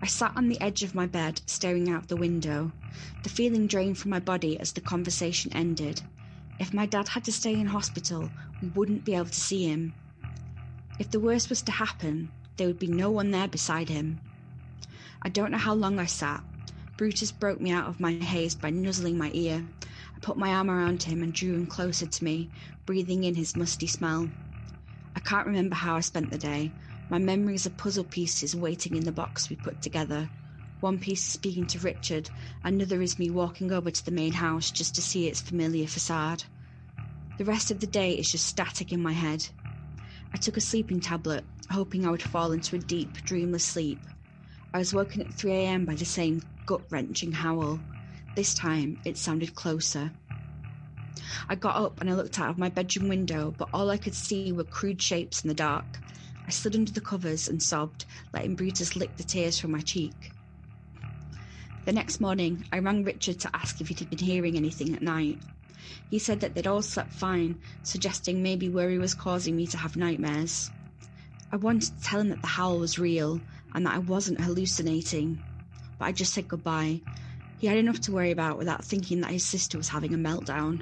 I 0.02 0.06
sat 0.06 0.32
on 0.36 0.48
the 0.48 0.60
edge 0.60 0.82
of 0.82 0.94
my 0.94 1.06
bed, 1.06 1.42
staring 1.46 1.90
out 1.90 2.08
the 2.08 2.16
window. 2.16 2.72
The 3.22 3.28
feeling 3.28 3.66
drained 3.66 3.98
from 3.98 4.10
my 4.10 4.20
body 4.20 4.58
as 4.58 4.72
the 4.72 4.80
conversation 4.80 5.52
ended. 5.52 6.00
If 6.58 6.72
my 6.72 6.86
dad 6.86 7.08
had 7.08 7.24
to 7.24 7.32
stay 7.32 7.54
in 7.54 7.66
hospital, 7.66 8.30
we 8.62 8.68
wouldn't 8.68 9.04
be 9.04 9.14
able 9.14 9.26
to 9.26 9.34
see 9.34 9.66
him. 9.66 9.94
If 10.98 11.10
the 11.10 11.20
worst 11.20 11.50
was 11.50 11.62
to 11.62 11.72
happen, 11.72 12.30
there 12.56 12.66
would 12.66 12.78
be 12.78 12.86
no 12.86 13.10
one 13.10 13.30
there 13.30 13.48
beside 13.48 13.88
him. 13.88 14.20
I 15.22 15.28
don't 15.28 15.50
know 15.50 15.58
how 15.58 15.74
long 15.74 15.98
I 15.98 16.06
sat. 16.06 16.42
Brutus 17.00 17.32
broke 17.32 17.62
me 17.62 17.70
out 17.70 17.88
of 17.88 17.98
my 17.98 18.12
haze 18.12 18.54
by 18.54 18.68
nuzzling 18.68 19.16
my 19.16 19.30
ear. 19.32 19.66
I 20.14 20.18
put 20.20 20.36
my 20.36 20.50
arm 20.52 20.70
around 20.70 21.04
him 21.04 21.22
and 21.22 21.32
drew 21.32 21.54
him 21.54 21.66
closer 21.66 22.04
to 22.04 22.24
me, 22.24 22.50
breathing 22.84 23.24
in 23.24 23.36
his 23.36 23.56
musty 23.56 23.86
smell. 23.86 24.30
I 25.16 25.20
can't 25.20 25.46
remember 25.46 25.76
how 25.76 25.96
I 25.96 26.00
spent 26.00 26.30
the 26.30 26.36
day. 26.36 26.74
My 27.08 27.16
memories 27.16 27.66
are 27.66 27.70
puzzle 27.70 28.04
pieces 28.04 28.54
waiting 28.54 28.96
in 28.96 29.04
the 29.04 29.12
box 29.12 29.48
we 29.48 29.56
put 29.56 29.80
together. 29.80 30.28
One 30.80 30.98
piece 30.98 31.20
is 31.26 31.32
speaking 31.32 31.66
to 31.68 31.78
Richard, 31.78 32.28
another 32.62 33.00
is 33.00 33.18
me 33.18 33.30
walking 33.30 33.72
over 33.72 33.90
to 33.90 34.04
the 34.04 34.10
main 34.10 34.34
house 34.34 34.70
just 34.70 34.94
to 34.96 35.00
see 35.00 35.26
its 35.26 35.40
familiar 35.40 35.86
facade. 35.86 36.44
The 37.38 37.46
rest 37.46 37.70
of 37.70 37.80
the 37.80 37.86
day 37.86 38.12
is 38.12 38.30
just 38.30 38.44
static 38.44 38.92
in 38.92 39.00
my 39.00 39.12
head. 39.12 39.48
I 40.34 40.36
took 40.36 40.58
a 40.58 40.60
sleeping 40.60 41.00
tablet, 41.00 41.46
hoping 41.72 42.04
I 42.04 42.10
would 42.10 42.22
fall 42.22 42.52
into 42.52 42.76
a 42.76 42.78
deep, 42.78 43.16
dreamless 43.24 43.64
sleep. 43.64 44.04
I 44.74 44.78
was 44.78 44.92
woken 44.92 45.22
at 45.22 45.32
3 45.32 45.52
a.m. 45.52 45.86
by 45.86 45.94
the 45.94 46.04
same 46.04 46.42
gut 46.70 46.82
wrenching 46.92 47.32
howl. 47.32 47.80
This 48.36 48.54
time 48.54 48.96
it 49.04 49.18
sounded 49.18 49.56
closer. 49.56 50.12
I 51.48 51.56
got 51.56 51.74
up 51.74 52.00
and 52.00 52.08
I 52.08 52.14
looked 52.14 52.38
out 52.38 52.48
of 52.48 52.58
my 52.58 52.68
bedroom 52.68 53.08
window, 53.08 53.52
but 53.58 53.68
all 53.74 53.90
I 53.90 53.96
could 53.96 54.14
see 54.14 54.52
were 54.52 54.62
crude 54.62 55.02
shapes 55.02 55.42
in 55.42 55.48
the 55.48 55.54
dark. 55.54 55.98
I 56.46 56.52
slid 56.52 56.76
under 56.76 56.92
the 56.92 57.00
covers 57.00 57.48
and 57.48 57.60
sobbed, 57.60 58.04
letting 58.32 58.54
Brutus 58.54 58.94
lick 58.94 59.16
the 59.16 59.24
tears 59.24 59.58
from 59.58 59.72
my 59.72 59.80
cheek. 59.80 60.30
The 61.86 61.92
next 61.92 62.20
morning, 62.20 62.64
I 62.70 62.78
rang 62.78 63.02
Richard 63.02 63.40
to 63.40 63.50
ask 63.52 63.80
if 63.80 63.88
he'd 63.88 64.08
been 64.08 64.20
hearing 64.20 64.56
anything 64.56 64.94
at 64.94 65.02
night. 65.02 65.40
He 66.08 66.20
said 66.20 66.38
that 66.38 66.54
they'd 66.54 66.68
all 66.68 66.82
slept 66.82 67.12
fine, 67.12 67.58
suggesting 67.82 68.44
maybe 68.44 68.68
worry 68.68 68.98
was 68.98 69.14
causing 69.14 69.56
me 69.56 69.66
to 69.66 69.78
have 69.78 69.96
nightmares. 69.96 70.70
I 71.50 71.56
wanted 71.56 71.96
to 71.96 72.04
tell 72.04 72.20
him 72.20 72.28
that 72.28 72.42
the 72.42 72.46
howl 72.46 72.78
was 72.78 72.96
real 72.96 73.40
and 73.74 73.84
that 73.86 73.94
I 73.94 73.98
wasn't 73.98 74.40
hallucinating, 74.40 75.42
but 76.00 76.06
I 76.06 76.12
just 76.12 76.32
said 76.32 76.48
goodbye. 76.48 77.02
He 77.58 77.66
had 77.66 77.76
enough 77.76 78.00
to 78.00 78.12
worry 78.12 78.30
about 78.30 78.56
without 78.56 78.84
thinking 78.84 79.20
that 79.20 79.32
his 79.32 79.46
sister 79.46 79.76
was 79.76 79.90
having 79.90 80.14
a 80.14 80.16
meltdown. 80.16 80.80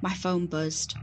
My 0.00 0.14
phone 0.14 0.46
buzzed. 0.46 0.94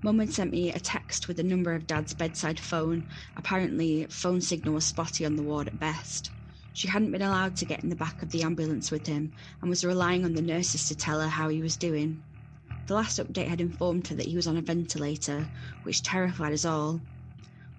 Mum 0.00 0.20
had 0.20 0.32
sent 0.32 0.52
me 0.52 0.72
a 0.72 0.78
text 0.78 1.26
with 1.26 1.36
the 1.36 1.42
number 1.42 1.74
of 1.74 1.88
Dad's 1.88 2.12
bedside 2.12 2.60
phone. 2.60 3.08
Apparently, 3.36 4.06
phone 4.08 4.40
signal 4.40 4.74
was 4.74 4.86
spotty 4.86 5.26
on 5.26 5.34
the 5.34 5.42
ward 5.42 5.66
at 5.66 5.78
best. 5.78 6.30
She 6.72 6.86
hadn't 6.86 7.10
been 7.10 7.22
allowed 7.22 7.56
to 7.56 7.66
get 7.66 7.82
in 7.82 7.88
the 7.88 7.96
back 7.96 8.22
of 8.22 8.30
the 8.30 8.44
ambulance 8.44 8.92
with 8.92 9.08
him 9.08 9.32
and 9.60 9.68
was 9.68 9.84
relying 9.84 10.24
on 10.24 10.34
the 10.34 10.42
nurses 10.42 10.86
to 10.86 10.94
tell 10.94 11.20
her 11.20 11.28
how 11.28 11.48
he 11.48 11.62
was 11.62 11.76
doing. 11.76 12.22
The 12.86 12.94
last 12.94 13.18
update 13.18 13.48
had 13.48 13.60
informed 13.60 14.06
her 14.08 14.14
that 14.14 14.26
he 14.26 14.36
was 14.36 14.46
on 14.46 14.56
a 14.56 14.62
ventilator, 14.62 15.48
which 15.82 16.02
terrified 16.04 16.52
us 16.52 16.64
all. 16.64 17.00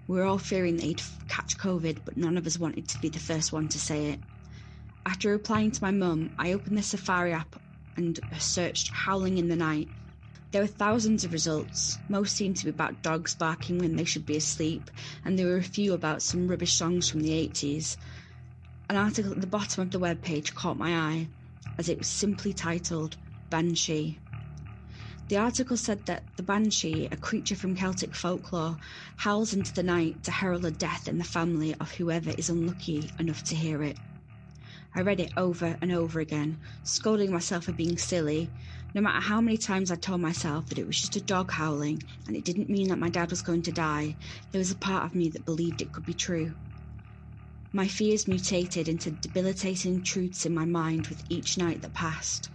We 0.08 0.18
were 0.18 0.26
all 0.26 0.40
fearing 0.40 0.76
that 0.76 0.84
he'd 0.86 1.04
catch 1.30 1.58
COVID, 1.58 2.04
but 2.04 2.18
none 2.18 2.38
of 2.38 2.46
us 2.46 2.60
wanted 2.60 2.90
to 2.90 3.00
be 3.00 3.10
the 3.10 3.20
first 3.20 3.54
one 3.54 3.70
to 3.70 3.80
say 3.80 4.08
it. 4.08 4.20
After 5.08 5.30
replying 5.30 5.70
to 5.70 5.84
my 5.84 5.92
mum, 5.92 6.34
I 6.40 6.52
opened 6.52 6.80
the 6.80 6.82
Safari 6.82 7.32
app 7.32 7.62
and 7.96 8.20
searched 8.40 8.90
Howling 8.92 9.38
in 9.38 9.50
the 9.50 9.56
Night. 9.56 9.90
There 10.52 10.64
were 10.64 10.68
thousands 10.68 11.24
of 11.24 11.32
results. 11.32 12.00
Most 12.08 12.36
seemed 12.36 12.58
to 12.58 12.66
be 12.66 12.72
about 12.72 13.04
dogs 13.04 13.36
barking 13.36 13.78
when 13.78 13.98
they 13.98 14.04
should 14.04 14.26
be 14.26 14.36
asleep, 14.36 14.90
and 15.24 15.38
there 15.38 15.46
were 15.46 15.58
a 15.58 15.64
few 15.64 15.94
about 15.94 16.24
some 16.24 16.48
rubbish 16.48 16.74
songs 16.74 17.08
from 17.08 17.20
the 17.20 17.30
80s. 17.30 17.98
An 18.90 18.96
article 18.96 19.32
at 19.32 19.42
the 19.42 19.48
bottom 19.48 19.84
of 19.84 19.92
the 19.92 20.00
web 20.00 20.24
page 20.24 20.56
caught 20.56 20.80
my 20.80 20.98
eye, 20.98 21.30
as 21.78 21.88
it 21.88 22.00
was 22.00 22.08
simply 22.08 22.52
titled 22.52 23.18
Banshee. 23.52 24.18
The 25.28 25.38
article 25.38 25.78
said 25.78 26.08
that 26.08 26.24
the 26.36 26.44
banshee, 26.44 27.08
a 27.12 27.18
creature 27.18 27.56
from 27.56 27.76
Celtic 27.76 28.16
folklore, 28.16 28.80
howls 29.18 29.54
into 29.54 29.72
the 29.72 29.84
night 29.84 30.24
to 30.24 30.32
herald 30.32 30.66
a 30.66 30.72
death 30.72 31.08
in 31.08 31.20
the 31.20 31.24
family 31.24 31.76
of 31.76 31.92
whoever 31.92 32.32
is 32.32 32.50
unlucky 32.50 33.12
enough 33.20 33.44
to 33.44 33.56
hear 33.56 33.84
it. 33.84 34.00
I 34.98 35.02
read 35.02 35.20
it 35.20 35.34
over 35.36 35.78
and 35.82 35.92
over 35.92 36.22
again, 36.22 36.62
scolding 36.82 37.30
myself 37.30 37.66
for 37.66 37.74
being 37.74 37.98
silly. 37.98 38.54
No 38.94 39.02
matter 39.02 39.20
how 39.20 39.42
many 39.42 39.58
times 39.58 39.92
I 39.92 39.98
told 39.98 40.22
myself 40.22 40.68
that 40.68 40.78
it 40.80 40.88
was 40.88 41.02
just 41.02 41.18
a 41.18 41.22
dog 41.22 41.52
howling 41.52 42.02
and 42.26 42.36
it 42.38 42.46
didn't 42.46 42.70
mean 42.70 42.88
that 42.88 42.98
my 42.98 43.10
dad 43.10 43.30
was 43.30 43.42
going 43.42 43.62
to 43.64 43.74
die, 43.74 44.16
there 44.52 44.60
was 44.60 44.72
a 44.72 44.76
part 44.78 45.06
of 45.06 45.14
me 45.14 45.28
that 45.32 45.44
believed 45.46 45.82
it 45.82 45.92
could 45.92 46.06
be 46.06 46.14
true. 46.14 46.56
My 47.74 47.90
fears 47.90 48.26
mutated 48.26 48.88
into 48.88 49.12
debilitating 49.12 50.02
truths 50.02 50.46
in 50.46 50.54
my 50.54 50.64
mind 50.64 51.08
with 51.08 51.24
each 51.28 51.58
night 51.58 51.82
that 51.82 51.94
passed. 51.94 52.50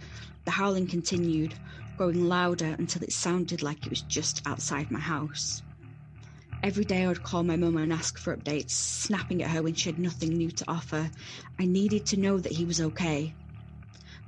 The 0.45 0.51
howling 0.51 0.87
continued, 0.87 1.59
growing 1.95 2.19
louder 2.19 2.75
until 2.79 3.03
it 3.03 3.13
sounded 3.13 3.61
like 3.61 3.85
it 3.85 3.91
was 3.91 4.01
just 4.01 4.41
outside 4.47 4.89
my 4.89 4.99
house. 4.99 5.61
Every 6.63 6.85
day 6.85 7.05
I 7.05 7.07
would 7.07 7.23
call 7.23 7.41
my 7.41 7.55
mum 7.55 7.75
and 7.77 7.91
ask 7.91 8.19
for 8.19 8.37
updates, 8.37 8.69
snapping 8.69 9.41
at 9.41 9.49
her 9.49 9.63
when 9.63 9.73
she 9.73 9.89
had 9.89 9.97
nothing 9.97 10.29
new 10.37 10.51
to 10.51 10.65
offer. 10.69 11.09
I 11.57 11.65
needed 11.65 12.05
to 12.07 12.17
know 12.19 12.39
that 12.39 12.51
he 12.51 12.65
was 12.65 12.79
okay. 12.79 13.35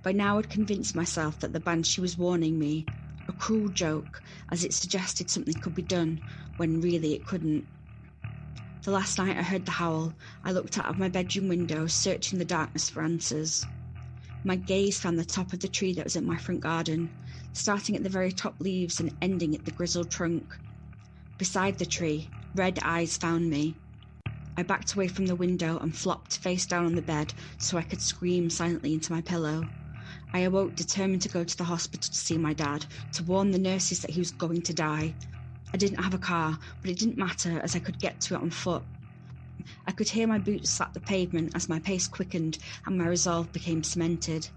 By 0.02 0.14
now 0.14 0.40
I'd 0.40 0.50
convinced 0.50 0.96
myself 0.96 1.38
that 1.40 1.54
the 1.54 1.60
banshee 1.60 2.02
was 2.02 2.18
warning 2.18 2.58
me, 2.58 2.90
a 3.28 3.34
cruel 3.34 3.68
joke, 3.70 4.24
as 4.50 4.64
it 4.64 4.74
suggested 4.74 5.30
something 5.30 5.60
could 5.60 5.76
be 5.76 5.84
done 5.84 6.24
when 6.56 6.82
really 6.82 7.14
it 7.14 7.24
couldn't. 7.24 7.68
The 8.82 8.90
last 8.90 9.20
night 9.20 9.38
I 9.38 9.44
heard 9.44 9.66
the 9.68 9.72
howl, 9.74 10.18
I 10.44 10.54
looked 10.54 10.80
out 10.80 10.88
of 10.88 10.98
my 10.98 11.10
bedroom 11.10 11.50
window, 11.50 11.86
searching 11.86 12.40
the 12.40 12.46
darkness 12.46 12.90
for 12.90 13.04
answers. 13.04 13.68
My 14.44 14.56
gaze 14.56 15.00
found 15.00 15.20
the 15.20 15.24
top 15.24 15.54
of 15.54 15.60
the 15.60 15.68
tree 15.68 15.94
that 15.94 16.06
was 16.06 16.16
in 16.16 16.26
my 16.26 16.38
front 16.38 16.62
garden, 16.62 17.12
starting 17.54 17.96
at 17.96 18.02
the 18.02 18.10
very 18.10 18.32
top 18.32 18.60
leaves 18.60 19.00
and 19.00 19.16
ending 19.22 19.54
at 19.54 19.66
the 19.66 19.72
grizzled 19.72 20.10
trunk. 20.10 20.60
Beside 21.40 21.80
the 21.80 21.86
tree, 21.86 22.32
red 22.54 22.78
eyes 22.84 23.18
found 23.18 23.50
me. 23.50 23.80
I 24.56 24.62
backed 24.62 24.94
away 24.94 25.08
from 25.08 25.26
the 25.26 25.36
window 25.36 25.80
and 25.80 25.98
flopped 25.98 26.38
face 26.38 26.68
down 26.68 26.86
on 26.86 26.94
the 26.94 27.02
bed 27.02 27.34
so 27.58 27.76
I 27.76 27.82
could 27.82 28.02
scream 28.02 28.52
silently 28.52 28.94
into 28.94 29.12
my 29.12 29.22
pillow. 29.22 29.72
I 30.32 30.42
awoke 30.42 30.76
determined 30.76 31.24
to 31.24 31.30
go 31.30 31.44
to 31.44 31.58
the 31.58 31.64
hospital 31.64 32.08
to 32.12 32.16
see 32.16 32.38
my 32.38 32.54
dad, 32.54 32.86
to 33.14 33.24
warn 33.24 33.50
the 33.50 33.58
nurses 33.58 34.02
that 34.02 34.12
he 34.12 34.20
was 34.20 34.30
going 34.30 34.62
to 34.62 34.76
die. 34.76 35.16
I 35.74 35.78
didn't 35.78 36.04
have 36.04 36.14
a 36.14 36.20
car, 36.20 36.60
but 36.82 36.92
it 36.92 37.00
didn't 37.00 37.18
matter 37.18 37.60
as 37.60 37.76
I 37.76 37.80
could 37.80 37.98
get 37.98 38.22
to 38.22 38.36
it 38.36 38.42
on 38.42 38.52
foot. 38.52 38.86
I 39.88 39.92
could 39.92 40.10
hear 40.10 40.28
my 40.28 40.38
boots 40.38 40.70
slap 40.70 40.94
the 40.94 41.00
pavement 41.00 41.54
as 41.56 41.68
my 41.68 41.80
pace 41.80 42.08
quickened 42.08 42.60
and 42.86 42.96
my 42.96 43.08
resolve 43.08 43.52
became 43.52 43.84
cemented. 43.84 44.50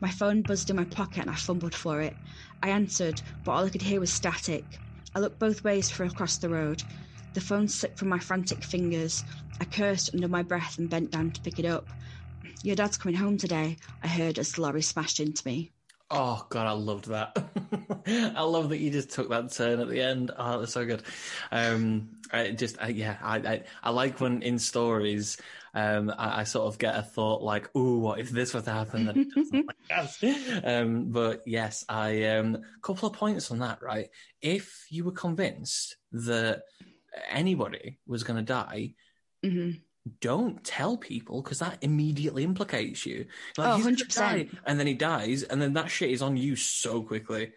My 0.00 0.10
phone 0.12 0.42
buzzed 0.42 0.70
in 0.70 0.76
my 0.76 0.84
pocket 0.84 1.22
and 1.22 1.30
I 1.30 1.34
fumbled 1.34 1.74
for 1.74 2.00
it. 2.02 2.16
I 2.62 2.68
answered, 2.68 3.20
but 3.42 3.52
all 3.52 3.64
I 3.64 3.70
could 3.70 3.82
hear 3.82 3.98
was 3.98 4.12
static. 4.12 4.80
I 5.14 5.20
looked 5.20 5.38
both 5.38 5.64
ways 5.64 5.90
for 5.90 6.04
across 6.04 6.38
the 6.38 6.48
road. 6.48 6.82
The 7.34 7.40
phone 7.40 7.68
slipped 7.68 7.98
from 7.98 8.08
my 8.08 8.18
frantic 8.18 8.64
fingers. 8.64 9.24
I 9.60 9.64
cursed 9.64 10.10
under 10.14 10.28
my 10.28 10.42
breath 10.42 10.78
and 10.78 10.90
bent 10.90 11.10
down 11.12 11.30
to 11.32 11.40
pick 11.40 11.58
it 11.58 11.64
up. 11.64 11.92
Your 12.62 12.76
dad's 12.76 12.96
coming 12.96 13.16
home 13.16 13.38
today, 13.38 13.76
I 14.02 14.08
heard 14.08 14.38
as 14.38 14.52
the 14.52 14.62
lorry 14.62 14.82
smashed 14.82 15.20
into 15.20 15.46
me. 15.46 15.72
Oh 16.10 16.46
god, 16.50 16.66
I 16.66 16.72
loved 16.72 17.08
that. 17.08 17.36
I 18.36 18.42
love 18.42 18.68
that 18.68 18.78
you 18.78 18.90
just 18.90 19.10
took 19.10 19.30
that 19.30 19.50
turn 19.52 19.80
at 19.80 19.88
the 19.88 20.00
end. 20.00 20.30
Oh, 20.36 20.60
that's 20.60 20.72
so 20.72 20.84
good. 20.84 21.02
Um, 21.50 22.10
I 22.32 22.50
just, 22.50 22.80
I, 22.80 22.88
yeah, 22.88 23.16
I, 23.22 23.36
I, 23.38 23.62
I 23.82 23.90
like 23.90 24.20
when 24.20 24.42
in 24.42 24.58
stories, 24.58 25.38
um, 25.74 26.12
I, 26.16 26.40
I, 26.40 26.44
sort 26.44 26.66
of 26.66 26.78
get 26.78 26.94
a 26.94 27.02
thought 27.02 27.42
like, 27.42 27.74
"Ooh, 27.74 27.98
what 27.98 28.20
if 28.20 28.30
this 28.30 28.54
was 28.54 28.64
to 28.64 28.72
happen?" 28.72 29.06
Then 29.06 29.64
like 29.90 30.62
um, 30.64 31.10
but 31.10 31.42
yes, 31.46 31.84
I 31.88 32.24
um, 32.24 32.58
couple 32.82 33.08
of 33.08 33.16
points 33.16 33.50
on 33.50 33.58
that. 33.60 33.82
Right, 33.82 34.10
if 34.40 34.86
you 34.90 35.04
were 35.04 35.12
convinced 35.12 35.96
that 36.12 36.62
anybody 37.30 37.98
was 38.06 38.24
going 38.24 38.36
to 38.36 38.42
die. 38.42 38.94
Mm-hmm 39.44 39.83
don't 40.20 40.62
tell 40.64 40.96
people 40.96 41.42
because 41.42 41.60
that 41.60 41.78
immediately 41.80 42.44
implicates 42.44 43.06
you. 43.06 43.26
Like, 43.56 43.80
oh, 43.80 43.82
100%. 43.82 44.56
and 44.66 44.78
then 44.78 44.86
he 44.86 44.94
dies, 44.94 45.42
and 45.42 45.60
then 45.60 45.74
that 45.74 45.90
shit 45.90 46.10
is 46.10 46.22
on 46.22 46.36
you 46.36 46.56
so 46.56 47.02
quickly. 47.02 47.52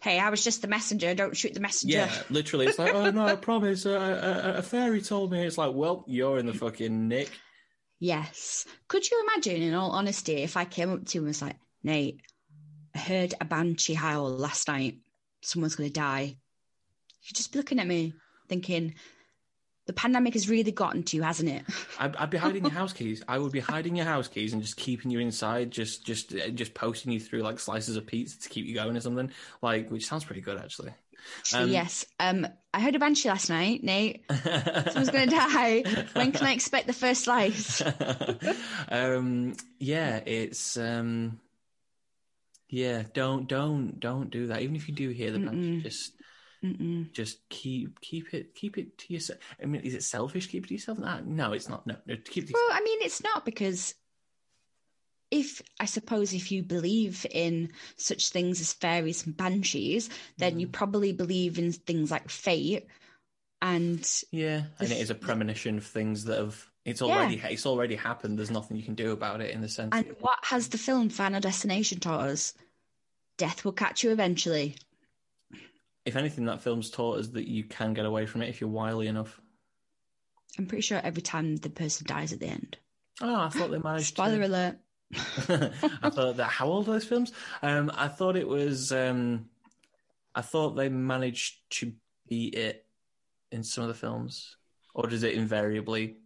Hey, 0.00 0.18
I 0.18 0.30
was 0.30 0.44
just 0.44 0.62
the 0.62 0.68
messenger. 0.68 1.14
Don't 1.14 1.36
shoot 1.36 1.54
the 1.54 1.60
messenger. 1.60 1.96
Yeah, 1.96 2.22
literally. 2.30 2.66
It's 2.66 2.78
like, 2.78 2.94
oh 2.94 3.10
no, 3.10 3.24
I 3.24 3.36
promise. 3.36 3.86
A, 3.86 3.92
a, 3.92 4.58
a 4.58 4.62
fairy 4.62 5.00
told 5.00 5.32
me. 5.32 5.44
It's 5.44 5.58
like, 5.58 5.72
well, 5.74 6.04
you're 6.06 6.38
in 6.38 6.46
the 6.46 6.54
fucking 6.54 7.08
nick. 7.08 7.30
Yes. 7.98 8.66
Could 8.88 9.08
you 9.10 9.26
imagine, 9.26 9.62
in 9.62 9.74
all 9.74 9.92
honesty, 9.92 10.34
if 10.42 10.56
I 10.56 10.64
came 10.64 10.92
up 10.92 11.06
to 11.06 11.18
him 11.18 11.24
and 11.24 11.28
was 11.28 11.42
like, 11.42 11.56
Nate, 11.82 12.20
I 12.94 12.98
heard 12.98 13.34
a 13.40 13.44
banshee 13.44 13.94
howl 13.94 14.30
last 14.30 14.68
night. 14.68 14.98
Someone's 15.42 15.76
going 15.76 15.88
to 15.88 15.92
die. 15.92 16.36
You'd 17.22 17.36
just 17.36 17.52
be 17.52 17.58
looking 17.58 17.80
at 17.80 17.86
me 17.86 18.14
thinking, 18.48 18.94
the 19.86 19.92
pandemic 19.92 20.32
has 20.34 20.48
really 20.48 20.72
gotten 20.72 21.02
to 21.04 21.16
you, 21.16 21.22
hasn't 21.22 21.50
it? 21.50 21.64
I'd, 21.98 22.16
I'd, 22.16 22.30
be 22.30 22.38
hiding 22.38 22.64
your 22.64 22.72
house 22.72 22.92
keys. 22.92 23.22
I 23.28 23.38
would 23.38 23.52
be 23.52 23.60
hiding 23.60 23.96
your 23.96 24.06
house 24.06 24.28
keys 24.28 24.52
and 24.52 24.62
just 24.62 24.76
keeping 24.76 25.10
you 25.10 25.18
inside, 25.18 25.70
just 25.70 26.04
just 26.04 26.34
uh, 26.34 26.48
just 26.48 26.74
posting 26.74 27.12
you 27.12 27.20
through 27.20 27.42
like 27.42 27.58
slices 27.58 27.96
of 27.96 28.06
pizza 28.06 28.40
to 28.40 28.48
keep 28.48 28.66
you 28.66 28.74
going 28.74 28.96
or 28.96 29.00
something. 29.00 29.30
Like, 29.62 29.90
which 29.90 30.06
sounds 30.06 30.24
pretty 30.24 30.40
good 30.40 30.58
actually. 30.58 30.92
Um, 31.54 31.68
yes. 31.68 32.04
Um, 32.20 32.46
I 32.72 32.80
heard 32.80 32.94
a 32.94 32.98
banshee 32.98 33.28
last 33.28 33.48
night, 33.48 33.82
Nate. 33.82 34.24
Someone's 34.30 35.10
going 35.10 35.28
to 35.28 35.34
die. 35.34 35.82
When 36.12 36.32
can 36.32 36.46
I 36.46 36.52
expect 36.52 36.86
the 36.86 36.92
first 36.92 37.24
slice? 37.24 37.82
um, 38.88 39.54
yeah, 39.78 40.20
it's 40.24 40.76
um, 40.76 41.40
yeah. 42.68 43.04
Don't 43.12 43.46
don't 43.48 44.00
don't 44.00 44.30
do 44.30 44.48
that. 44.48 44.62
Even 44.62 44.76
if 44.76 44.88
you 44.88 44.94
do 44.94 45.10
hear 45.10 45.30
the 45.30 45.38
banshee, 45.38 45.82
just 45.82 46.12
Mm-mm. 46.64 47.12
Just 47.12 47.48
keep 47.48 48.00
keep 48.00 48.32
it 48.32 48.54
keep 48.54 48.78
it 48.78 48.96
to 48.98 49.12
yourself. 49.12 49.38
I 49.62 49.66
mean, 49.66 49.82
is 49.82 49.94
it 49.94 50.02
selfish? 50.02 50.48
Keep 50.48 50.64
it 50.64 50.68
to 50.68 50.74
yourself? 50.74 50.98
No, 50.98 51.52
it's 51.52 51.68
not. 51.68 51.86
No, 51.86 51.96
no 52.06 52.16
keep 52.24 52.44
it. 52.44 52.54
well, 52.54 52.68
I 52.72 52.80
mean, 52.80 53.00
it's 53.02 53.22
not 53.22 53.44
because 53.44 53.94
if 55.30 55.60
I 55.78 55.84
suppose 55.84 56.32
if 56.32 56.50
you 56.50 56.62
believe 56.62 57.26
in 57.30 57.72
such 57.96 58.30
things 58.30 58.60
as 58.60 58.72
fairies 58.72 59.26
and 59.26 59.36
banshees, 59.36 60.08
then 60.38 60.54
mm. 60.54 60.60
you 60.60 60.68
probably 60.68 61.12
believe 61.12 61.58
in 61.58 61.72
things 61.72 62.10
like 62.10 62.30
fate 62.30 62.86
and 63.64 64.22
yeah, 64.30 64.64
and 64.78 64.92
it 64.92 64.98
is 64.98 65.08
a 65.08 65.14
premonition 65.14 65.78
of 65.78 65.86
things 65.86 66.24
that 66.24 66.38
have 66.38 66.70
it's 66.84 67.00
already 67.00 67.36
yeah. 67.36 67.48
it's 67.48 67.64
already 67.64 67.96
happened. 67.96 68.38
There's 68.38 68.50
nothing 68.50 68.76
you 68.76 68.82
can 68.82 68.94
do 68.94 69.12
about 69.12 69.40
it 69.40 69.52
in 69.52 69.62
the 69.62 69.70
sense. 69.70 69.88
And 69.92 70.14
what 70.20 70.38
has 70.42 70.68
the 70.68 70.76
film 70.76 71.08
Final 71.08 71.40
Destination 71.40 71.98
taught 71.98 72.28
us? 72.28 72.52
Death 73.38 73.64
will 73.64 73.72
catch 73.72 74.04
you 74.04 74.10
eventually 74.10 74.76
if 76.04 76.16
anything, 76.16 76.44
that 76.46 76.62
film's 76.62 76.90
taught 76.90 77.18
us 77.18 77.28
that 77.28 77.48
you 77.48 77.64
can 77.64 77.94
get 77.94 78.06
away 78.06 78.26
from 78.26 78.42
it 78.42 78.48
if 78.48 78.60
you're 78.60 78.70
wily 78.70 79.06
enough. 79.06 79.40
I'm 80.58 80.66
pretty 80.66 80.82
sure 80.82 81.00
every 81.02 81.22
time 81.22 81.56
the 81.56 81.70
person 81.70 82.06
dies 82.06 82.32
at 82.32 82.40
the 82.40 82.46
end. 82.46 82.76
Oh, 83.20 83.34
I 83.34 83.48
thought 83.48 83.70
they 83.70 83.78
managed. 83.78 84.06
Spoiler 84.06 84.38
to... 84.38 84.46
alert. 84.46 84.76
I 86.02 86.10
thought 86.10 86.36
that. 86.36 86.48
How 86.48 86.66
old 86.66 86.88
are 86.88 86.92
those 86.92 87.04
films? 87.04 87.32
Um, 87.62 87.90
I 87.94 88.08
thought 88.08 88.36
it 88.36 88.46
was. 88.46 88.92
Um, 88.92 89.46
I 90.34 90.42
thought 90.42 90.70
they 90.70 90.88
managed 90.88 91.70
to 91.78 91.92
beat 92.28 92.54
it 92.54 92.86
in 93.52 93.62
some 93.62 93.82
of 93.82 93.88
the 93.88 93.94
films, 93.94 94.56
or 94.94 95.06
does 95.06 95.22
it 95.22 95.34
invariably 95.34 96.16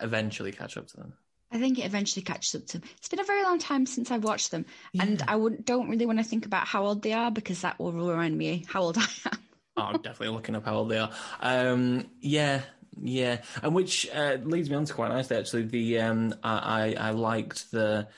eventually 0.00 0.52
catch 0.52 0.76
up 0.76 0.86
to 0.88 0.96
them? 0.96 1.14
I 1.54 1.58
think 1.58 1.78
it 1.78 1.86
eventually 1.86 2.22
catches 2.22 2.56
up 2.56 2.66
to 2.66 2.78
them. 2.78 2.88
It's 2.98 3.08
been 3.08 3.20
a 3.20 3.24
very 3.24 3.44
long 3.44 3.60
time 3.60 3.86
since 3.86 4.10
I've 4.10 4.24
watched 4.24 4.50
them, 4.50 4.66
yeah. 4.92 5.04
and 5.04 5.22
I 5.28 5.36
would, 5.36 5.64
don't 5.64 5.88
really 5.88 6.04
want 6.04 6.18
to 6.18 6.24
think 6.24 6.46
about 6.46 6.66
how 6.66 6.84
old 6.84 7.02
they 7.02 7.12
are 7.12 7.30
because 7.30 7.60
that 7.60 7.78
will 7.78 7.92
remind 7.92 8.36
me 8.36 8.64
how 8.68 8.82
old 8.82 8.98
I 8.98 9.02
am. 9.02 9.38
oh, 9.76 9.82
I'm 9.82 10.02
definitely 10.02 10.34
looking 10.34 10.56
up 10.56 10.64
how 10.64 10.74
old 10.74 10.90
they 10.90 10.98
are. 10.98 11.12
Um, 11.40 12.10
yeah, 12.20 12.62
yeah, 13.00 13.42
and 13.62 13.72
which 13.72 14.08
uh, 14.12 14.38
leads 14.42 14.68
me 14.68 14.74
on 14.74 14.84
to 14.84 14.92
quite 14.92 15.10
nicely 15.10 15.36
actually. 15.36 15.62
The 15.62 16.00
um, 16.00 16.34
I, 16.42 16.94
I, 16.98 17.08
I 17.08 17.10
liked 17.10 17.70
the 17.70 18.08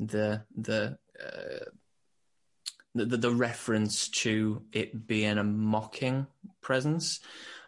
the 0.00 0.42
the. 0.56 0.98
Uh, 1.18 1.64
the, 2.92 3.04
the, 3.04 3.16
the 3.18 3.30
reference 3.30 4.08
to 4.08 4.62
it 4.72 5.06
being 5.06 5.38
a 5.38 5.44
mocking 5.44 6.26
presence, 6.60 7.20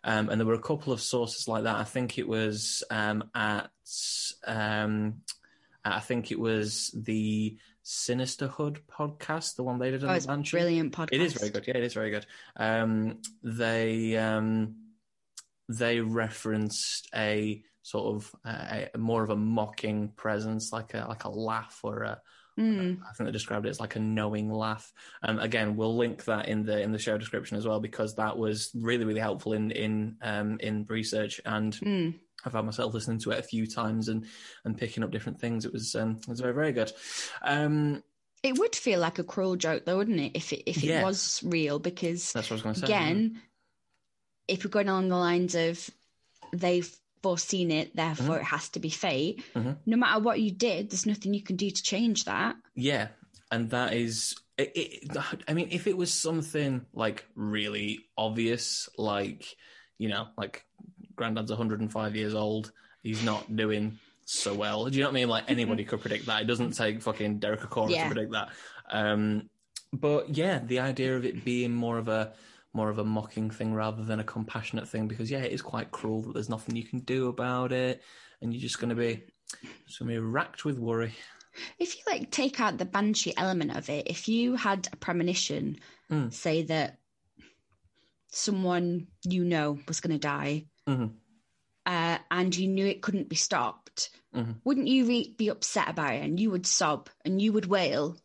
um, 0.04 0.28
and 0.28 0.40
there 0.40 0.46
were 0.46 0.54
a 0.54 0.58
couple 0.60 0.92
of 0.92 1.00
sources 1.00 1.48
like 1.48 1.64
that. 1.64 1.76
I 1.76 1.84
think 1.84 2.18
it 2.18 2.26
was 2.28 2.82
um, 2.90 3.24
at 3.34 3.70
um, 4.46 5.22
I 5.84 6.00
think 6.00 6.30
it 6.30 6.38
was 6.38 6.90
the 6.94 7.56
Sinisterhood 7.84 8.78
podcast, 8.90 9.56
the 9.56 9.64
one 9.64 9.78
they 9.78 9.90
did 9.90 10.04
on 10.04 10.10
Oh, 10.10 10.12
the 10.12 10.16
it's 10.16 10.24
a 10.26 10.28
Banshee. 10.28 10.56
brilliant 10.56 10.92
podcast. 10.92 11.08
It 11.12 11.20
is 11.20 11.32
very 11.34 11.50
good. 11.50 11.64
Yeah, 11.66 11.76
it 11.76 11.84
is 11.84 11.94
very 11.94 12.10
good. 12.10 12.26
Um, 12.56 13.18
they 13.42 14.16
um, 14.16 14.76
they 15.68 16.00
referenced 16.00 17.08
a 17.14 17.62
sort 17.82 18.14
of 18.16 18.34
uh, 18.44 18.84
a, 18.94 18.98
more 18.98 19.24
of 19.24 19.30
a 19.30 19.36
mocking 19.36 20.10
presence, 20.16 20.72
like 20.72 20.94
a 20.94 21.06
like 21.08 21.24
a 21.24 21.30
laugh 21.30 21.80
or 21.82 22.02
a. 22.02 22.20
Mm. 22.58 22.98
I 23.08 23.12
think 23.14 23.28
they 23.28 23.32
described 23.32 23.66
it 23.66 23.70
as 23.70 23.80
like 23.80 23.96
a 23.96 24.00
knowing 24.00 24.50
laugh. 24.52 24.92
Um, 25.22 25.38
again, 25.38 25.76
we'll 25.76 25.96
link 25.96 26.24
that 26.26 26.48
in 26.48 26.64
the 26.64 26.80
in 26.80 26.92
the 26.92 26.98
show 26.98 27.16
description 27.18 27.56
as 27.56 27.66
well 27.66 27.80
because 27.80 28.14
that 28.16 28.36
was 28.36 28.70
really 28.74 29.04
really 29.04 29.20
helpful 29.20 29.52
in 29.54 29.70
in 29.70 30.16
um, 30.22 30.58
in 30.60 30.84
research 30.88 31.40
and 31.46 31.72
Mm. 31.74 32.18
I 32.44 32.50
found 32.50 32.66
myself 32.66 32.92
listening 32.92 33.20
to 33.20 33.30
it 33.30 33.38
a 33.38 33.42
few 33.42 33.66
times 33.66 34.08
and 34.08 34.26
and 34.64 34.76
picking 34.76 35.02
up 35.04 35.10
different 35.12 35.40
things. 35.40 35.64
It 35.64 35.72
was 35.72 35.94
um, 35.94 36.18
it 36.20 36.28
was 36.28 36.40
very 36.40 36.52
very 36.54 36.72
good. 36.72 36.92
Um, 37.42 38.02
It 38.42 38.58
would 38.58 38.74
feel 38.74 38.98
like 39.00 39.18
a 39.20 39.24
cruel 39.24 39.54
joke, 39.56 39.84
though, 39.84 39.96
wouldn't 39.98 40.18
it? 40.20 40.32
If 40.34 40.52
it 40.52 40.68
if 40.68 40.78
it 40.78 40.88
Yeah. 40.88 41.04
was 41.04 41.40
real, 41.44 41.78
because 41.78 42.32
that's 42.32 42.50
what 42.50 42.54
I 42.54 42.56
was 42.56 42.62
going 42.62 42.74
to 42.74 42.80
say. 42.80 42.86
again, 42.86 43.40
if 44.48 44.64
we're 44.64 44.70
going 44.70 44.88
along 44.88 45.08
the 45.08 45.16
lines 45.16 45.54
of 45.54 45.88
they've 46.52 46.92
foreseen 47.22 47.70
it, 47.70 47.94
therefore 47.94 48.38
it 48.38 48.44
has 48.44 48.68
to 48.70 48.80
be 48.80 48.90
fate. 48.90 49.42
Mhm. 49.54 49.76
No 49.86 49.96
matter 49.96 50.20
what 50.20 50.40
you 50.40 50.50
did, 50.50 50.90
there's 50.90 51.06
nothing 51.06 51.34
you 51.34 51.42
can 51.42 51.56
do 51.56 51.70
to 51.70 51.82
change 51.82 52.24
that. 52.24 52.56
Yeah, 52.74 53.08
and 53.50 53.70
that 53.70 53.92
is. 53.94 54.36
It, 54.58 54.72
it, 54.74 55.16
I 55.48 55.54
mean, 55.54 55.68
if 55.70 55.86
it 55.86 55.96
was 55.96 56.12
something 56.12 56.84
like 56.92 57.24
really 57.34 58.00
obvious, 58.18 58.88
like 58.98 59.56
you 59.98 60.08
know, 60.08 60.28
like 60.36 60.64
Granddad's 61.16 61.50
105 61.50 62.16
years 62.16 62.34
old, 62.34 62.72
he's 63.02 63.22
not 63.24 63.54
doing 63.56 63.98
so 64.24 64.54
well. 64.54 64.84
Do 64.86 64.96
you 64.96 65.02
know 65.02 65.08
what 65.08 65.12
I 65.16 65.20
mean? 65.20 65.28
Like 65.28 65.50
anybody 65.50 65.84
could 65.84 66.00
predict 66.00 66.26
that. 66.26 66.42
It 66.42 66.46
doesn't 66.46 66.72
take 66.72 67.02
fucking 67.02 67.38
Derek 67.38 67.60
Acorah 67.60 67.90
Yeah. 67.90 68.08
to 68.08 68.14
predict 68.14 68.32
that. 68.32 68.48
Um, 68.90 69.48
but 69.92 70.36
yeah, 70.36 70.58
the 70.58 70.80
idea 70.80 71.16
of 71.16 71.24
it 71.24 71.44
being 71.44 71.72
more 71.74 71.98
of 71.98 72.08
a 72.08 72.32
more 72.74 72.88
of 72.88 72.98
a 72.98 73.04
mocking 73.04 73.50
thing 73.50 73.74
rather 73.74 74.02
than 74.02 74.20
a 74.20 74.24
compassionate 74.24 74.88
thing, 74.88 75.08
because 75.08 75.30
yeah, 75.30 75.40
it 75.40 75.52
is 75.52 75.62
quite 75.62 75.90
cruel 75.90 76.22
that 76.22 76.34
there's 76.34 76.48
nothing 76.48 76.76
you 76.76 76.84
can 76.84 77.00
do 77.00 77.28
about 77.28 77.72
it, 77.72 78.02
and 78.40 78.52
you're 78.52 78.60
just 78.62 78.78
going 78.80 78.88
to 78.88 78.94
be 78.94 79.22
just 79.86 79.98
going 79.98 80.08
to 80.08 80.14
be 80.14 80.18
racked 80.18 80.64
with 80.64 80.78
worry. 80.78 81.12
If 81.78 81.96
you 81.96 82.02
like 82.06 82.30
take 82.30 82.60
out 82.60 82.78
the 82.78 82.86
banshee 82.86 83.34
element 83.36 83.76
of 83.76 83.90
it, 83.90 84.08
if 84.08 84.26
you 84.28 84.56
had 84.56 84.88
a 84.92 84.96
premonition, 84.96 85.78
Mm. 86.10 86.32
say 86.32 86.62
that 86.64 86.98
someone 88.28 89.06
you 89.24 89.44
know 89.44 89.78
was 89.86 90.00
going 90.00 90.12
to 90.12 90.18
die, 90.18 90.66
Mhm. 90.88 91.12
uh, 91.84 92.18
and 92.30 92.56
you 92.56 92.68
knew 92.68 92.86
it 92.86 93.02
couldn't 93.02 93.28
be 93.28 93.36
stopped, 93.36 94.10
Mhm. 94.34 94.60
wouldn't 94.64 94.88
you 94.88 95.06
re- 95.06 95.34
be 95.36 95.48
upset 95.48 95.88
about 95.90 96.14
it? 96.14 96.22
And 96.22 96.40
you 96.40 96.50
would 96.50 96.66
sob 96.66 97.10
and 97.24 97.40
you 97.40 97.52
would 97.52 97.66
wail. 97.66 98.16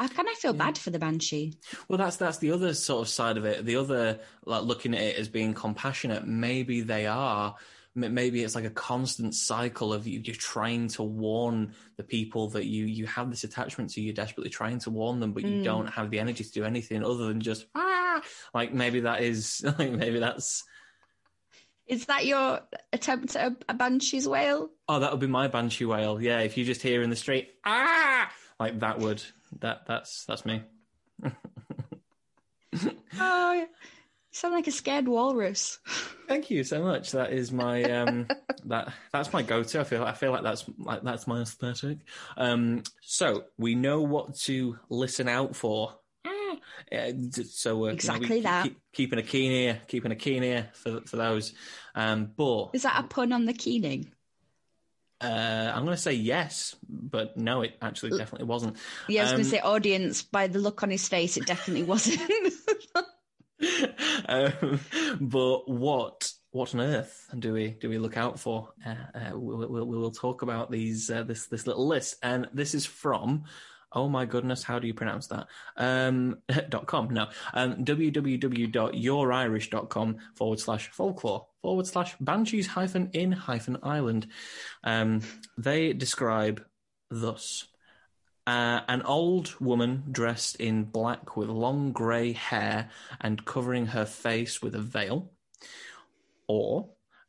I 0.00 0.08
kind 0.08 0.28
of 0.28 0.34
feel 0.36 0.54
bad 0.54 0.78
for 0.78 0.88
the 0.88 0.98
banshee. 0.98 1.58
Well, 1.86 1.98
that's 1.98 2.16
that's 2.16 2.38
the 2.38 2.52
other 2.52 2.72
sort 2.72 3.02
of 3.02 3.08
side 3.08 3.36
of 3.36 3.44
it. 3.44 3.66
The 3.66 3.76
other, 3.76 4.18
like 4.46 4.62
looking 4.62 4.94
at 4.94 5.02
it 5.02 5.16
as 5.18 5.28
being 5.28 5.52
compassionate. 5.52 6.26
Maybe 6.26 6.80
they 6.80 7.06
are. 7.06 7.54
Maybe 7.94 8.42
it's 8.42 8.54
like 8.54 8.64
a 8.64 8.70
constant 8.70 9.34
cycle 9.34 9.92
of 9.92 10.06
you. 10.06 10.22
You're 10.24 10.34
trying 10.36 10.88
to 10.90 11.02
warn 11.02 11.74
the 11.98 12.02
people 12.02 12.48
that 12.50 12.64
you 12.64 12.86
you 12.86 13.04
have 13.08 13.28
this 13.28 13.44
attachment 13.44 13.90
to. 13.90 14.00
You're 14.00 14.14
desperately 14.14 14.48
trying 14.48 14.78
to 14.80 14.90
warn 14.90 15.20
them, 15.20 15.32
but 15.32 15.42
you 15.42 15.60
Mm. 15.60 15.64
don't 15.64 15.86
have 15.88 16.10
the 16.10 16.18
energy 16.20 16.44
to 16.44 16.50
do 16.50 16.64
anything 16.64 17.04
other 17.04 17.26
than 17.26 17.40
just 17.42 17.66
ah. 17.74 18.22
Like 18.54 18.72
maybe 18.72 19.00
that 19.00 19.22
is. 19.22 19.62
Like 19.78 19.92
maybe 19.92 20.18
that's. 20.20 20.64
Is 21.86 22.06
that 22.06 22.24
your 22.24 22.60
attempt 22.92 23.34
at 23.34 23.52
a, 23.52 23.56
a 23.70 23.74
banshee's 23.74 24.26
wail? 24.28 24.70
Oh, 24.88 25.00
that 25.00 25.10
would 25.10 25.20
be 25.20 25.26
my 25.26 25.48
banshee 25.48 25.84
wail. 25.84 26.22
Yeah, 26.22 26.38
if 26.40 26.56
you 26.56 26.64
just 26.64 26.80
hear 26.82 27.02
in 27.02 27.10
the 27.10 27.16
street 27.16 27.50
ah, 27.66 28.30
like 28.60 28.78
that 28.80 28.98
would 29.00 29.22
that 29.60 29.86
that's 29.86 30.24
that's 30.26 30.44
me. 30.46 30.62
Oh, 33.22 33.52
you 33.52 33.66
sound 34.30 34.54
like 34.54 34.68
a 34.68 34.70
scared 34.70 35.08
walrus. 35.08 35.80
Thank 36.28 36.50
you 36.50 36.62
so 36.62 36.82
much. 36.82 37.10
That 37.10 37.32
is 37.32 37.50
my 37.50 37.82
um, 37.82 38.28
that 38.66 38.92
that's 39.12 39.32
my 39.32 39.42
go-to. 39.42 39.80
I 39.80 39.84
feel 39.84 40.04
I 40.04 40.12
feel 40.12 40.30
like 40.30 40.44
that's 40.44 40.64
like 40.78 41.02
that's 41.02 41.26
my 41.26 41.40
aesthetic. 41.40 41.98
Um, 42.36 42.84
so 43.02 43.44
we 43.58 43.74
know 43.74 44.02
what 44.02 44.36
to 44.42 44.78
listen 44.88 45.28
out 45.28 45.56
for. 45.56 45.94
Uh, 46.92 47.10
so 47.44 47.70
uh, 47.72 47.72
you 47.72 47.74
know, 47.74 47.84
we 47.88 47.92
Exactly 47.92 48.28
keep- 48.28 48.42
that. 48.44 48.62
keep- 48.64 48.78
keeping 48.92 49.18
a 49.18 49.22
keen 49.22 49.52
ear, 49.52 49.80
keeping 49.88 50.12
a 50.12 50.16
keen 50.16 50.44
ear 50.44 50.68
for 50.74 51.00
for 51.02 51.16
those. 51.16 51.52
Um, 51.96 52.30
but 52.36 52.70
Is 52.72 52.84
that 52.84 53.04
a 53.04 53.08
pun 53.08 53.32
on 53.32 53.44
the 53.46 53.52
keening? 53.52 54.12
Uh, 55.20 55.72
I'm 55.74 55.84
going 55.84 55.96
to 55.96 56.02
say 56.02 56.14
yes, 56.14 56.76
but 56.88 57.36
no, 57.36 57.62
it 57.62 57.74
actually 57.82 58.16
definitely 58.16 58.46
wasn't. 58.46 58.76
Yeah, 59.08 59.20
I 59.20 59.24
was 59.24 59.32
going 59.32 59.40
Um, 59.40 59.44
to 59.44 59.50
say 59.50 59.60
audience. 59.60 60.22
By 60.22 60.46
the 60.46 60.58
look 60.58 60.82
on 60.82 60.90
his 60.90 61.06
face, 61.08 61.36
it 61.36 61.46
definitely 61.46 61.82
wasn't. 61.84 62.20
um, 64.28 64.80
but 65.20 65.68
what 65.68 66.32
what 66.52 66.74
on 66.74 66.80
earth 66.80 67.28
do 67.38 67.52
we 67.52 67.68
do 67.70 67.88
we 67.88 67.98
look 67.98 68.16
out 68.16 68.40
for? 68.40 68.70
Uh, 68.84 68.94
uh, 69.14 69.30
we'll, 69.34 69.68
we'll, 69.68 69.86
we'll 69.86 70.10
talk 70.10 70.42
about 70.42 70.70
these 70.70 71.10
uh, 71.10 71.22
this 71.22 71.46
this 71.46 71.66
little 71.66 71.86
list, 71.86 72.16
and 72.22 72.48
this 72.52 72.74
is 72.74 72.86
from. 72.86 73.44
Oh 73.92 74.08
my 74.08 74.24
goodness, 74.24 74.62
how 74.62 74.78
do 74.78 74.86
you 74.86 74.94
pronounce 74.94 75.26
that? 75.28 75.48
Um, 75.76 76.38
dot 76.68 76.86
com, 76.86 77.10
no. 77.10 77.28
Um, 77.52 77.84
www.yourirish.com 77.84 80.16
forward 80.34 80.60
slash 80.60 80.88
folklore 80.88 81.46
forward 81.62 81.86
slash 81.86 82.14
banshees 82.20 82.68
hyphen 82.68 83.10
in 83.12 83.32
hyphen 83.32 83.78
island. 83.82 84.28
Um, 84.84 85.22
they 85.58 85.92
describe 85.92 86.64
thus. 87.10 87.66
Uh, 88.46 88.80
an 88.88 89.02
old 89.02 89.54
woman 89.60 90.04
dressed 90.10 90.56
in 90.56 90.84
black 90.84 91.36
with 91.36 91.48
long 91.48 91.92
grey 91.92 92.32
hair 92.32 92.88
and 93.20 93.44
covering 93.44 93.86
her 93.86 94.06
face 94.06 94.62
with 94.62 94.74
a 94.74 94.80
veil, 94.80 95.30
or 96.48 96.88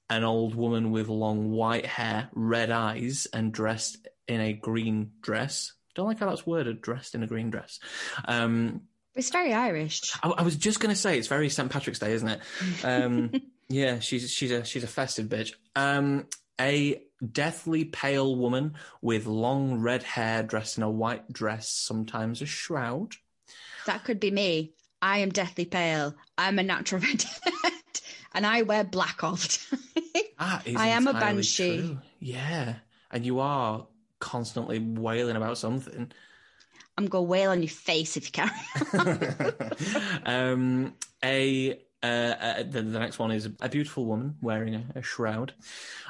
an 0.09 0.23
old 0.23 0.55
woman 0.55 0.91
with 0.91 1.09
long 1.09 1.51
white 1.51 1.85
hair, 1.85 2.29
red 2.33 2.71
eyes, 2.71 3.27
and 3.33 3.51
dressed 3.51 4.07
in 4.27 4.41
a 4.41 4.53
green 4.53 5.11
dress. 5.21 5.73
Don't 5.95 6.07
like 6.07 6.19
how 6.19 6.29
that's 6.29 6.45
worded, 6.45 6.81
dressed 6.81 7.15
in 7.15 7.23
a 7.23 7.27
green 7.27 7.49
dress. 7.49 7.79
Um, 8.25 8.81
it's 9.15 9.29
very 9.29 9.53
Irish. 9.53 10.13
I, 10.23 10.29
I 10.29 10.41
was 10.43 10.55
just 10.55 10.79
going 10.79 10.93
to 10.93 10.99
say 10.99 11.17
it's 11.17 11.27
very 11.27 11.49
St 11.49 11.69
Patrick's 11.69 11.99
Day, 11.99 12.13
isn't 12.13 12.27
it? 12.27 12.39
Um, 12.83 13.31
yeah, 13.69 13.99
she's 13.99 14.31
she's 14.31 14.51
a 14.51 14.63
she's 14.63 14.83
a 14.83 14.87
festive 14.87 15.27
bitch. 15.27 15.53
Um, 15.75 16.27
a 16.59 17.01
deathly 17.31 17.85
pale 17.85 18.35
woman 18.35 18.75
with 19.01 19.25
long 19.25 19.79
red 19.79 20.03
hair, 20.03 20.43
dressed 20.43 20.77
in 20.77 20.83
a 20.83 20.89
white 20.89 21.31
dress, 21.31 21.69
sometimes 21.69 22.41
a 22.41 22.45
shroud. 22.45 23.15
That 23.85 24.03
could 24.03 24.19
be 24.19 24.31
me. 24.31 24.73
I 25.01 25.19
am 25.19 25.29
deathly 25.29 25.65
pale. 25.65 26.15
I'm 26.37 26.59
a 26.59 26.63
natural 26.63 27.01
redhead, 27.07 27.31
and 28.33 28.45
I 28.45 28.61
wear 28.61 28.83
black 28.83 29.23
all 29.23 29.35
the 29.35 29.47
time. 30.37 30.77
I 30.77 30.87
am 30.89 31.07
a 31.07 31.13
banshee. 31.13 31.79
true. 31.79 31.97
Yeah, 32.19 32.75
and 33.11 33.25
you 33.25 33.39
are 33.39 33.87
constantly 34.21 34.79
wailing 34.79 35.35
about 35.35 35.57
something. 35.57 36.11
I'm 36.97 37.07
gonna 37.07 37.23
wail 37.23 37.51
on 37.51 37.61
your 37.61 37.69
face 37.69 38.15
if 38.15 38.25
you 38.25 38.31
carry. 38.31 39.61
um, 40.25 40.93
a 41.23 41.79
uh, 42.03 42.05
uh, 42.05 42.63
the, 42.63 42.81
the 42.81 42.99
next 42.99 43.19
one 43.19 43.31
is 43.31 43.47
a 43.59 43.69
beautiful 43.69 44.05
woman 44.05 44.35
wearing 44.41 44.73
a, 44.73 44.83
a 44.95 45.01
shroud. 45.03 45.53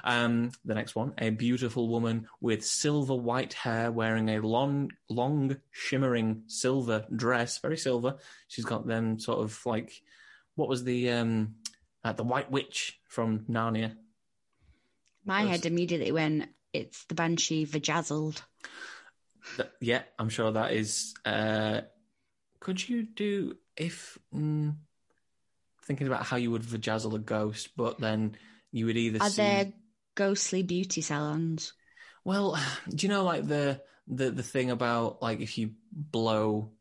Um, 0.05 0.51
the 0.63 0.73
next 0.73 0.95
one, 0.95 1.13
a 1.17 1.31
beautiful 1.31 1.89
woman 1.89 2.27
with 2.39 2.65
silver 2.65 3.15
white 3.15 3.53
hair 3.53 3.91
wearing 3.91 4.29
a 4.29 4.39
long, 4.39 4.91
long, 5.09 5.57
shimmering 5.71 6.43
silver 6.47 7.05
dress, 7.13 7.57
very 7.57 7.77
silver. 7.77 8.15
She's 8.47 8.63
got 8.63 8.87
them 8.87 9.19
sort 9.19 9.39
of 9.39 9.65
like, 9.65 10.01
what 10.55 10.69
was 10.69 10.85
the 10.85 11.09
um, 11.11 11.55
uh, 12.05 12.13
the 12.13 12.23
White 12.23 12.49
Witch 12.49 12.99
from 13.07 13.39
Narnia? 13.49 13.95
My 15.25 15.43
head 15.43 15.65
immediately 15.65 16.11
went. 16.11 16.49
It's 16.73 17.05
the 17.05 17.15
banshee 17.15 17.65
vajazzled. 17.65 18.41
Yeah, 19.79 20.03
I'm 20.17 20.29
sure 20.29 20.51
that 20.51 20.71
is. 20.71 21.13
Uh, 21.25 21.81
could 22.59 22.87
you 22.87 23.03
do 23.03 23.57
if 23.75 24.17
mm, 24.33 24.75
thinking 25.83 26.07
about 26.07 26.25
how 26.25 26.37
you 26.37 26.51
would 26.51 26.61
vajazzle 26.61 27.13
a 27.13 27.19
ghost, 27.19 27.69
but 27.75 27.99
then 27.99 28.37
you 28.71 28.85
would 28.85 28.97
either 28.97 29.19
Are 29.19 29.29
see. 29.29 29.41
there 29.41 29.73
ghostly 30.15 30.63
beauty 30.63 31.01
salons? 31.01 31.73
Well, 32.23 32.57
do 32.89 33.05
you 33.05 33.09
know 33.11 33.23
like 33.23 33.47
the 33.47 33.81
the 34.07 34.31
the 34.31 34.43
thing 34.43 34.71
about 34.71 35.21
like 35.21 35.41
if 35.41 35.57
you 35.57 35.71
blow 35.91 36.71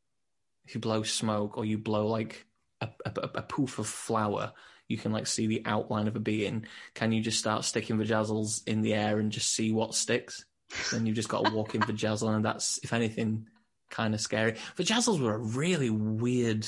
if 0.66 0.74
you 0.74 0.80
blow 0.80 1.02
smoke 1.02 1.56
or 1.56 1.64
you 1.64 1.78
blow 1.78 2.06
like 2.06 2.46
a, 2.80 2.88
a, 3.06 3.10
a 3.36 3.42
poof 3.42 3.78
of 3.78 3.86
flour, 3.86 4.52
you 4.90 4.96
can 4.98 5.12
like 5.12 5.26
see 5.26 5.46
the 5.46 5.62
outline 5.64 6.08
of 6.08 6.16
a 6.16 6.20
being. 6.20 6.66
Can 6.94 7.12
you 7.12 7.22
just 7.22 7.38
start 7.38 7.64
sticking 7.64 7.96
vajazzles 7.96 8.66
in 8.66 8.82
the 8.82 8.92
air 8.94 9.18
and 9.18 9.30
just 9.32 9.52
see 9.54 9.72
what 9.72 9.94
sticks? 9.94 10.44
then 10.92 11.04
you've 11.04 11.16
just 11.16 11.28
got 11.28 11.44
to 11.46 11.52
walk 11.52 11.74
in 11.74 11.80
vajazzle, 11.80 12.32
and 12.34 12.44
that's 12.44 12.78
if 12.84 12.92
anything 12.92 13.46
kind 13.88 14.14
of 14.14 14.20
scary. 14.20 14.52
Vajazzles 14.76 15.20
were 15.20 15.34
a 15.34 15.38
really 15.38 15.90
weird, 15.90 16.64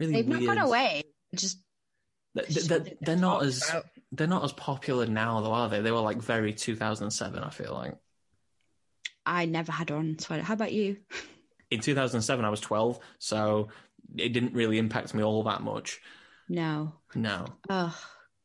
really 0.00 0.12
They've 0.14 0.26
weird. 0.26 0.42
not 0.44 0.56
gone 0.56 0.66
away. 0.66 1.02
Just 1.34 1.58
They- 2.34 2.42
they- 2.44 2.60
They're, 2.78 2.84
they're 3.02 3.16
not 3.16 3.42
as 3.44 3.70
they're 4.12 4.26
not 4.26 4.44
as 4.44 4.52
popular 4.52 5.06
now, 5.06 5.40
though, 5.40 5.52
are 5.52 5.68
they? 5.68 5.80
They 5.82 5.90
were 5.90 6.00
like 6.00 6.22
very 6.22 6.52
2007. 6.54 7.42
I 7.42 7.50
feel 7.50 7.72
like. 7.74 7.94
I 9.26 9.46
never 9.46 9.72
had 9.72 9.90
on 9.90 10.18
sweater. 10.18 10.42
How 10.42 10.54
about 10.54 10.72
you? 10.72 10.98
In 11.70 11.80
2007, 11.80 12.44
I 12.44 12.48
was 12.50 12.60
12, 12.60 12.98
so 13.18 13.68
it 14.16 14.30
didn't 14.32 14.54
really 14.54 14.78
impact 14.78 15.14
me 15.14 15.22
all 15.22 15.42
that 15.44 15.62
much. 15.62 16.00
No. 16.48 16.94
No. 17.14 17.46
Oh, 17.70 17.96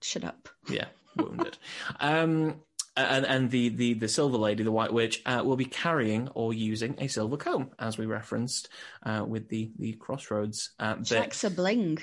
shut 0.02 0.24
up. 0.24 0.50
Yeah, 0.70 0.86
wounded. 1.18 1.58
um, 2.00 2.62
and 2.98 3.26
and 3.26 3.52
the, 3.52 3.70
the, 3.70 3.94
the 3.94 4.08
silver 4.08 4.38
lady, 4.38 4.64
the 4.64 4.72
white 4.72 4.92
witch, 4.94 5.22
uh, 5.26 5.42
will 5.46 5.56
be 5.56 5.66
carrying 5.66 6.28
or 6.30 6.54
using 6.54 6.96
a 7.00 7.08
silver 7.08 7.38
comb, 7.38 7.72
as 7.80 7.98
we 7.98 8.06
referenced 8.06 8.70
uh, 9.04 9.24
with 9.28 9.48
the 9.50 9.72
the 9.80 9.94
crossroads. 9.94 10.72
Uh, 10.80 10.96
She 11.04 11.16
bit. 11.16 11.20
likes 11.22 11.44
a 11.44 11.50
bling. 11.50 12.00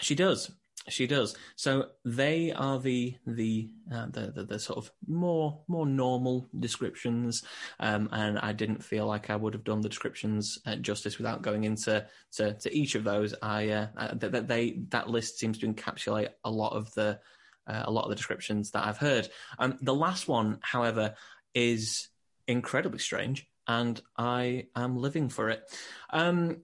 She 0.00 0.14
does. 0.14 0.50
She 0.88 1.06
does. 1.06 1.36
So 1.56 1.88
they 2.04 2.52
are 2.52 2.78
the 2.78 3.16
the 3.26 3.70
uh, 3.92 4.06
the, 4.06 4.32
the 4.32 4.44
the 4.44 4.58
sort 4.58 4.78
of 4.78 4.90
more 5.08 5.62
more 5.66 5.86
normal 5.86 6.48
descriptions, 6.58 7.42
um, 7.80 8.08
and 8.12 8.38
I 8.38 8.52
didn't 8.52 8.84
feel 8.84 9.06
like 9.06 9.28
I 9.28 9.36
would 9.36 9.54
have 9.54 9.64
done 9.64 9.80
the 9.80 9.88
descriptions 9.88 10.58
uh, 10.64 10.76
justice 10.76 11.18
without 11.18 11.42
going 11.42 11.64
into 11.64 12.06
to, 12.34 12.54
to 12.54 12.76
each 12.76 12.94
of 12.94 13.02
those. 13.02 13.34
I 13.42 13.68
uh, 13.70 14.14
that 14.14 14.32
that 14.32 14.48
they 14.48 14.78
that 14.90 15.10
list 15.10 15.38
seems 15.38 15.58
to 15.58 15.66
encapsulate 15.66 16.28
a 16.44 16.50
lot 16.50 16.72
of 16.72 16.92
the 16.94 17.18
uh, 17.66 17.82
a 17.84 17.90
lot 17.90 18.04
of 18.04 18.10
the 18.10 18.16
descriptions 18.16 18.70
that 18.70 18.86
I've 18.86 18.98
heard. 18.98 19.28
Um, 19.58 19.78
the 19.82 19.94
last 19.94 20.28
one, 20.28 20.58
however, 20.62 21.14
is 21.52 22.08
incredibly 22.46 23.00
strange, 23.00 23.48
and 23.66 24.00
I 24.16 24.66
am 24.76 24.96
living 24.96 25.30
for 25.30 25.50
it. 25.50 25.62
Um, 26.10 26.62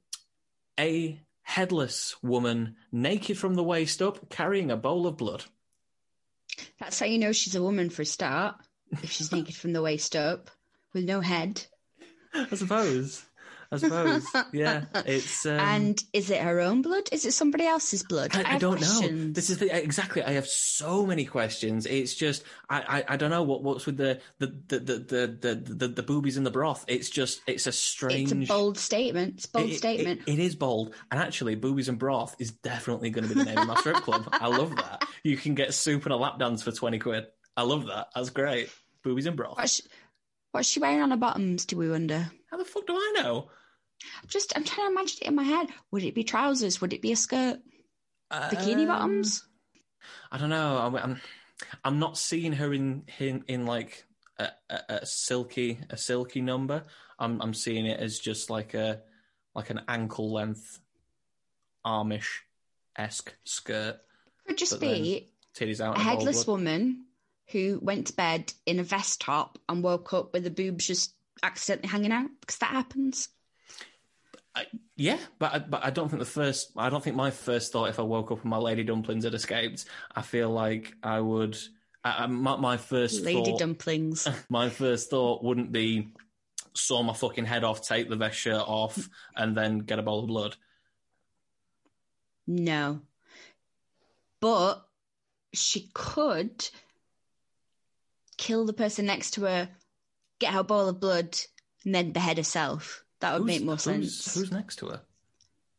a 0.78 1.20
headless 1.42 2.16
woman, 2.22 2.76
naked 2.90 3.38
from 3.38 3.54
the 3.54 3.62
waist 3.62 4.00
up, 4.00 4.30
carrying 4.30 4.70
a 4.70 4.76
bowl 4.76 5.06
of 5.06 5.16
blood. 5.16 5.44
That's 6.78 6.98
how 6.98 7.06
you 7.06 7.18
know 7.18 7.32
she's 7.32 7.54
a 7.54 7.62
woman 7.62 7.90
for 7.90 8.02
a 8.02 8.06
start. 8.06 8.56
If 8.90 9.10
she's 9.10 9.32
naked 9.32 9.54
from 9.54 9.72
the 9.72 9.82
waist 9.82 10.16
up 10.16 10.50
with 10.92 11.04
no 11.04 11.20
head. 11.20 11.64
I 12.34 12.54
suppose. 12.54 13.24
I 13.72 13.76
suppose. 13.78 14.26
Yeah, 14.52 14.84
it's. 15.06 15.46
Um, 15.46 15.58
and 15.58 16.04
is 16.12 16.30
it 16.30 16.40
her 16.42 16.60
own 16.60 16.82
blood? 16.82 17.08
Is 17.10 17.24
it 17.24 17.32
somebody 17.32 17.64
else's 17.66 18.02
blood? 18.02 18.30
I, 18.36 18.40
I 18.40 18.48
have 18.52 18.60
don't 18.60 18.80
know. 18.80 19.32
This 19.32 19.48
is 19.50 19.58
the, 19.58 19.74
exactly. 19.74 20.22
I 20.22 20.32
have 20.32 20.46
so 20.46 21.06
many 21.06 21.24
questions. 21.24 21.86
It's 21.86 22.14
just 22.14 22.44
I, 22.68 22.80
I, 23.08 23.14
I 23.14 23.16
don't 23.16 23.30
know 23.30 23.42
what 23.42 23.62
what's 23.62 23.86
with 23.86 23.96
the 23.96 24.20
the 24.38 24.46
the 24.68 24.78
the 24.78 24.98
the, 24.98 25.54
the, 25.54 25.74
the, 25.74 25.88
the 25.88 26.02
boobies 26.02 26.36
in 26.36 26.44
the 26.44 26.50
broth. 26.50 26.84
It's 26.86 27.08
just 27.10 27.40
it's 27.46 27.66
a 27.66 27.72
strange. 27.72 28.30
It's 28.30 28.50
a 28.50 28.52
bold 28.52 28.76
statement. 28.78 29.34
It's 29.36 29.46
a 29.46 29.50
bold 29.50 29.70
It- 29.70 29.72
it- 29.72 29.78
statement. 29.78 30.20
it 30.26 30.38
is 30.38 30.54
bold, 30.54 30.94
and 31.10 31.18
actually, 31.20 31.54
boobies 31.54 31.88
and 31.88 31.98
broth 31.98 32.36
is 32.38 32.50
definitely 32.50 33.10
going 33.10 33.26
to 33.26 33.34
be 33.34 33.40
the 33.40 33.46
name 33.46 33.58
of 33.58 33.66
my 33.66 33.76
strip 33.76 33.96
club. 33.96 34.28
I 34.32 34.48
love 34.48 34.76
that. 34.76 35.04
You 35.24 35.36
can 35.36 35.54
get 35.54 35.72
soup 35.72 36.04
and 36.04 36.12
a 36.12 36.16
lap 36.16 36.38
dance 36.38 36.62
for 36.62 36.72
twenty 36.72 36.98
quid. 36.98 37.24
I 37.56 37.62
love 37.62 37.86
that. 37.86 38.08
That's 38.14 38.30
great. 38.30 38.68
Boobies 39.02 39.26
and 39.26 39.36
broth. 39.36 39.56
what's, 39.56 39.74
she, 39.76 39.82
what's 40.52 40.68
she 40.68 40.78
wearing 40.80 41.00
on 41.00 41.10
her 41.10 41.16
bottoms, 41.16 41.64
do 41.64 41.76
we 41.76 41.90
wonder? 41.90 42.30
How 42.50 42.56
the 42.56 42.64
fuck 42.64 42.86
do 42.86 42.94
I 42.94 43.12
know? 43.16 43.48
Just, 44.28 44.52
I'm 44.56 44.64
trying 44.64 44.88
to 44.88 44.92
imagine 44.92 45.18
it 45.22 45.28
in 45.28 45.34
my 45.34 45.42
head. 45.42 45.68
Would 45.90 46.04
it 46.04 46.14
be 46.14 46.24
trousers? 46.24 46.80
Would 46.80 46.92
it 46.92 47.02
be 47.02 47.12
a 47.12 47.16
skirt? 47.16 47.60
Bikini 48.30 48.82
Um, 48.82 48.86
bottoms? 48.86 49.44
I 50.30 50.38
don't 50.38 50.50
know. 50.50 50.78
I'm, 50.78 50.96
I'm, 50.96 51.20
I'm 51.84 51.98
not 51.98 52.16
seeing 52.18 52.52
her 52.54 52.72
in 52.72 53.04
in, 53.18 53.44
in 53.46 53.66
like 53.66 54.04
a, 54.38 54.48
a, 54.70 54.80
a 54.88 55.06
silky 55.06 55.78
a 55.90 55.96
silky 55.96 56.40
number. 56.40 56.82
I'm 57.18 57.40
I'm 57.40 57.54
seeing 57.54 57.86
it 57.86 58.00
as 58.00 58.18
just 58.18 58.50
like 58.50 58.74
a 58.74 59.02
like 59.54 59.70
an 59.70 59.82
ankle 59.88 60.32
length 60.32 60.80
Amish 61.84 62.40
esque 62.96 63.34
skirt. 63.44 64.00
Could 64.46 64.58
just 64.58 64.80
be 64.80 65.28
Titties 65.54 65.80
out. 65.80 65.96
a 65.96 66.00
and 66.00 66.02
a 66.02 66.04
bowl 66.04 66.12
of 66.12 66.18
headless 66.18 66.46
woman 66.46 67.04
who 67.48 67.78
went 67.82 68.06
to 68.08 68.12
bed 68.14 68.52
in 68.64 68.80
a 68.80 68.82
vest 68.82 69.20
top 69.20 69.58
and 69.68 69.82
woke 69.82 70.12
up 70.14 70.32
with 70.32 70.44
the 70.44 70.50
boobs 70.50 70.86
just 70.86 71.14
accidentally 71.42 71.88
hanging 71.88 72.12
out 72.12 72.30
because 72.40 72.58
that 72.58 72.70
happens. 72.70 73.28
Yeah, 74.96 75.18
but 75.38 75.54
I, 75.54 75.58
but 75.58 75.84
I 75.84 75.90
don't 75.90 76.08
think 76.08 76.20
the 76.20 76.26
first. 76.26 76.72
I 76.76 76.90
don't 76.90 77.02
think 77.02 77.16
my 77.16 77.30
first 77.30 77.72
thought 77.72 77.88
if 77.88 77.98
I 77.98 78.02
woke 78.02 78.30
up 78.30 78.42
and 78.42 78.50
my 78.50 78.58
lady 78.58 78.84
dumplings 78.84 79.24
had 79.24 79.34
escaped. 79.34 79.86
I 80.14 80.22
feel 80.22 80.50
like 80.50 80.94
I 81.02 81.20
would. 81.20 81.56
I, 82.04 82.24
I, 82.24 82.26
my, 82.26 82.56
my 82.56 82.76
first 82.76 83.22
Lady 83.22 83.50
thought, 83.50 83.58
dumplings. 83.58 84.28
my 84.48 84.68
first 84.68 85.10
thought 85.10 85.42
wouldn't 85.42 85.72
be 85.72 86.12
saw 86.74 87.02
my 87.02 87.14
fucking 87.14 87.46
head 87.46 87.64
off, 87.64 87.82
take 87.82 88.08
the 88.08 88.16
vest 88.16 88.38
shirt 88.38 88.62
off, 88.64 89.08
and 89.36 89.56
then 89.56 89.80
get 89.80 89.98
a 89.98 90.02
bowl 90.02 90.20
of 90.20 90.26
blood. 90.26 90.56
No. 92.46 93.00
But 94.40 94.86
she 95.52 95.90
could 95.94 96.68
kill 98.36 98.66
the 98.66 98.72
person 98.72 99.06
next 99.06 99.32
to 99.32 99.42
her, 99.42 99.68
get 100.38 100.52
her 100.52 100.62
bowl 100.62 100.88
of 100.88 101.00
blood, 101.00 101.38
and 101.84 101.94
then 101.94 102.12
behead 102.12 102.38
herself. 102.38 103.01
That 103.22 103.34
would 103.34 103.42
Who's- 103.48 103.60
make 103.60 103.64
more 103.64 103.78
sense. 103.78 104.34
Who's 104.34 104.50
next 104.50 104.76
to 104.80 104.88
her? 104.88 105.00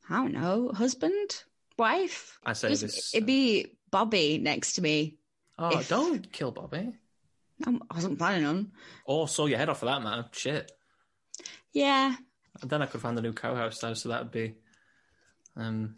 I 0.09 0.15
don't 0.15 0.31
know. 0.33 0.71
Husband? 0.73 1.43
Wife? 1.77 2.39
I 2.45 2.53
say 2.53 2.69
Who's- 2.69 2.81
this. 2.81 3.13
It'd 3.13 3.27
be 3.27 3.75
Bobby 3.91 4.37
next 4.37 4.73
to 4.73 4.81
me. 4.81 5.17
oh, 5.59 5.79
if- 5.79 5.89
don't 5.89 6.31
kill 6.31 6.51
Bobby. 6.51 6.97
I'm- 7.65 7.83
I 7.91 7.95
wasn't 7.95 8.17
planning 8.17 8.45
on. 8.45 8.71
Or 9.05 9.27
saw 9.27 9.45
your 9.45 9.57
head 9.59 9.69
off 9.69 9.79
for 9.79 9.85
that 9.85 10.01
man. 10.01 10.25
Shit. 10.31 10.71
Yeah. 11.73 12.15
And 12.61 12.69
then 12.69 12.81
I 12.81 12.85
could 12.85 13.01
find 13.01 13.17
the 13.17 13.21
new 13.21 13.33
co-host 13.33 13.81
though, 13.81 13.93
so 13.93 14.09
that'd 14.09 14.31
be, 14.31 14.55
um, 15.55 15.95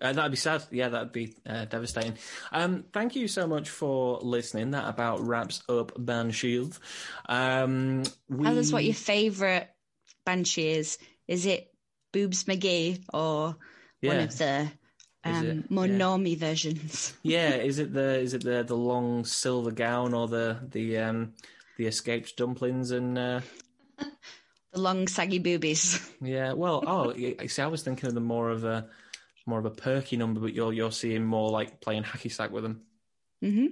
uh, 0.00 0.12
that'd 0.12 0.30
be 0.30 0.36
sad. 0.36 0.64
Yeah, 0.70 0.88
that'd 0.88 1.12
be 1.12 1.36
uh, 1.46 1.66
devastating. 1.66 2.16
Um, 2.52 2.84
thank 2.92 3.14
you 3.16 3.28
so 3.28 3.46
much 3.46 3.68
for 3.70 4.18
listening. 4.22 4.70
That 4.70 4.88
about 4.88 5.20
wraps 5.20 5.62
up 5.68 5.92
Banshield. 5.96 6.78
Um, 7.28 8.02
we... 8.28 8.44
Tell 8.44 8.58
us 8.58 8.72
what 8.72 8.84
your 8.84 8.94
favourite 8.94 9.68
banshee 10.26 10.68
is. 10.68 10.98
Is 11.26 11.46
it 11.46 11.72
Boobs 12.12 12.44
McGee 12.44 13.02
or 13.14 13.56
one 14.02 14.20
of 14.20 14.36
the 14.36 14.70
um, 15.24 15.64
more 15.70 15.86
Yeah. 15.86 15.98
normie 15.98 16.36
versions? 16.36 17.14
yeah. 17.22 17.54
Is 17.54 17.78
it 17.78 17.94
the 17.94 18.18
is 18.20 18.34
it 18.34 18.44
the 18.44 18.62
the 18.62 18.76
long 18.76 19.24
silver 19.24 19.70
gown 19.70 20.12
or 20.12 20.28
the 20.28 20.58
the 20.70 20.98
um 20.98 21.32
the 21.78 21.86
escaped 21.86 22.36
dumplings 22.36 22.90
and 22.90 23.16
uh, 23.18 23.40
The 24.72 24.80
long 24.80 25.08
saggy 25.08 25.38
boobies. 25.38 26.10
yeah. 26.20 26.52
Well, 26.52 26.84
oh, 26.86 27.14
see, 27.14 27.62
I 27.62 27.66
was 27.66 27.82
thinking 27.82 28.08
of 28.08 28.14
the 28.14 28.20
more 28.20 28.50
of 28.50 28.64
a 28.64 28.88
more 29.46 29.58
of 29.58 29.64
a 29.64 29.70
perky 29.70 30.16
number, 30.16 30.40
but 30.40 30.52
you're 30.52 30.72
you're 30.72 30.92
seeing 30.92 31.24
more 31.24 31.50
like 31.50 31.80
playing 31.80 32.02
hacky 32.02 32.30
sack 32.30 32.50
with 32.50 32.62
them. 32.64 32.82
hmm 33.40 33.66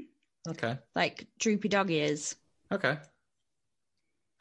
Okay. 0.48 0.78
Like 0.94 1.26
droopy 1.38 1.68
dog 1.68 1.90
ears. 1.90 2.36
Okay. 2.70 2.98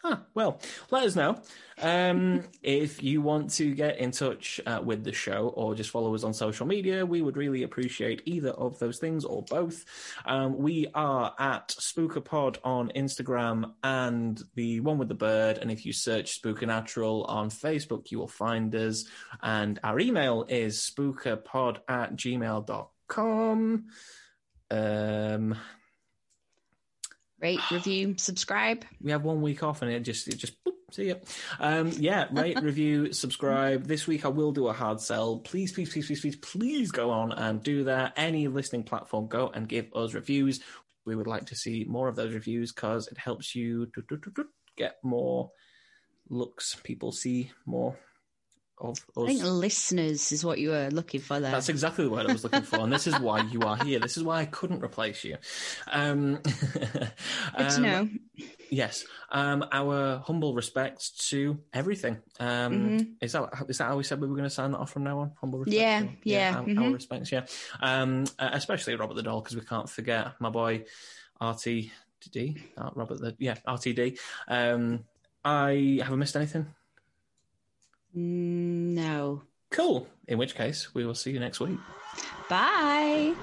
Huh. 0.03 0.17
Well, 0.33 0.59
let 0.91 1.05
us 1.05 1.15
know 1.15 1.41
um, 1.81 2.43
if 2.61 3.01
you 3.01 3.21
want 3.21 3.51
to 3.51 3.73
get 3.73 3.99
in 3.99 4.11
touch 4.11 4.59
uh, 4.65 4.81
with 4.83 5.05
the 5.05 5.13
show 5.13 5.53
or 5.55 5.75
just 5.75 5.91
follow 5.91 6.13
us 6.13 6.25
on 6.25 6.33
social 6.33 6.65
media. 6.65 7.05
We 7.05 7.21
would 7.21 7.37
really 7.37 7.63
appreciate 7.63 8.21
either 8.25 8.49
of 8.49 8.77
those 8.79 8.99
things 8.99 9.23
or 9.23 9.43
both. 9.43 9.85
Um, 10.25 10.57
we 10.57 10.87
are 10.93 11.33
at 11.39 11.69
SpookerPod 11.69 12.57
on 12.65 12.91
Instagram 12.97 13.71
and 13.81 14.41
the 14.55 14.81
one 14.81 14.97
with 14.97 15.07
the 15.07 15.15
bird. 15.15 15.57
And 15.59 15.71
if 15.71 15.85
you 15.85 15.93
search 15.93 16.33
Spooky 16.33 16.65
Natural 16.65 17.23
on 17.23 17.49
Facebook, 17.49 18.11
you 18.11 18.19
will 18.19 18.27
find 18.27 18.75
us. 18.75 19.05
And 19.41 19.79
our 19.85 20.01
email 20.01 20.45
is 20.49 20.79
spookerpod 20.79 21.77
at 21.87 22.17
gmail.com. 22.17 23.85
Um, 24.69 25.55
Rate, 27.43 27.59
review, 27.71 28.15
subscribe. 28.17 28.85
we 29.01 29.11
have 29.11 29.25
one 29.25 29.41
week 29.41 29.63
off 29.63 29.81
and 29.81 29.91
it 29.91 29.99
just 29.99 30.29
it 30.29 30.37
just 30.37 30.63
boop, 30.63 30.75
see 30.91 31.09
ya. 31.09 31.15
Um, 31.59 31.89
yeah, 31.89 32.27
rate, 32.31 32.57
review, 32.61 33.11
subscribe. 33.11 33.85
This 33.85 34.07
week 34.07 34.23
I 34.23 34.29
will 34.29 34.53
do 34.53 34.69
a 34.69 34.73
hard 34.73 35.01
sell. 35.01 35.39
Please, 35.39 35.73
please, 35.73 35.91
please, 35.91 36.07
please, 36.07 36.21
please, 36.21 36.37
please 36.37 36.91
go 36.91 37.09
on 37.09 37.33
and 37.33 37.61
do 37.61 37.83
that. 37.83 38.13
Any 38.15 38.47
listening 38.47 38.83
platform, 38.83 39.27
go 39.27 39.51
and 39.53 39.67
give 39.67 39.93
us 39.93 40.13
reviews. 40.13 40.61
We 41.05 41.17
would 41.17 41.27
like 41.27 41.47
to 41.47 41.55
see 41.57 41.85
more 41.85 42.07
of 42.07 42.15
those 42.15 42.33
reviews 42.33 42.71
because 42.71 43.09
it 43.09 43.17
helps 43.17 43.53
you 43.53 43.91
get 44.77 44.95
more 45.03 45.51
looks. 46.29 46.77
People 46.81 47.11
see 47.11 47.51
more 47.65 47.97
of 48.83 48.99
I 49.17 49.27
think 49.27 49.43
listeners 49.43 50.31
is 50.31 50.43
what 50.43 50.59
you 50.59 50.69
were 50.69 50.89
looking 50.89 51.21
for 51.21 51.39
there. 51.39 51.51
That's 51.51 51.69
exactly 51.69 52.05
the 52.05 52.11
word 52.11 52.29
I 52.29 52.33
was 52.33 52.43
looking 52.43 52.61
for, 52.61 52.79
and 52.79 52.91
this 52.91 53.07
is 53.07 53.19
why 53.19 53.41
you 53.41 53.61
are 53.61 53.77
here. 53.83 53.99
This 53.99 54.17
is 54.17 54.23
why 54.23 54.41
I 54.41 54.45
couldn't 54.45 54.83
replace 54.83 55.23
you. 55.23 55.37
Um, 55.91 56.35
Good 56.73 57.11
to 57.57 57.75
um, 57.75 57.81
know. 57.81 58.09
Yes. 58.69 59.05
Um, 59.31 59.65
our 59.71 60.17
humble 60.25 60.53
respects 60.53 61.11
to 61.29 61.59
everything. 61.73 62.17
Um, 62.39 63.15
Is 63.21 63.33
that 63.33 63.49
is 63.69 63.77
that 63.77 63.85
how 63.85 63.97
we 63.97 64.03
said 64.03 64.19
we 64.19 64.27
were 64.27 64.35
going 64.35 64.49
to 64.49 64.53
sign 64.53 64.71
that 64.71 64.79
off 64.79 64.91
from 64.91 65.03
now 65.03 65.19
on? 65.19 65.31
Humble 65.39 65.59
respects. 65.59 65.79
Yeah, 65.79 66.03
or- 66.03 66.09
yeah, 66.23 66.53
our, 66.55 66.61
our 66.61 66.65
mhm. 66.65 66.93
respects. 66.93 67.31
Yeah. 67.31 67.45
Um, 67.81 68.25
uh, 68.39 68.49
especially 68.53 68.95
Robert 68.95 69.15
the 69.15 69.23
Doll 69.23 69.41
because 69.41 69.55
we 69.55 69.61
can't 69.61 69.89
forget 69.89 70.33
my 70.39 70.49
boy 70.49 70.85
RTD. 71.41 72.61
Uh, 72.77 72.89
Robert 72.95 73.19
the 73.19 73.35
yeah 73.39 73.55
RTD. 73.67 74.17
Um, 74.47 75.05
I 75.45 75.99
haven't 76.01 76.19
missed 76.19 76.35
anything. 76.35 76.67
Mm, 78.15 78.93
No. 78.95 79.43
Cool. 79.71 80.07
In 80.27 80.37
which 80.37 80.55
case, 80.55 80.93
we 80.93 81.05
will 81.05 81.15
see 81.15 81.31
you 81.31 81.39
next 81.39 81.59
week. 81.59 81.79
Bye. 82.47 83.33